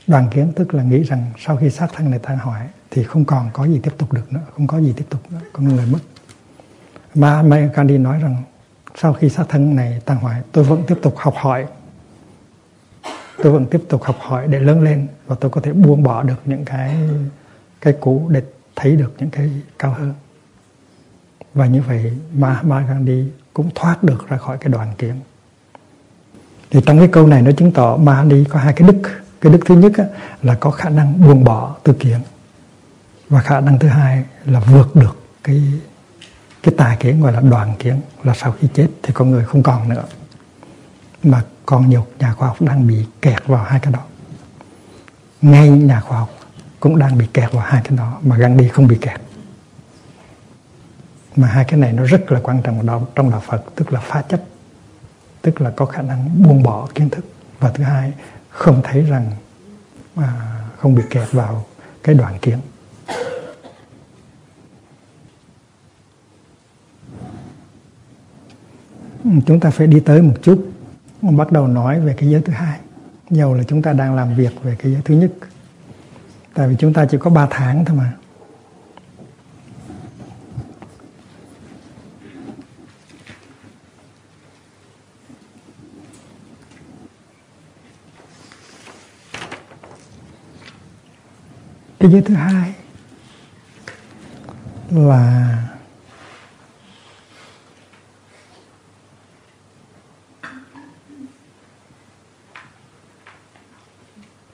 Đoàn 0.08 0.28
kiến 0.32 0.52
tức 0.56 0.74
là 0.74 0.84
nghĩ 0.84 1.04
rằng 1.04 1.26
sau 1.38 1.58
khi 1.58 1.70
xác 1.70 1.88
thân 1.94 2.10
này 2.10 2.20
tan 2.20 2.38
hoại 2.38 2.68
thì 2.92 3.04
không 3.04 3.26
còn 3.26 3.50
có 3.54 3.66
gì 3.66 3.80
tiếp 3.84 3.92
tục 3.98 4.14
được 4.14 4.34
nữa, 4.34 4.42
không 4.54 4.68
có 4.68 4.80
gì 4.80 4.94
tiếp 4.98 5.06
tục 5.10 5.22
nữa 5.32 5.40
con 5.54 5.68
người 5.68 5.86
mất 5.86 6.00
Mahatma 7.16 7.70
Gandhi 7.74 7.98
nói 7.98 8.20
rằng 8.20 8.44
sau 8.96 9.14
khi 9.14 9.30
xác 9.30 9.44
thân 9.50 9.76
này 9.76 10.02
tan 10.06 10.18
hoại, 10.18 10.42
tôi 10.52 10.64
vẫn 10.64 10.84
tiếp 10.88 10.98
tục 11.02 11.14
học 11.18 11.34
hỏi. 11.38 11.66
Tôi 13.44 13.54
vẫn 13.54 13.66
tiếp 13.66 13.82
tục 13.90 14.04
học 14.04 14.18
hỏi 14.20 14.48
để 14.48 14.60
lớn 14.60 14.82
lên 14.82 15.08
và 15.28 15.36
tôi 15.40 15.52
có 15.52 15.62
thể 15.62 15.74
buông 15.74 16.04
bỏ 16.04 16.24
được 16.24 16.42
những 16.46 16.66
cái 16.66 16.98
cái 17.82 17.94
cũ 18.00 18.28
để 18.30 18.42
thấy 18.76 18.96
được 18.96 19.14
những 19.18 19.30
cái 19.30 19.50
cao 19.80 19.94
hơn. 19.94 20.14
Và 21.54 21.66
như 21.66 21.82
vậy, 21.82 22.12
Mahatma 22.34 22.82
Gandhi 22.82 23.24
cũng 23.54 23.70
thoát 23.76 24.04
được 24.04 24.30
ra 24.30 24.38
khỏi 24.38 24.58
cái 24.58 24.70
đoàn 24.70 24.94
kiến 24.98 25.16
thì 26.72 26.80
trong 26.86 27.00
cái 27.00 27.08
câu 27.08 27.28
này 27.28 27.42
nó 27.42 27.52
chứng 27.52 27.72
tỏ 27.72 27.98
ma 27.98 28.16
Gandhi 28.16 28.44
có 28.50 28.60
hai 28.60 28.74
cái 28.74 28.88
đức. 28.88 29.02
Cái 29.42 29.54
đức 29.54 29.60
thứ 29.66 29.76
nhất 29.76 29.92
là 30.44 30.56
có 30.60 30.72
khả 30.72 30.90
năng 30.90 31.22
buông 31.22 31.44
bỏ 31.44 31.76
tư 31.84 31.94
kiến 31.94 32.20
và 33.30 33.42
khả 33.42 33.62
năng 33.62 33.80
thứ 33.80 33.88
hai 33.88 34.24
là 34.46 34.60
vượt 34.60 34.96
được 34.96 35.18
cái 35.44 35.62
cái 36.64 36.74
tà 36.78 36.98
kiến 37.00 37.22
gọi 37.22 37.34
là 37.34 37.42
đoàn 37.42 37.76
kiến 37.80 38.02
là 38.24 38.34
sau 38.34 38.52
khi 38.52 38.68
chết 38.74 38.88
thì 39.04 39.14
con 39.14 39.32
người 39.32 39.46
không 39.46 39.64
còn 39.64 39.90
nữa. 39.90 40.04
Mà 41.24 41.44
còn 41.66 41.90
nhiều 41.90 42.06
nhà 42.20 42.34
khoa 42.34 42.48
học 42.48 42.62
đang 42.62 42.88
bị 42.88 43.06
kẹt 43.22 43.46
vào 43.46 43.64
hai 43.64 43.80
cái 43.80 43.94
đó. 43.94 44.00
Ngay 45.42 45.70
nhà 45.70 46.00
khoa 46.00 46.20
học 46.20 46.30
cũng 46.80 47.00
đang 47.00 47.18
bị 47.18 47.26
kẹt 47.34 47.52
vào 47.52 47.66
hai 47.66 47.82
cái 47.84 47.98
đó 47.98 48.20
mà 48.22 48.38
Gandhi 48.38 48.68
không 48.68 48.88
bị 48.88 48.98
kẹt. 49.02 49.22
Mà 51.36 51.48
hai 51.48 51.66
cái 51.66 51.80
này 51.80 51.94
nó 51.94 52.04
rất 52.04 52.32
là 52.32 52.40
quan 52.44 52.62
trọng 52.62 52.86
đó 52.86 53.02
trong 53.16 53.32
đạo 53.32 53.44
Phật 53.48 53.64
tức 53.76 53.94
là 53.94 54.00
phá 54.00 54.22
chấp 54.22 54.42
tức 55.42 55.62
là 55.62 55.70
có 55.70 55.86
khả 55.86 56.02
năng 56.02 56.44
buông 56.44 56.64
bỏ 56.64 56.88
kiến 56.96 57.10
thức. 57.10 57.26
Và 57.60 57.72
thứ 57.72 57.84
hai 57.84 58.12
không 58.50 58.82
thấy 58.84 59.02
rằng 59.02 59.32
à, 60.16 60.62
không 60.78 60.96
bị 60.96 61.04
kẹt 61.10 61.32
vào 61.32 61.66
cái 62.04 62.16
đoạn 62.16 62.40
kiến. 62.40 62.60
Chúng 69.24 69.60
ta 69.60 69.70
phải 69.70 69.88
đi 69.88 70.00
tới 70.00 70.22
một 70.22 70.34
chút. 70.42 70.72
Bắt 71.22 71.52
đầu 71.52 71.68
nói 71.68 72.00
về 72.00 72.14
cái 72.18 72.30
giới 72.30 72.42
thứ 72.42 72.54
hai. 72.54 72.80
Dầu 73.30 73.54
là 73.54 73.64
chúng 73.64 73.82
ta 73.82 73.94
đang 73.94 74.16
làm 74.16 74.36
việc 74.36 74.64
về 74.64 74.76
cái 74.80 74.92
giới 74.92 75.02
thứ 75.06 75.16
nhất. 75.16 75.32
Tại 76.54 76.68
vì 76.68 76.76
chúng 76.80 76.94
ta 76.94 77.06
chỉ 77.06 77.18
có 77.18 77.30
3 77.30 77.48
tháng 77.50 77.86
thôi 77.86 77.98
mà. 77.98 78.14
Cái 92.00 92.12
giới 92.12 92.22
thứ 92.22 92.34
hai 92.34 92.74
là 94.90 95.58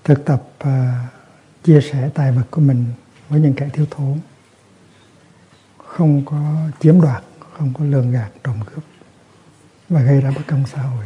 thực 0.07 0.25
tập 0.25 0.43
uh, 0.63 0.69
chia 1.63 1.81
sẻ 1.81 2.09
tài 2.13 2.31
vật 2.31 2.43
của 2.51 2.61
mình 2.61 2.85
với 3.29 3.39
những 3.39 3.53
kẻ 3.53 3.69
thiếu 3.73 3.85
thốn. 3.91 4.19
Không 5.77 6.25
có 6.25 6.55
chiếm 6.79 7.01
đoạt 7.01 7.23
không 7.57 7.73
có 7.73 7.85
lường 7.85 8.11
gạt 8.11 8.29
trộm 8.43 8.55
cướp 8.65 8.83
và 9.89 10.01
gây 10.01 10.21
ra 10.21 10.31
bất 10.35 10.41
công 10.47 10.63
xã 10.67 10.81
hội. 10.81 11.05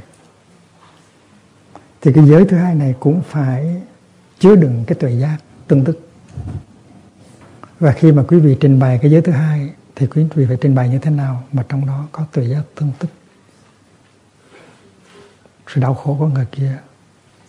Thì 2.01 2.13
cái 2.13 2.25
giới 2.27 2.45
thứ 2.45 2.57
hai 2.57 2.75
này 2.75 2.95
cũng 2.99 3.21
phải 3.29 3.81
chứa 4.39 4.55
đựng 4.55 4.83
cái 4.87 4.95
tuệ 4.95 5.11
giác 5.11 5.37
tương 5.67 5.85
tức. 5.85 6.09
Và 7.79 7.91
khi 7.91 8.11
mà 8.11 8.23
quý 8.27 8.39
vị 8.39 8.57
trình 8.59 8.79
bày 8.79 8.99
cái 9.01 9.11
giới 9.11 9.21
thứ 9.21 9.31
hai 9.31 9.69
thì 9.95 10.07
quý 10.07 10.25
vị 10.35 10.45
phải 10.47 10.57
trình 10.61 10.75
bày 10.75 10.89
như 10.89 10.99
thế 10.99 11.11
nào 11.11 11.43
mà 11.51 11.65
trong 11.69 11.85
đó 11.87 12.07
có 12.11 12.25
tuệ 12.31 12.47
giác 12.47 12.63
tương 12.75 12.91
tức? 12.99 13.09
Sự 15.67 15.81
đau 15.81 15.93
khổ 15.93 16.15
của 16.19 16.27
người 16.27 16.47
kia 16.51 16.77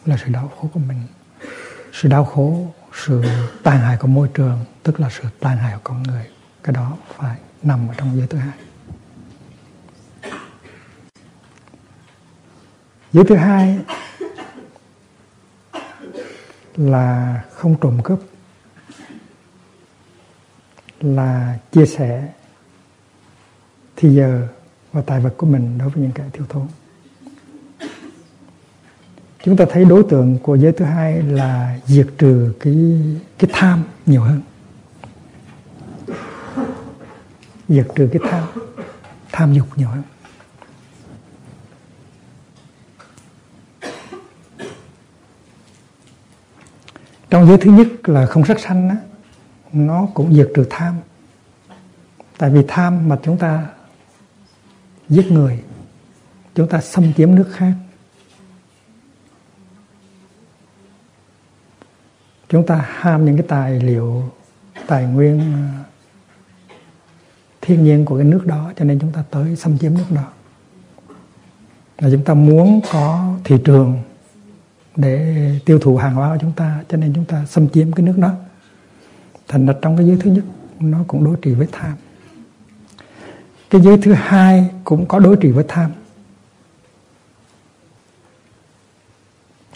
là 0.07 0.17
sự 0.25 0.33
đau 0.33 0.53
khổ 0.57 0.71
của 0.73 0.81
mình 0.81 1.03
sự 1.93 2.09
đau 2.09 2.25
khổ, 2.25 2.75
sự 3.07 3.23
tàn 3.63 3.79
hại 3.79 3.97
của 3.97 4.09
môi 4.09 4.29
trường, 4.35 4.59
tức 4.83 5.01
là 5.01 5.11
sự 5.11 5.29
tàn 5.41 5.57
hại 5.57 5.75
của 5.75 5.81
con 5.85 6.03
người. 6.03 6.27
Cái 6.63 6.73
đó 6.73 6.97
phải 7.17 7.39
nằm 7.63 7.89
ở 7.89 7.95
trong 7.99 8.17
giới 8.17 8.27
thứ 8.27 8.39
hai. 8.39 8.59
Giới 13.13 13.25
thứ 13.25 13.37
hai 13.37 13.79
là 16.77 17.43
không 17.53 17.77
trộm 17.81 18.01
cướp, 18.05 18.21
là 21.01 21.59
chia 21.73 21.87
sẻ, 21.87 22.33
thì 23.97 24.15
giờ 24.15 24.49
và 24.93 25.03
tài 25.07 25.21
vật 25.21 25.35
của 25.37 25.47
mình 25.47 25.79
đối 25.79 25.89
với 25.89 26.03
những 26.03 26.13
kẻ 26.13 26.25
thiếu 26.33 26.47
thốn 26.49 26.67
chúng 29.43 29.57
ta 29.57 29.65
thấy 29.71 29.85
đối 29.85 30.03
tượng 30.11 30.39
của 30.39 30.55
giới 30.55 30.73
thứ 30.73 30.85
hai 30.85 31.23
là 31.23 31.79
diệt 31.87 32.07
trừ 32.19 32.53
cái 32.61 32.77
cái 33.39 33.51
tham 33.53 33.83
nhiều 34.07 34.23
hơn. 34.23 34.41
Diệt 37.69 37.87
trừ 37.95 38.09
cái 38.13 38.23
tham 38.31 38.45
tham 39.33 39.53
dục 39.55 39.67
nhiều 39.77 39.89
hơn. 39.89 40.03
Trong 47.31 47.47
giới 47.47 47.59
thứ 47.59 47.71
nhất 47.71 47.89
là 48.05 48.27
không 48.27 48.45
sắc 48.45 48.61
sanh 48.61 48.89
á, 48.89 48.97
nó 49.73 50.07
cũng 50.15 50.35
diệt 50.35 50.49
trừ 50.55 50.67
tham. 50.71 50.95
Tại 52.39 52.51
vì 52.51 52.65
tham 52.69 53.09
mà 53.09 53.19
chúng 53.23 53.39
ta 53.39 53.67
giết 55.09 55.33
người, 55.33 55.63
chúng 56.55 56.69
ta 56.69 56.81
xâm 56.81 57.13
chiếm 57.13 57.35
nước 57.35 57.49
khác. 57.53 57.73
Chúng 62.53 62.67
ta 62.67 62.87
ham 62.89 63.25
những 63.25 63.37
cái 63.37 63.47
tài 63.49 63.81
liệu, 63.81 64.31
tài 64.87 65.05
nguyên 65.05 65.39
ờ, 65.39 65.85
thiên 67.61 67.85
nhiên 67.85 68.05
của 68.05 68.17
cái 68.17 68.25
nước 68.25 68.47
đó, 68.47 68.73
cho 68.77 68.85
nên 68.85 68.99
chúng 68.99 69.13
ta 69.13 69.25
tới 69.31 69.57
xâm 69.57 69.79
chiếm 69.79 69.95
nước 69.95 70.05
đó. 70.11 70.25
Là 71.99 72.09
chúng 72.13 72.25
ta 72.25 72.35
muốn 72.35 72.81
có 72.93 73.35
thị 73.45 73.57
trường 73.65 74.03
để 74.97 75.51
tiêu 75.65 75.79
thụ 75.79 75.97
hàng 75.97 76.15
hóa 76.15 76.33
của 76.33 76.39
chúng 76.41 76.53
ta, 76.53 76.85
cho 76.89 76.97
nên 76.97 77.15
chúng 77.15 77.25
ta 77.25 77.45
xâm 77.47 77.69
chiếm 77.69 77.93
cái 77.93 78.07
nước 78.07 78.19
đó. 78.19 78.31
Thành 79.49 79.67
ra 79.67 79.75
trong 79.83 79.97
cái 79.97 80.07
giới 80.07 80.17
thứ 80.21 80.31
nhất, 80.31 80.45
nó 80.81 80.99
cũng 81.07 81.25
đối 81.25 81.37
trị 81.43 81.55
với 81.55 81.69
tham. 81.73 81.97
Cái 83.71 83.81
giới 83.81 83.99
thứ 84.03 84.13
hai 84.13 84.71
cũng 84.85 85.07
có 85.07 85.19
đối 85.19 85.37
trị 85.37 85.51
với 85.51 85.65
tham. 85.69 85.91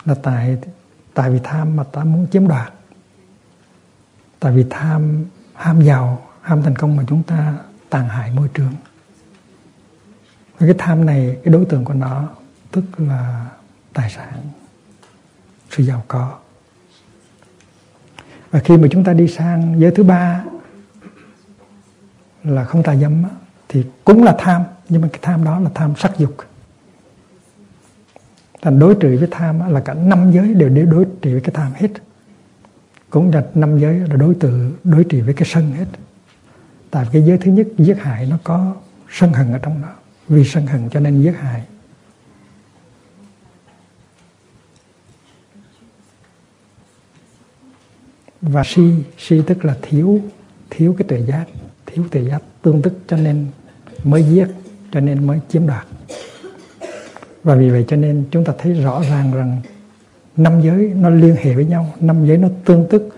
Là 0.04 0.14
tại 0.22 0.56
tại 1.16 1.30
vì 1.30 1.40
tham 1.44 1.76
mà 1.76 1.84
ta 1.84 2.04
muốn 2.04 2.26
chiếm 2.32 2.48
đoạt. 2.48 2.72
Tại 4.40 4.52
vì 4.52 4.66
tham, 4.70 5.24
ham 5.54 5.82
giàu, 5.82 6.26
ham 6.40 6.62
thành 6.62 6.76
công 6.76 6.96
mà 6.96 7.04
chúng 7.08 7.22
ta 7.22 7.54
tàn 7.90 8.08
hại 8.08 8.32
môi 8.32 8.48
trường. 8.54 8.72
Cái 10.58 10.74
tham 10.78 11.06
này, 11.06 11.36
cái 11.44 11.52
đối 11.52 11.64
tượng 11.64 11.84
của 11.84 11.94
nó, 11.94 12.28
tức 12.70 12.84
là 12.98 13.46
tài 13.92 14.10
sản, 14.10 14.42
sự 15.70 15.84
giàu 15.84 16.04
có. 16.08 16.38
Và 18.50 18.60
khi 18.60 18.76
mà 18.76 18.88
chúng 18.90 19.04
ta 19.04 19.12
đi 19.12 19.28
sang 19.28 19.80
giới 19.80 19.90
thứ 19.90 20.02
ba 20.02 20.44
là 22.44 22.64
không 22.64 22.82
tà 22.82 22.96
dâm 22.96 23.22
thì 23.68 23.84
cũng 24.04 24.24
là 24.24 24.36
tham, 24.38 24.62
nhưng 24.88 25.02
mà 25.02 25.08
cái 25.12 25.20
tham 25.22 25.44
đó 25.44 25.60
là 25.60 25.70
tham 25.74 25.96
sắc 25.96 26.18
dục 26.18 26.36
thành 28.62 28.78
đối 28.78 28.94
trị 28.94 29.16
với 29.16 29.28
tham 29.30 29.72
là 29.72 29.80
cả 29.80 29.94
năm 29.94 30.32
giới 30.32 30.54
đều 30.54 30.68
để 30.68 30.82
đối 30.82 31.04
trị 31.22 31.32
với 31.32 31.40
cái 31.40 31.50
tham 31.54 31.72
hết. 31.74 31.88
Cũng 33.10 33.32
là 33.32 33.44
năm 33.54 33.78
giới 33.78 33.98
là 33.98 34.16
đối 34.16 34.34
từ, 34.34 34.72
đối 34.84 35.04
trị 35.04 35.20
với 35.20 35.34
cái 35.34 35.48
sân 35.52 35.70
hết. 35.72 35.86
Tại 36.90 37.06
cái 37.12 37.22
giới 37.22 37.38
thứ 37.38 37.50
nhất, 37.50 37.66
giết 37.78 37.98
hại 37.98 38.26
nó 38.26 38.38
có 38.44 38.74
sân 39.10 39.32
hận 39.32 39.52
ở 39.52 39.58
trong 39.58 39.82
đó. 39.82 39.94
Vì 40.28 40.44
sân 40.44 40.66
hận 40.66 40.88
cho 40.90 41.00
nên 41.00 41.22
giết 41.22 41.34
hại. 41.38 41.62
Và 48.40 48.62
si 48.64 48.92
si 49.18 49.42
tức 49.46 49.64
là 49.64 49.76
thiếu 49.82 50.20
thiếu 50.70 50.94
cái 50.98 51.08
tuệ 51.08 51.22
giác, 51.26 51.44
thiếu 51.86 52.04
tuệ 52.10 52.22
giác 52.22 52.42
tương 52.62 52.82
tức 52.82 52.98
cho 53.08 53.16
nên 53.16 53.46
mới 54.04 54.22
giết, 54.22 54.46
cho 54.92 55.00
nên 55.00 55.26
mới 55.26 55.40
chiếm 55.48 55.66
đoạt 55.66 55.86
và 57.46 57.54
vì 57.54 57.70
vậy 57.70 57.84
cho 57.88 57.96
nên 57.96 58.24
chúng 58.30 58.44
ta 58.44 58.52
thấy 58.58 58.72
rõ 58.72 59.02
ràng 59.10 59.32
rằng 59.34 59.60
năm 60.36 60.60
giới 60.62 60.92
nó 60.96 61.10
liên 61.10 61.36
hệ 61.42 61.54
với 61.54 61.64
nhau 61.64 61.94
năm 62.00 62.26
giới 62.26 62.38
nó 62.38 62.48
tương 62.64 62.86
tức. 62.90 63.08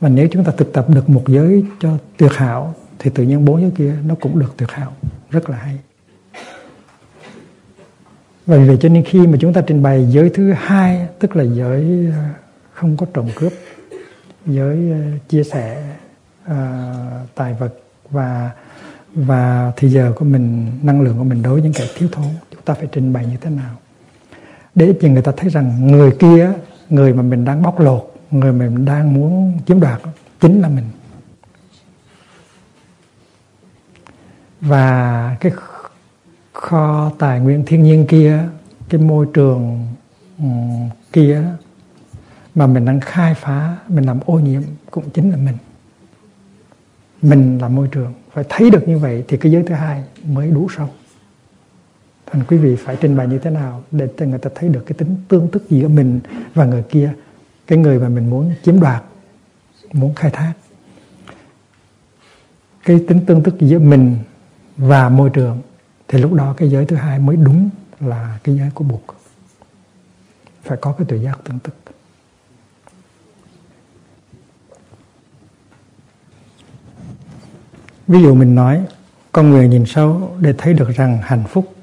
Và 0.00 0.08
nếu 0.08 0.28
chúng 0.32 0.44
ta 0.44 0.52
thực 0.56 0.72
tập 0.72 0.86
được 0.88 1.08
một 1.08 1.22
giới 1.26 1.64
cho 1.80 1.90
tuyệt 2.16 2.32
hảo 2.32 2.74
thì 2.98 3.10
tự 3.14 3.22
nhiên 3.22 3.44
bốn 3.44 3.60
giới 3.60 3.70
kia 3.76 3.94
nó 4.06 4.14
cũng 4.20 4.38
được 4.38 4.54
tuyệt 4.56 4.70
hảo. 4.70 4.92
Rất 5.30 5.50
là 5.50 5.56
hay. 5.56 5.78
Và 8.46 8.56
vì 8.56 8.68
vậy 8.68 8.78
cho 8.80 8.88
nên 8.88 9.04
khi 9.04 9.26
mà 9.26 9.38
chúng 9.40 9.52
ta 9.52 9.60
trình 9.60 9.82
bày 9.82 10.06
giới 10.10 10.30
thứ 10.30 10.52
hai 10.52 11.08
tức 11.18 11.36
là 11.36 11.44
giới 11.44 12.08
ờ, 12.12 12.24
không 12.72 12.96
có 12.96 13.06
trộm 13.14 13.28
cướp 13.34 13.52
giới 14.46 14.90
ờ, 14.92 14.98
chia 15.28 15.44
sẻ 15.44 15.94
uh, 16.50 16.54
tài 17.34 17.54
vật 17.54 17.74
và 18.10 18.50
và 19.14 19.72
thì 19.76 19.88
giờ 19.88 20.12
của 20.16 20.24
mình 20.24 20.72
năng 20.82 21.00
lượng 21.00 21.18
của 21.18 21.24
mình 21.24 21.42
đối 21.42 21.52
với 21.52 21.62
những 21.62 21.72
kẻ 21.72 21.88
thiếu 21.94 22.08
thốn 22.12 22.26
chúng 22.50 22.62
ta 22.62 22.74
phải 22.74 22.88
trình 22.92 23.12
bày 23.12 23.26
như 23.26 23.36
thế 23.40 23.50
nào? 23.50 23.76
Để 24.74 24.94
cho 25.00 25.08
người 25.08 25.22
ta 25.22 25.32
thấy 25.36 25.50
rằng 25.50 25.86
người 25.86 26.10
kia 26.18 26.52
người 26.90 27.14
mà 27.14 27.22
mình 27.22 27.44
đang 27.44 27.62
bóc 27.62 27.80
lột 27.80 28.14
người 28.30 28.52
mà 28.52 28.68
mình 28.68 28.84
đang 28.84 29.14
muốn 29.14 29.58
chiếm 29.66 29.80
đoạt 29.80 30.00
chính 30.40 30.60
là 30.60 30.68
mình. 30.68 30.84
Và 34.60 35.36
cái 35.40 35.52
kho 36.52 37.12
tài 37.18 37.40
nguyên 37.40 37.64
thiên 37.66 37.82
nhiên 37.82 38.06
kia 38.06 38.38
cái 38.88 39.00
môi 39.00 39.26
trường 39.34 39.86
um, 40.38 40.88
kia 41.12 41.42
mà 42.54 42.66
mình 42.66 42.84
đang 42.84 43.00
khai 43.00 43.34
phá 43.34 43.76
mình 43.88 44.04
làm 44.04 44.20
ô 44.26 44.38
nhiễm 44.38 44.62
cũng 44.90 45.10
chính 45.10 45.30
là 45.30 45.36
mình. 45.36 45.56
Mình 47.22 47.58
là 47.58 47.68
môi 47.68 47.88
trường 47.92 48.12
phải 48.34 48.44
thấy 48.48 48.70
được 48.70 48.88
như 48.88 48.98
vậy 48.98 49.24
thì 49.28 49.36
cái 49.36 49.52
giới 49.52 49.62
thứ 49.62 49.74
hai 49.74 50.04
mới 50.24 50.50
đủ 50.50 50.68
sâu. 50.76 50.88
Thành 52.26 52.44
quý 52.48 52.56
vị 52.56 52.76
phải 52.76 52.96
trình 53.00 53.16
bày 53.16 53.26
như 53.26 53.38
thế 53.38 53.50
nào 53.50 53.82
để 53.90 54.08
cho 54.18 54.26
người 54.26 54.38
ta 54.38 54.50
thấy 54.54 54.68
được 54.68 54.82
cái 54.86 54.94
tính 54.98 55.16
tương 55.28 55.48
tức 55.48 55.70
giữa 55.70 55.88
mình 55.88 56.20
và 56.54 56.64
người 56.64 56.82
kia, 56.82 57.12
cái 57.66 57.78
người 57.78 57.98
mà 57.98 58.08
mình 58.08 58.30
muốn 58.30 58.54
chiếm 58.62 58.80
đoạt, 58.80 59.02
muốn 59.92 60.14
khai 60.14 60.30
thác. 60.30 60.52
Cái 62.84 63.04
tính 63.08 63.20
tương 63.26 63.42
tức 63.42 63.54
giữa 63.60 63.78
mình 63.78 64.16
và 64.76 65.08
môi 65.08 65.30
trường 65.30 65.62
thì 66.08 66.18
lúc 66.18 66.32
đó 66.32 66.54
cái 66.56 66.70
giới 66.70 66.86
thứ 66.86 66.96
hai 66.96 67.18
mới 67.18 67.36
đúng 67.36 67.70
là 68.00 68.38
cái 68.44 68.56
giới 68.56 68.70
của 68.74 68.84
buộc. 68.84 69.02
Phải 70.62 70.78
có 70.80 70.92
cái 70.92 71.06
tự 71.08 71.16
giác 71.16 71.38
tương 71.44 71.58
tức. 71.58 71.74
Ví 78.08 78.22
dụ 78.22 78.34
mình 78.34 78.54
nói, 78.54 78.84
con 79.32 79.50
người 79.50 79.68
nhìn 79.68 79.86
sâu 79.86 80.36
để 80.40 80.54
thấy 80.58 80.74
được 80.74 80.90
rằng 80.90 81.18
hạnh 81.22 81.44
phúc 81.48 81.74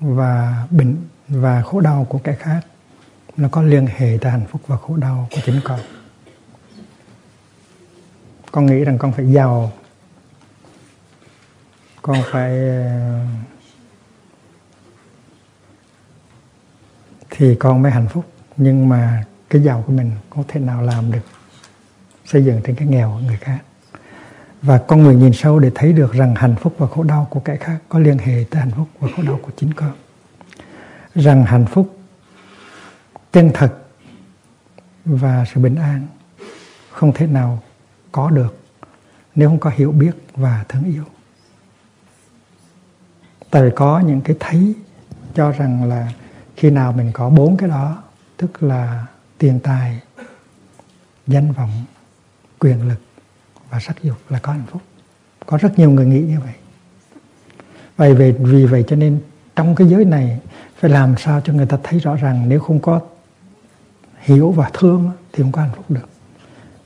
và 0.00 0.64
bệnh 0.70 0.96
và 1.28 1.62
khổ 1.62 1.80
đau 1.80 2.06
của 2.08 2.18
kẻ 2.18 2.34
khác, 2.34 2.60
nó 3.36 3.48
có 3.48 3.62
liên 3.62 3.86
hệ 3.86 4.18
tới 4.20 4.32
hạnh 4.32 4.46
phúc 4.50 4.62
và 4.66 4.76
khổ 4.76 4.96
đau 4.96 5.28
của 5.30 5.40
chính 5.44 5.60
con. 5.64 5.80
Con 8.52 8.66
nghĩ 8.66 8.84
rằng 8.84 8.98
con 8.98 9.12
phải 9.12 9.32
giàu, 9.32 9.72
con 12.02 12.16
phải, 12.30 12.58
thì 17.30 17.54
con 17.54 17.82
mới 17.82 17.92
hạnh 17.92 18.08
phúc. 18.08 18.24
Nhưng 18.56 18.88
mà 18.88 19.24
cái 19.50 19.62
giàu 19.62 19.84
của 19.86 19.92
mình 19.92 20.10
có 20.30 20.42
thể 20.48 20.60
nào 20.60 20.82
làm 20.82 21.12
được 21.12 21.22
xây 22.24 22.44
dựng 22.44 22.60
trên 22.64 22.76
cái 22.76 22.88
nghèo 22.88 23.10
của 23.10 23.26
người 23.26 23.36
khác? 23.36 23.58
Và 24.62 24.78
con 24.78 25.02
người 25.02 25.14
nhìn 25.14 25.32
sâu 25.32 25.58
để 25.58 25.70
thấy 25.74 25.92
được 25.92 26.12
rằng 26.12 26.34
hạnh 26.34 26.54
phúc 26.60 26.74
và 26.78 26.86
khổ 26.86 27.02
đau 27.02 27.26
của 27.30 27.40
kẻ 27.40 27.56
khác 27.56 27.78
có 27.88 27.98
liên 27.98 28.18
hệ 28.18 28.44
tới 28.50 28.60
hạnh 28.60 28.70
phúc 28.76 28.88
và 29.00 29.08
khổ 29.16 29.22
đau 29.22 29.38
của 29.42 29.50
chính 29.56 29.74
con. 29.74 29.92
Rằng 31.14 31.44
hạnh 31.44 31.66
phúc, 31.66 31.98
chân 33.32 33.50
thật 33.54 33.78
và 35.04 35.44
sự 35.54 35.60
bình 35.60 35.74
an 35.74 36.06
không 36.90 37.12
thể 37.12 37.26
nào 37.26 37.62
có 38.12 38.30
được 38.30 38.58
nếu 39.34 39.48
không 39.48 39.58
có 39.58 39.70
hiểu 39.74 39.92
biết 39.92 40.12
và 40.34 40.64
thương 40.68 40.84
yêu. 40.84 41.04
Tại 43.50 43.62
vì 43.62 43.70
có 43.76 44.00
những 44.00 44.20
cái 44.20 44.36
thấy 44.40 44.74
cho 45.34 45.50
rằng 45.50 45.84
là 45.84 46.12
khi 46.56 46.70
nào 46.70 46.92
mình 46.92 47.10
có 47.12 47.30
bốn 47.30 47.56
cái 47.56 47.68
đó, 47.68 48.02
tức 48.36 48.62
là 48.62 49.06
tiền 49.38 49.60
tài, 49.62 50.00
danh 51.26 51.52
vọng, 51.52 51.84
quyền 52.58 52.88
lực 52.88 53.00
và 53.72 53.80
sắc 53.80 54.02
dục 54.02 54.16
là 54.28 54.38
có 54.38 54.52
hạnh 54.52 54.64
phúc. 54.70 54.82
Có 55.46 55.56
rất 55.56 55.78
nhiều 55.78 55.90
người 55.90 56.06
nghĩ 56.06 56.20
như 56.20 56.40
vậy. 56.40 56.54
Vậy 57.96 58.14
vì, 58.14 58.32
vì 58.32 58.66
vậy 58.66 58.84
cho 58.88 58.96
nên 58.96 59.20
trong 59.56 59.74
cái 59.74 59.88
giới 59.88 60.04
này 60.04 60.38
phải 60.76 60.90
làm 60.90 61.14
sao 61.18 61.40
cho 61.44 61.52
người 61.52 61.66
ta 61.66 61.78
thấy 61.82 61.98
rõ 61.98 62.16
ràng 62.16 62.48
nếu 62.48 62.60
không 62.60 62.80
có 62.80 63.00
hiểu 64.18 64.50
và 64.50 64.70
thương 64.72 65.10
thì 65.32 65.42
không 65.42 65.52
có 65.52 65.60
hạnh 65.60 65.70
phúc 65.76 65.84
được. 65.88 66.08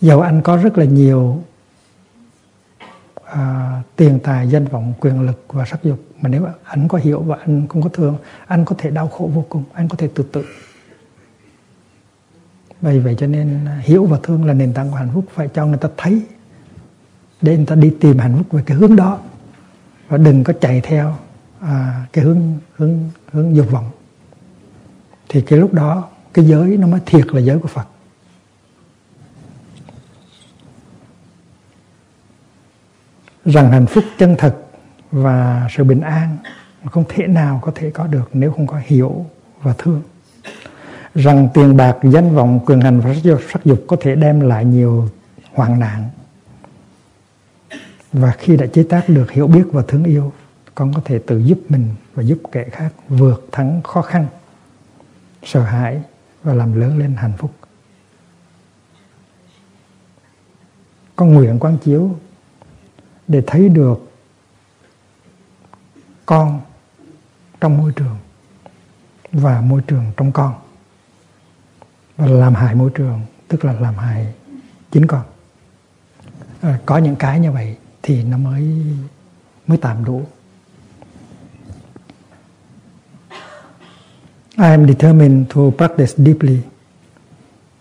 Dầu 0.01 0.21
anh 0.21 0.43
có 0.43 0.57
rất 0.57 0.79
là 0.79 0.85
nhiều 0.85 1.43
à, 3.25 3.83
tiền 3.97 4.19
tài 4.23 4.49
danh 4.49 4.65
vọng 4.65 4.95
quyền 5.01 5.21
lực 5.21 5.45
và 5.49 5.65
sắc 5.65 5.83
dục 5.83 6.01
mà 6.21 6.29
nếu 6.29 6.47
anh 6.65 6.89
có 6.89 6.99
hiểu 6.99 7.21
và 7.21 7.37
anh 7.41 7.67
không 7.69 7.83
có 7.83 7.89
thương 7.89 8.19
anh 8.47 8.65
có 8.65 8.75
thể 8.79 8.91
đau 8.91 9.09
khổ 9.09 9.31
vô 9.35 9.45
cùng 9.49 9.65
anh 9.73 9.89
có 9.89 9.97
thể 9.97 10.09
tự 10.15 10.25
tử. 10.33 10.45
Vì 12.81 12.99
vậy 12.99 13.17
cho 13.19 13.27
nên 13.27 13.65
à, 13.67 13.81
hiểu 13.85 14.05
và 14.05 14.19
thương 14.23 14.45
là 14.45 14.53
nền 14.53 14.73
tảng 14.75 14.91
của 14.91 14.97
hạnh 14.97 15.11
phúc 15.15 15.25
phải 15.35 15.49
cho 15.55 15.67
người 15.67 15.79
ta 15.79 15.89
thấy 15.97 16.23
để 17.47 17.57
người 17.57 17.67
ta 17.67 17.75
đi 17.75 17.95
tìm 18.01 18.19
hạnh 18.19 18.35
phúc 18.39 18.47
về 18.51 18.63
cái 18.67 18.77
hướng 18.77 18.97
đó. 18.97 19.19
Và 20.09 20.17
đừng 20.17 20.45
có 20.45 20.53
chạy 20.61 20.81
theo 20.81 21.17
à, 21.61 22.07
cái 22.13 22.25
hướng 22.25 22.59
hướng 22.77 23.11
hướng 23.33 23.57
dục 23.57 23.71
vọng. 23.71 23.91
Thì 25.29 25.41
cái 25.41 25.59
lúc 25.59 25.73
đó 25.73 26.09
cái 26.35 26.45
giới 26.45 26.77
nó 26.77 26.87
mới 26.87 27.01
thiệt 27.07 27.27
là 27.27 27.41
giới 27.41 27.59
của 27.59 27.69
Phật. 27.69 27.89
Rằng 33.45 33.71
hạnh 33.71 33.87
phúc 33.87 34.05
chân 34.19 34.35
thật 34.39 34.57
và 35.11 35.69
sự 35.77 35.85
bình 35.85 36.01
an 36.01 36.37
không 36.91 37.05
thể 37.09 37.27
nào 37.27 37.61
có 37.63 37.73
thể 37.75 37.91
có 37.91 38.07
được 38.07 38.31
nếu 38.33 38.53
không 38.53 38.67
có 38.67 38.81
hiểu 38.85 39.27
và 39.63 39.75
thương. 39.79 40.03
Rằng 41.15 41.49
tiền 41.55 41.77
bạc 41.77 41.97
danh 42.03 42.35
vọng 42.35 42.61
quyền 42.67 42.81
hành 42.81 43.01
và 43.01 43.15
sắc 43.53 43.65
dục 43.65 43.85
có 43.87 43.97
thể 44.01 44.15
đem 44.15 44.41
lại 44.41 44.65
nhiều 44.65 45.09
hoạn 45.55 45.81
nạn 45.81 46.11
và 48.13 48.33
khi 48.39 48.57
đã 48.57 48.67
chế 48.67 48.83
tác 48.83 49.05
được 49.09 49.31
hiểu 49.31 49.47
biết 49.47 49.65
và 49.73 49.83
thương 49.89 50.05
yêu 50.05 50.33
con 50.75 50.95
có 50.95 51.01
thể 51.05 51.19
tự 51.19 51.39
giúp 51.39 51.59
mình 51.69 51.95
và 52.15 52.23
giúp 52.23 52.39
kẻ 52.53 52.69
khác 52.73 52.93
vượt 53.09 53.49
thắng 53.53 53.83
khó 53.83 54.03
khăn 54.03 54.27
sợ 55.43 55.63
hãi 55.63 56.03
và 56.43 56.55
làm 56.55 56.81
lớn 56.81 56.99
lên 56.99 57.17
hạnh 57.17 57.33
phúc. 57.39 57.51
Con 61.17 61.35
nguyện 61.35 61.59
quán 61.61 61.79
chiếu 61.79 62.19
để 63.29 63.43
thấy 63.47 63.69
được 63.69 64.13
con 66.27 66.61
trong 67.61 67.79
môi 67.79 67.93
trường 67.97 68.17
và 69.33 69.61
môi 69.61 69.83
trường 69.87 70.05
trong 70.17 70.33
con. 70.33 70.55
Và 72.17 72.27
làm 72.27 72.55
hại 72.55 72.75
môi 72.75 72.91
trường 72.95 73.21
tức 73.49 73.65
là 73.65 73.73
làm 73.73 73.95
hại 73.95 74.35
chính 74.91 75.07
con. 75.07 75.23
À, 76.61 76.79
có 76.87 76.99
những 76.99 77.17
cái 77.17 77.41
như 77.41 77.53
vậy 77.53 77.77
thì 78.07 78.23
nó 78.23 78.37
mới 78.37 78.65
mới 79.67 79.79
tạm 79.79 80.05
đủ 80.05 80.23
I 84.59 84.71
am 84.71 84.87
determined 84.87 85.45
to 85.55 85.71
practice 85.71 86.15
deeply 86.17 86.59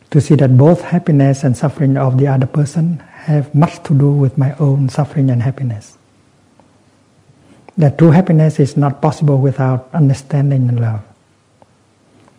to 0.09 0.19
see 0.19 0.36
that 0.36 0.49
both 0.57 0.82
happiness 0.82 1.45
and 1.45 1.55
suffering 1.55 1.95
of 1.95 2.17
the 2.19 2.28
other 2.28 2.47
person 2.53 2.97
have 3.26 3.43
much 3.53 3.73
to 3.84 3.95
do 3.95 4.11
with 4.11 4.38
my 4.38 4.51
own 4.59 4.89
suffering 4.89 5.30
and 5.30 5.41
happiness. 5.41 5.97
That 7.78 7.97
true 7.97 8.11
happiness 8.11 8.59
is 8.59 8.78
not 8.78 9.01
possible 9.01 9.38
without 9.38 9.88
understanding 9.93 10.69
and 10.69 10.80
love. 10.80 10.99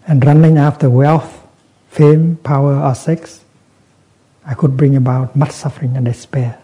And 0.06 0.24
running 0.24 0.58
after 0.58 0.90
wealth, 0.90 1.46
fame, 1.88 2.36
power, 2.42 2.74
or 2.74 2.94
sex, 2.94 3.40
I 4.46 4.54
could 4.54 4.76
bring 4.76 4.96
about 4.96 5.34
much 5.36 5.52
suffering 5.52 5.96
and 5.96 6.04
despair. 6.04 6.58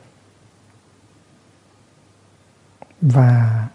Và 3.03 3.69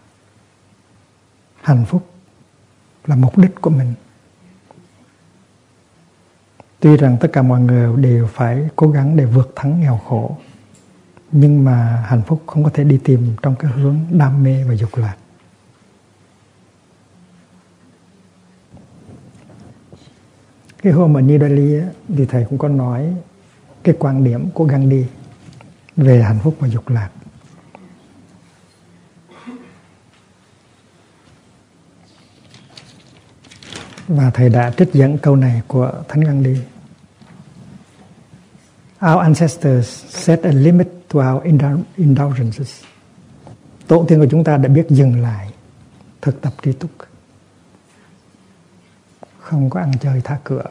hạnh 1.62 1.86
phúc 1.86 2.10
là 3.06 3.16
mục 3.16 3.38
đích 3.38 3.62
của 3.62 3.70
mình. 3.70 3.94
Tuy 6.80 6.98
rằng 6.98 7.18
tất 7.20 7.28
cả 7.34 7.42
mọi 7.42 7.62
người 7.62 7.98
đều 7.98 8.28
phải 8.28 8.70
cố 8.76 8.88
gắng 8.88 9.18
để 9.18 9.26
vượt 9.26 9.54
thắng 9.56 9.82
nghèo 9.82 9.98
khổ, 9.98 10.38
nhưng 11.32 11.64
mà 11.64 12.04
hạnh 12.08 12.22
phúc 12.28 12.44
không 12.48 12.64
có 12.64 12.70
thể 12.74 12.84
đi 12.84 13.00
tìm 13.04 13.36
trong 13.42 13.56
cái 13.56 13.72
hướng 13.72 14.00
đam 14.12 14.44
mê 14.44 14.64
và 14.64 14.74
dục 14.74 14.96
lạc. 14.96 15.16
Cái 20.82 20.94
hôm 20.94 21.18
ở 21.18 21.22
New 21.22 21.40
Delhi 21.40 21.82
thì 22.18 22.26
thầy 22.26 22.46
cũng 22.50 22.58
có 22.58 22.70
nói 22.70 23.16
cái 23.84 23.96
quan 24.00 24.24
điểm 24.24 24.50
của 24.52 24.64
Gandhi 24.64 25.06
về 25.96 26.24
hạnh 26.24 26.40
phúc 26.44 26.56
và 26.60 26.68
dục 26.68 26.90
lạc. 26.90 27.10
Và 34.08 34.30
thầy 34.30 34.50
đã 34.50 34.72
trích 34.78 34.94
dẫn 34.94 35.18
câu 35.18 35.36
này 35.36 35.62
của 35.68 35.92
Thánh 36.08 36.22
Gandhi. 36.22 36.58
Our 39.06 39.22
ancestors 39.22 40.06
set 40.10 40.44
a 40.44 40.52
limit 40.52 40.88
to 41.08 41.34
our 41.34 41.44
indulgences. 41.96 42.84
Tổ 43.88 44.06
tiên 44.08 44.20
của 44.20 44.28
chúng 44.32 44.44
ta 44.44 44.58
đã 44.58 44.70
biết 44.70 44.86
dừng 44.90 45.22
lại 45.22 45.54
thực 46.22 46.42
tập 46.42 46.54
tri 46.64 46.72
túc. 46.72 46.92
Không 49.40 49.70
có 49.70 49.80
ăn 49.80 49.92
chơi 50.02 50.22
thả 50.24 50.38
cửa. 50.44 50.64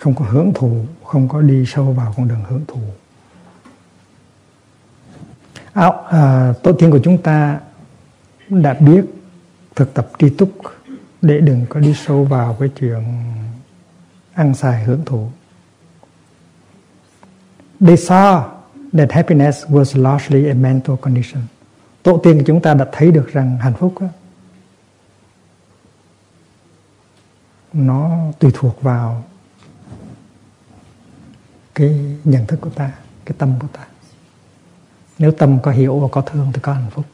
Không 0.00 0.14
có 0.14 0.24
hưởng 0.28 0.52
thụ, 0.54 0.84
không 1.04 1.28
có 1.28 1.40
đi 1.42 1.64
sâu 1.66 1.92
vào 1.92 2.14
con 2.16 2.28
đường 2.28 2.44
hưởng 2.48 2.64
thụ. 2.68 2.80
À, 5.72 5.90
à, 6.10 6.52
tổ 6.62 6.72
tiên 6.72 6.90
của 6.90 7.00
chúng 7.04 7.22
ta 7.22 7.60
đã 8.48 8.74
biết 8.74 9.04
thực 9.74 9.94
tập 9.94 10.08
tri 10.18 10.30
túc 10.30 10.50
để 11.22 11.40
đừng 11.40 11.66
có 11.68 11.80
đi 11.80 11.94
sâu 11.94 12.24
vào 12.24 12.56
cái 12.60 12.68
chuyện 12.80 13.04
ăn 14.34 14.54
xài 14.54 14.84
hưởng 14.84 15.04
thụ. 15.06 15.28
They 17.80 17.96
saw 17.96 18.48
that 18.92 19.12
happiness 19.12 19.64
was 19.66 20.02
largely 20.02 20.48
a 20.48 20.54
mental 20.54 20.96
condition. 21.00 21.42
Tổ 22.02 22.18
tiên 22.18 22.38
của 22.38 22.44
chúng 22.46 22.62
ta 22.62 22.74
đã 22.74 22.88
thấy 22.92 23.10
được 23.10 23.28
rằng 23.32 23.58
hạnh 23.58 23.74
phúc 23.74 23.94
đó, 24.00 24.06
nó 27.72 28.18
tùy 28.38 28.50
thuộc 28.54 28.82
vào 28.82 29.24
cái 31.74 32.16
nhận 32.24 32.46
thức 32.46 32.60
của 32.60 32.70
ta, 32.70 32.92
cái 33.24 33.34
tâm 33.38 33.54
của 33.60 33.68
ta. 33.72 33.86
Nếu 35.18 35.32
tâm 35.32 35.58
có 35.62 35.70
hiểu 35.70 35.98
và 35.98 36.08
có 36.12 36.20
thương 36.20 36.50
thì 36.54 36.60
có 36.62 36.72
hạnh 36.72 36.90
phúc 36.90 37.04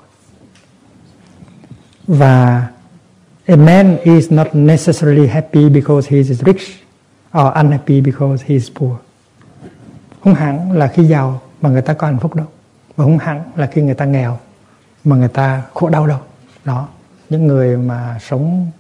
và 2.08 2.68
a 3.46 3.56
man 3.56 3.96
is 4.02 4.32
not 4.32 4.46
necessarily 4.54 5.26
happy 5.26 5.68
because 5.68 6.08
he 6.10 6.16
is 6.16 6.42
rich 6.44 6.62
or 7.38 7.52
unhappy 7.54 8.00
because 8.00 8.44
he 8.46 8.54
is 8.54 8.70
poor. 8.74 8.92
Không 10.24 10.34
hẳn 10.34 10.72
là 10.72 10.86
khi 10.86 11.04
giàu 11.04 11.40
mà 11.60 11.70
người 11.70 11.82
ta 11.82 11.94
có 11.94 12.06
hạnh 12.06 12.18
phúc 12.18 12.34
đâu. 12.34 12.46
Và 12.96 13.04
không 13.04 13.18
hẳn 13.18 13.42
là 13.56 13.66
khi 13.66 13.82
người 13.82 13.94
ta 13.94 14.04
nghèo 14.04 14.38
mà 15.04 15.16
người 15.16 15.28
ta 15.28 15.62
khổ 15.74 15.88
đau 15.88 16.06
đâu. 16.06 16.18
Đó 16.64 16.88
những 17.30 17.46
người 17.46 17.76
mà 17.76 18.18
sống 18.20 18.70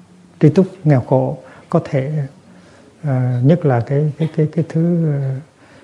tri 0.40 0.48
túc 0.48 0.66
nghèo 0.84 1.00
khổ 1.00 1.38
có 1.68 1.80
thể 1.84 2.12
uh, 3.02 3.08
nhất 3.42 3.64
là 3.64 3.80
cái 3.80 4.12
cái 4.18 4.28
cái 4.36 4.48
cái 4.52 4.64
thứ 4.68 5.08
uh, 5.08 5.42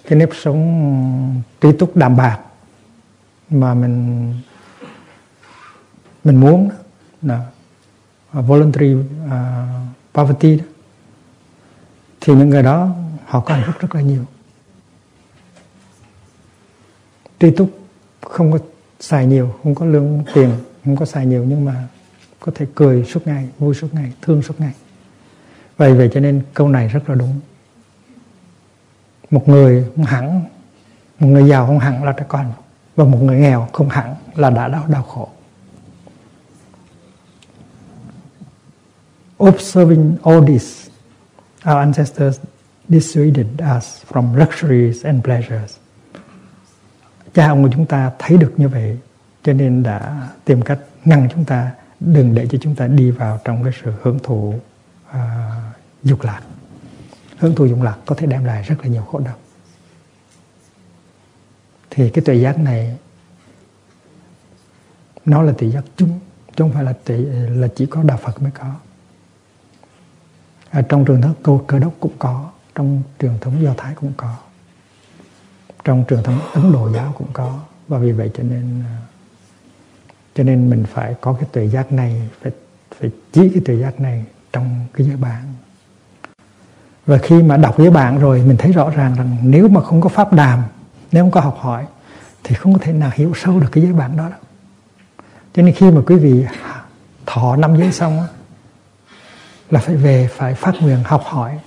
cái 0.09 0.19
nếp 0.19 0.29
sống 0.43 1.43
tri 1.63 1.73
túc 1.73 1.97
đạm 1.97 2.17
bạc 2.17 2.39
mà 3.51 3.75
mình 3.75 4.35
mình 6.25 6.37
muốn 6.37 6.71
là 7.25 7.47
voluntary 8.33 8.95
uh, 8.95 9.03
poverty 10.15 10.57
đó, 10.57 10.65
thì 12.21 12.35
những 12.35 12.51
người 12.51 12.63
đó 12.63 12.89
họ 13.27 13.41
có 13.41 13.55
hạnh 13.55 13.65
phúc 13.67 13.75
rất 13.81 13.95
là 13.95 14.01
nhiều. 14.01 14.25
Tri 17.41 17.51
túc 17.51 17.71
không 18.21 18.53
có 18.53 18.59
xài 19.01 19.27
nhiều 19.27 19.55
không 19.63 19.75
có 19.75 19.87
lương 19.87 20.25
tiền 20.35 20.51
không 20.85 20.97
có 20.97 21.05
xài 21.07 21.27
nhiều 21.27 21.45
nhưng 21.45 21.65
mà 21.65 21.89
có 22.41 22.53
thể 22.55 22.67
cười 22.75 23.05
suốt 23.05 23.27
ngày 23.27 23.49
vui 23.59 23.75
suốt 23.75 23.95
ngày 23.95 24.13
thương 24.23 24.43
suốt 24.43 24.61
ngày. 24.61 24.73
Vậy 25.77 25.95
vậy 25.95 26.11
cho 26.15 26.21
nên 26.21 26.43
câu 26.55 26.69
này 26.69 26.89
rất 26.89 27.09
là 27.09 27.15
đúng. 27.15 27.41
Một 29.31 29.49
người 29.49 29.91
không 29.97 30.05
hẳn 30.05 30.45
một 31.21 31.29
người 31.29 31.49
giàu 31.49 31.67
không 31.67 31.79
hẳn 31.79 32.05
là 32.05 32.13
đã 32.13 32.25
có 32.29 32.39
hạnh 32.39 32.53
phúc. 32.57 32.65
Và 32.97 33.05
một 33.05 33.19
người 33.23 33.41
nghèo 33.41 33.69
không 33.73 33.89
hẳn 33.89 34.15
là 34.35 34.51
đã 34.51 34.69
đau 34.69 34.85
đau 34.89 35.03
khổ. 35.03 35.29
Observing 39.49 40.17
all 40.23 40.47
this 40.47 40.89
our 41.67 41.79
ancestors 41.79 42.41
dissuaded 42.89 43.47
us 43.77 44.05
from 44.13 44.37
luxuries 44.37 45.05
and 45.05 45.25
pleasures. 45.25 45.77
Cha 47.35 47.49
ông 47.49 47.63
của 47.63 47.71
chúng 47.73 47.87
ta 47.87 48.13
thấy 48.19 48.39
được 48.39 48.53
như 48.57 48.69
vậy 48.69 48.99
cho 49.43 49.53
nên 49.53 49.83
đã 49.83 50.29
tìm 50.45 50.63
cách 50.63 50.79
ngăn 51.05 51.29
chúng 51.33 51.45
ta 51.45 51.71
đừng 52.01 52.35
để 52.35 52.47
cho 52.51 52.59
chúng 52.61 52.75
ta 52.75 52.87
đi 52.87 53.11
vào 53.11 53.41
trong 53.45 53.65
cái 53.65 53.73
sự 53.85 53.93
hưởng 54.03 54.19
thụ 54.23 54.55
uh, 55.11 55.17
dục 56.03 56.23
lạc. 56.23 56.41
Hưởng 57.39 57.55
thụ 57.55 57.67
dục 57.67 57.83
lạc 57.83 57.97
có 58.07 58.15
thể 58.15 58.27
đem 58.27 58.45
lại 58.45 58.63
rất 58.63 58.77
là 58.83 58.87
nhiều 58.87 59.03
khổ 59.03 59.19
đau. 59.19 59.35
Thì 61.91 62.11
cái 62.11 62.25
tuệ 62.25 62.35
giác 62.35 62.59
này 62.59 62.97
nó 65.25 65.43
là 65.43 65.53
tuệ 65.59 65.71
giác 65.71 65.85
chung 65.97 66.21
chứ 66.47 66.65
không 66.65 66.73
phải 66.73 66.85
là 66.85 66.93
tuệ 66.93 67.17
là 67.49 67.69
chỉ 67.77 67.87
có 67.87 68.03
đạo 68.03 68.19
Phật 68.23 68.43
mới 68.43 68.51
có 68.51 68.75
à, 70.75 70.83
trong 70.89 71.05
trường 71.05 71.23
thống 71.23 71.35
cơ, 71.43 71.59
cơ 71.67 71.79
đốc 71.79 71.93
cũng 72.01 72.13
có 72.19 72.51
trong 72.75 73.03
truyền 73.21 73.33
thống 73.41 73.63
do 73.63 73.75
thái 73.77 73.95
cũng 73.95 74.13
có 74.17 74.37
trong 75.85 76.05
truyền 76.09 76.23
thống 76.23 76.39
ấn 76.53 76.73
độ 76.73 76.91
giáo 76.95 77.15
cũng 77.19 77.29
có. 77.33 77.59
Và 77.89 77.99
vì 77.99 78.13
vậy 78.13 78.31
cho 78.35 78.43
nên 78.43 78.83
à, 78.87 78.99
cho 80.35 80.45
nên 80.45 80.71
mình 80.71 80.85
phải 80.93 81.15
có 81.21 81.33
cái 81.33 81.49
tuệ 81.53 81.69
giác 81.69 81.93
này 81.93 82.29
phải 82.43 82.53
phải 83.01 83.11
chỉ 83.33 83.49
cái 83.49 83.63
tuệ 83.65 83.77
giác 83.77 84.01
này 84.01 84.25
trong 84.53 84.87
cái 84.95 85.07
giới 85.07 85.17
bản. 85.17 85.55
Và 87.07 87.19
khi 87.19 87.43
mà 87.43 87.57
đọc 87.57 87.77
với 87.77 87.91
bạn 87.91 88.19
rồi 88.19 88.43
mình 88.43 88.57
thấy 88.57 88.73
rõ 88.73 88.91
ràng 88.91 89.15
rằng 89.15 89.37
nếu 89.43 89.69
mà 89.69 89.81
không 89.81 90.01
có 90.01 90.09
pháp 90.09 90.33
đàm 90.33 90.63
nếu 91.13 91.25
không 91.25 91.31
có 91.31 91.41
học 91.41 91.57
hỏi 91.61 91.87
thì 92.45 92.55
không 92.55 92.73
có 92.73 92.79
thể 92.83 92.93
nào 92.93 93.11
hiểu 93.15 93.33
sâu 93.37 93.61
được 93.61 93.69
cái 93.73 93.85
giới 93.85 93.93
bản 93.93 94.17
đó 94.17 94.29
đâu. 94.29 94.41
Cho 95.55 95.63
nên 95.63 95.75
khi 95.75 95.91
mà 95.91 96.01
quý 96.07 96.17
vị 96.17 96.45
thọ 97.27 97.57
năm 97.57 97.77
giới 97.77 97.93
xong 97.93 98.27
là 99.71 99.81
phải 99.81 99.97
về 99.97 100.29
phải 100.33 100.55
phát 100.55 100.75
nguyện 100.81 100.99
học 101.05 101.23
hỏi. 101.25 101.59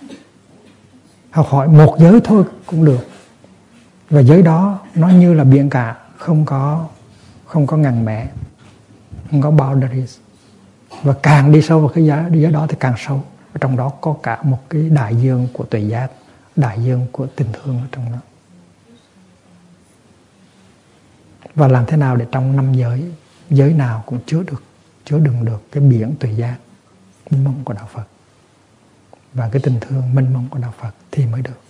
Học 1.31 1.47
hỏi 1.49 1.67
một 1.67 1.95
giới 1.99 2.19
thôi 2.23 2.43
cũng 2.65 2.85
được. 2.85 3.07
Và 4.09 4.21
giới 4.21 4.41
đó 4.41 4.79
nó 4.95 5.09
như 5.09 5.33
là 5.33 5.43
biển 5.43 5.69
cả 5.69 5.95
không 6.17 6.45
có 6.45 6.87
không 7.45 7.67
có 7.67 7.77
ngăn 7.77 8.05
mẹ 8.05 8.27
không 9.31 9.41
có 9.41 9.51
boundaries. 9.51 10.17
Và 11.03 11.13
càng 11.23 11.51
đi 11.51 11.61
sâu 11.61 11.79
vào 11.79 11.89
cái 11.89 12.05
giới, 12.05 12.23
giới 12.31 12.51
đó 12.51 12.65
thì 12.69 12.75
càng 12.79 12.93
sâu. 12.97 13.23
Và 13.53 13.57
trong 13.61 13.77
đó 13.77 13.89
có 14.01 14.15
cả 14.23 14.43
một 14.43 14.69
cái 14.69 14.89
đại 14.89 15.15
dương 15.15 15.47
của 15.53 15.63
tuệ 15.63 15.79
giác 15.79 16.11
đại 16.55 16.83
dương 16.83 17.07
của 17.11 17.27
tình 17.35 17.47
thương 17.53 17.77
ở 17.77 17.87
trong 17.91 18.11
đó 18.11 18.17
và 21.57 21.67
làm 21.67 21.85
thế 21.85 21.97
nào 21.97 22.15
để 22.15 22.25
trong 22.31 22.55
năm 22.55 22.73
giới 22.73 23.03
giới 23.49 23.73
nào 23.73 24.03
cũng 24.05 24.19
chứa 24.25 24.43
được 24.43 24.63
chứa 25.05 25.19
đựng 25.19 25.45
được 25.45 25.71
cái 25.71 25.83
biển 25.83 26.15
tuệ 26.19 26.31
giác? 26.31 26.55
Minh 27.29 27.43
mông 27.43 27.63
của 27.63 27.73
đạo 27.73 27.89
Phật. 27.93 28.05
Và 29.33 29.49
cái 29.51 29.61
tình 29.65 29.79
thương 29.81 30.15
minh 30.15 30.33
mông 30.33 30.47
của 30.49 30.59
đạo 30.59 30.73
Phật 30.79 30.91
thì 31.11 31.25
mới 31.25 31.41
được. 31.41 31.61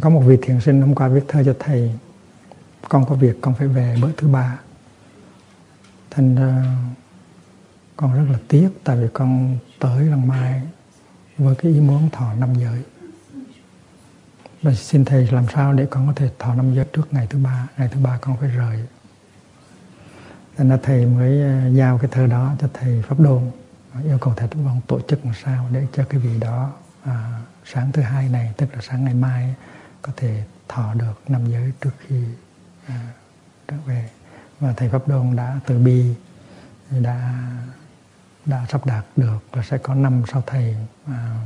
Có 0.00 0.10
một 0.10 0.20
vị 0.20 0.38
thiền 0.42 0.60
sinh 0.60 0.80
hôm 0.80 0.94
qua 0.94 1.08
viết 1.08 1.24
thơ 1.28 1.42
cho 1.44 1.56
thầy, 1.58 1.92
con 2.88 3.06
có 3.08 3.14
việc, 3.14 3.36
con 3.40 3.54
phải 3.54 3.68
về 3.68 3.96
bữa 4.02 4.12
thứ 4.16 4.28
ba. 4.28 4.58
Thành 6.10 6.34
ra 6.34 6.64
con 7.96 8.14
rất 8.14 8.32
là 8.32 8.38
tiếc, 8.48 8.68
tại 8.84 8.96
vì 8.96 9.08
con 9.12 9.58
tới 9.78 10.04
lần 10.04 10.28
mai 10.28 10.62
với 11.38 11.54
cái 11.54 11.72
ý 11.72 11.80
muốn 11.80 12.10
thọ 12.10 12.34
năm 12.34 12.54
giới. 12.54 12.82
Và 14.62 14.74
xin 14.74 15.04
thầy 15.04 15.28
làm 15.30 15.46
sao 15.54 15.72
để 15.72 15.86
con 15.90 16.06
có 16.06 16.12
thể 16.16 16.30
thọ 16.38 16.54
năm 16.54 16.74
giới 16.74 16.84
trước 16.84 17.12
ngày 17.14 17.26
thứ 17.30 17.38
ba 17.38 17.68
ngày 17.76 17.88
thứ 17.92 18.00
ba 18.00 18.18
con 18.20 18.36
phải 18.36 18.48
rời. 18.48 18.84
Nên 20.58 20.68
là 20.68 20.78
thầy 20.82 21.06
mới 21.06 21.42
à, 21.42 21.66
giao 21.66 21.98
cái 21.98 22.10
thơ 22.12 22.26
đó 22.26 22.54
cho 22.60 22.68
thầy 22.74 23.02
pháp 23.02 23.20
đôn 23.20 23.50
à, 23.92 24.00
yêu 24.04 24.18
cầu 24.20 24.34
thầy 24.36 24.48
pháp 24.48 24.56
đôn 24.64 24.80
tổ 24.86 25.00
chức 25.00 25.24
làm 25.24 25.34
sao 25.44 25.68
để 25.72 25.86
cho 25.92 26.04
cái 26.04 26.20
vị 26.20 26.40
đó 26.40 26.72
à, 27.04 27.40
sáng 27.64 27.92
thứ 27.92 28.02
hai 28.02 28.28
này 28.28 28.52
tức 28.56 28.66
là 28.72 28.78
sáng 28.82 29.04
ngày 29.04 29.14
mai 29.14 29.54
có 30.02 30.12
thể 30.16 30.44
thọ 30.68 30.94
được 30.94 31.20
năm 31.28 31.50
giới 31.50 31.72
trước 31.80 31.90
khi 32.06 32.24
à, 32.86 33.12
trở 33.68 33.76
về. 33.86 34.08
Và 34.60 34.72
thầy 34.72 34.88
pháp 34.88 35.08
đôn 35.08 35.36
đã 35.36 35.60
từ 35.66 35.78
bi 35.78 36.14
đã 36.90 37.42
đã 38.46 38.66
sắp 38.68 38.86
đạt 38.86 39.04
được 39.16 39.38
là 39.52 39.62
sẽ 39.62 39.78
có 39.78 39.94
năm 39.94 40.22
sau 40.32 40.42
thầy 40.46 40.76
à, 41.06 41.36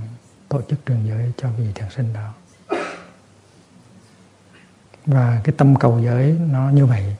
tổ 0.48 0.62
chức 0.62 0.86
trường 0.86 1.06
giới 1.08 1.32
cho 1.36 1.50
vị 1.50 1.66
thiền 1.74 1.90
sinh 1.90 2.12
đó. 2.12 2.32
Và 5.06 5.40
cái 5.44 5.54
tâm 5.58 5.76
cầu 5.76 6.00
giới 6.00 6.32
nó 6.32 6.70
như 6.70 6.86
vậy. 6.86 7.16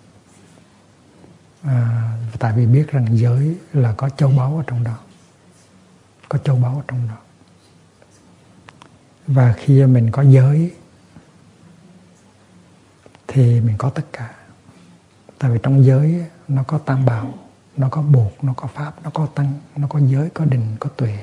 À, 1.62 2.12
tại 2.39 2.53
vì 2.57 2.66
biết 2.66 2.91
rằng 2.91 3.18
giới 3.18 3.59
là 3.72 3.95
có 3.97 4.09
châu 4.09 4.31
báu 4.31 4.57
ở 4.57 4.62
trong 4.66 4.85
đó. 4.85 4.99
Có 6.29 6.39
châu 6.39 6.57
báu 6.57 6.77
ở 6.77 6.83
trong 6.89 7.09
đó. 7.09 7.16
Và 9.27 9.55
khi 9.59 9.87
mình 9.87 10.11
có 10.11 10.22
giới 10.22 10.74
thì 13.27 13.61
mình 13.61 13.74
có 13.79 13.91
tất 13.91 14.05
cả. 14.12 14.35
Tại 15.39 15.51
vì 15.51 15.59
trong 15.62 15.85
giới 15.85 16.24
nó 16.49 16.62
có 16.62 16.79
tam 16.79 17.05
bảo 17.05 17.35
nó 17.77 17.89
có 17.89 18.03
bột 18.03 18.33
nó 18.43 18.53
có 18.57 18.66
pháp 18.66 19.03
nó 19.05 19.11
có 19.11 19.27
tăng 19.35 19.55
nó 19.77 19.89
có 19.89 20.01
giới 20.01 20.31
có 20.31 20.45
định 20.45 20.77
có 20.81 20.91
tuệ. 20.97 21.18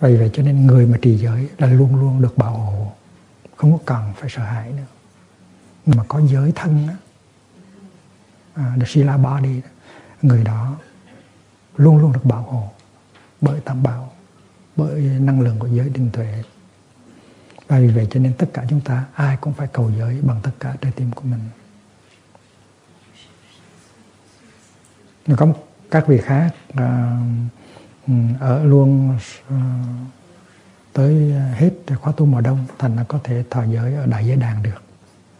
Vì 0.00 0.16
vậy 0.16 0.30
cho 0.32 0.42
nên 0.42 0.66
người 0.66 0.86
mà 0.86 0.98
trì 1.02 1.16
giới 1.16 1.48
là 1.58 1.66
luôn 1.66 1.96
luôn 1.96 2.22
được 2.22 2.38
bảo 2.38 2.52
hộ. 2.52 2.92
Không 3.56 3.72
có 3.72 3.78
cần 3.84 4.12
phải 4.16 4.30
sợ 4.30 4.42
hãi 4.42 4.72
nữa. 4.72 4.86
Nhưng 5.86 5.96
mà 5.96 6.04
có 6.08 6.20
giới 6.20 6.52
thân 6.54 6.88
á 6.88 6.96
à, 8.54 8.76
the 8.80 8.86
Sila 8.86 9.16
body 9.16 9.60
người 10.22 10.44
đó 10.44 10.76
luôn 11.76 11.98
luôn 11.98 12.12
được 12.12 12.24
bảo 12.24 12.42
hộ 12.42 12.70
bởi 13.40 13.60
tam 13.60 13.82
bảo 13.82 14.12
bởi 14.76 15.00
năng 15.00 15.40
lượng 15.40 15.58
của 15.58 15.66
giới 15.66 15.88
định 15.88 16.10
tuệ. 16.12 16.42
Và 17.68 17.78
vì 17.78 17.88
vậy 17.88 18.08
cho 18.10 18.20
nên 18.20 18.32
tất 18.38 18.46
cả 18.54 18.64
chúng 18.70 18.80
ta 18.80 19.04
ai 19.14 19.36
cũng 19.36 19.52
phải 19.52 19.66
cầu 19.72 19.90
giới 19.98 20.20
bằng 20.22 20.40
tất 20.42 20.50
cả 20.60 20.76
trái 20.80 20.92
tim 20.92 21.12
của 21.12 21.22
mình. 21.22 21.40
Có 25.36 25.46
các 25.90 26.06
vị 26.06 26.18
khác 26.18 26.50
à, 26.74 27.18
ừ, 28.06 28.14
ở 28.40 28.64
luôn 28.64 29.18
à, 29.50 29.56
tới 30.92 31.32
hết 31.54 31.70
khóa 32.00 32.12
tu 32.16 32.26
mùa 32.26 32.40
đông 32.40 32.66
thành 32.78 32.96
là 32.96 33.04
có 33.08 33.18
thể 33.24 33.44
thọ 33.50 33.64
giới 33.64 33.94
ở 33.94 34.06
đại 34.06 34.26
giới 34.26 34.36
đàn 34.36 34.62
được 34.62 34.82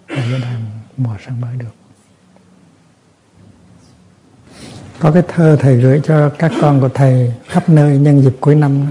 đại 0.09 0.31
giới 0.31 0.40
đàn 0.40 0.65
mùa 0.97 1.16
sang 1.27 1.40
mới 1.40 1.56
được. 1.56 1.74
Có 4.98 5.12
cái 5.12 5.23
thơ 5.28 5.56
thầy 5.61 5.77
gửi 5.77 6.01
cho 6.05 6.31
các 6.39 6.52
con 6.61 6.81
của 6.81 6.89
thầy 6.89 7.35
khắp 7.48 7.69
nơi 7.69 7.98
nhân 7.98 8.23
dịp 8.23 8.36
cuối 8.40 8.55
năm 8.55 8.86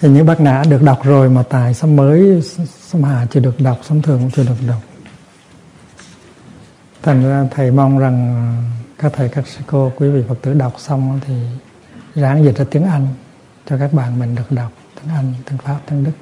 thì 0.00 0.08
những 0.08 0.26
bác 0.26 0.40
ngã 0.40 0.64
được 0.68 0.82
đọc 0.82 1.00
rồi 1.04 1.30
mà 1.30 1.42
tài 1.42 1.74
sắp 1.74 1.86
mới 1.86 2.42
sắp 2.80 2.98
hạ 3.04 3.26
chưa 3.30 3.40
được 3.40 3.60
đọc 3.60 3.78
sắp 3.82 3.94
thường 4.02 4.18
cũng 4.20 4.30
chưa 4.30 4.44
được 4.44 4.54
đọc 4.68 4.89
thành 7.02 7.22
ra 7.28 7.46
thầy 7.50 7.70
mong 7.70 7.98
rằng 7.98 8.34
à, 8.34 8.42
các 8.98 9.12
thầy, 9.16 9.28
các 9.28 9.46
sư 9.46 9.60
cô, 9.66 9.92
quý 9.96 10.08
vị 10.08 10.22
phật 10.28 10.42
tử 10.42 10.54
đọc 10.54 10.74
xong 10.78 11.20
thì 11.26 11.34
ráng 12.14 12.44
dịch 12.44 12.56
ra 12.56 12.64
tiếng 12.70 12.84
anh 12.84 13.08
cho 13.66 13.78
các 13.78 13.92
bạn 13.92 14.18
mình 14.18 14.34
được 14.34 14.50
đọc 14.50 14.72
tiếng 14.94 15.14
anh, 15.14 15.34
tiếng 15.46 15.58
pháp, 15.58 15.78
tiếng 15.90 16.04
đức. 16.04 16.12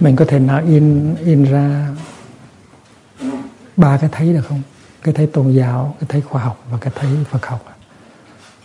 Mình 0.00 0.16
có 0.16 0.24
thể 0.24 0.38
nào 0.38 0.62
in 0.66 1.14
in 1.24 1.44
ra 1.44 1.88
ba 3.76 3.96
cái 3.96 4.10
thấy 4.12 4.32
được 4.32 4.46
không? 4.48 4.62
Cái 5.02 5.14
thấy 5.14 5.26
tôn 5.26 5.52
giáo 5.52 5.96
cái 6.00 6.06
thấy 6.08 6.20
khoa 6.20 6.42
học 6.42 6.64
và 6.70 6.78
cái 6.78 6.92
thấy 6.96 7.10
phật 7.30 7.46
học 7.46 7.64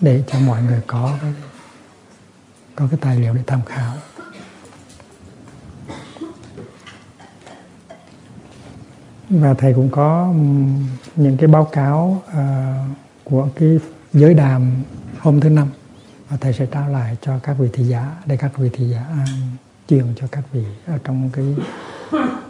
để 0.01 0.23
cho 0.27 0.39
mọi 0.39 0.63
người 0.63 0.81
có 0.87 1.17
cái, 1.21 1.33
có 2.75 2.87
cái 2.91 2.99
tài 3.01 3.19
liệu 3.19 3.33
để 3.33 3.41
tham 3.47 3.61
khảo. 3.65 3.93
Và 9.29 9.53
thầy 9.53 9.73
cũng 9.73 9.89
có 9.89 10.33
những 11.15 11.37
cái 11.37 11.47
báo 11.47 11.65
cáo 11.65 12.23
uh, 12.27 12.97
của 13.23 13.47
cái 13.55 13.79
giới 14.13 14.33
đàm 14.33 14.83
hôm 15.19 15.39
thứ 15.39 15.49
năm 15.49 15.67
và 16.29 16.37
thầy 16.37 16.53
sẽ 16.53 16.65
trao 16.65 16.89
lại 16.89 17.17
cho 17.21 17.39
các 17.39 17.53
vị 17.53 17.69
thị 17.73 17.83
giả 17.83 18.15
để 18.25 18.37
các 18.37 18.57
vị 18.57 18.69
thị 18.73 18.85
giả 18.89 19.05
uh, 19.11 19.29
truyền 19.87 20.05
cho 20.15 20.27
các 20.31 20.43
vị 20.51 20.63
ở 20.85 20.97
trong 21.03 21.29
cái 21.33 21.45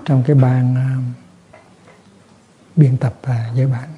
trong 0.05 0.23
cái 0.27 0.35
ban 0.35 0.71
uh, 0.71 0.77
à, 0.77 1.24
biên 2.75 2.97
tập 2.97 3.13
và 3.23 3.51
giới 3.55 3.67
bản 3.67 3.89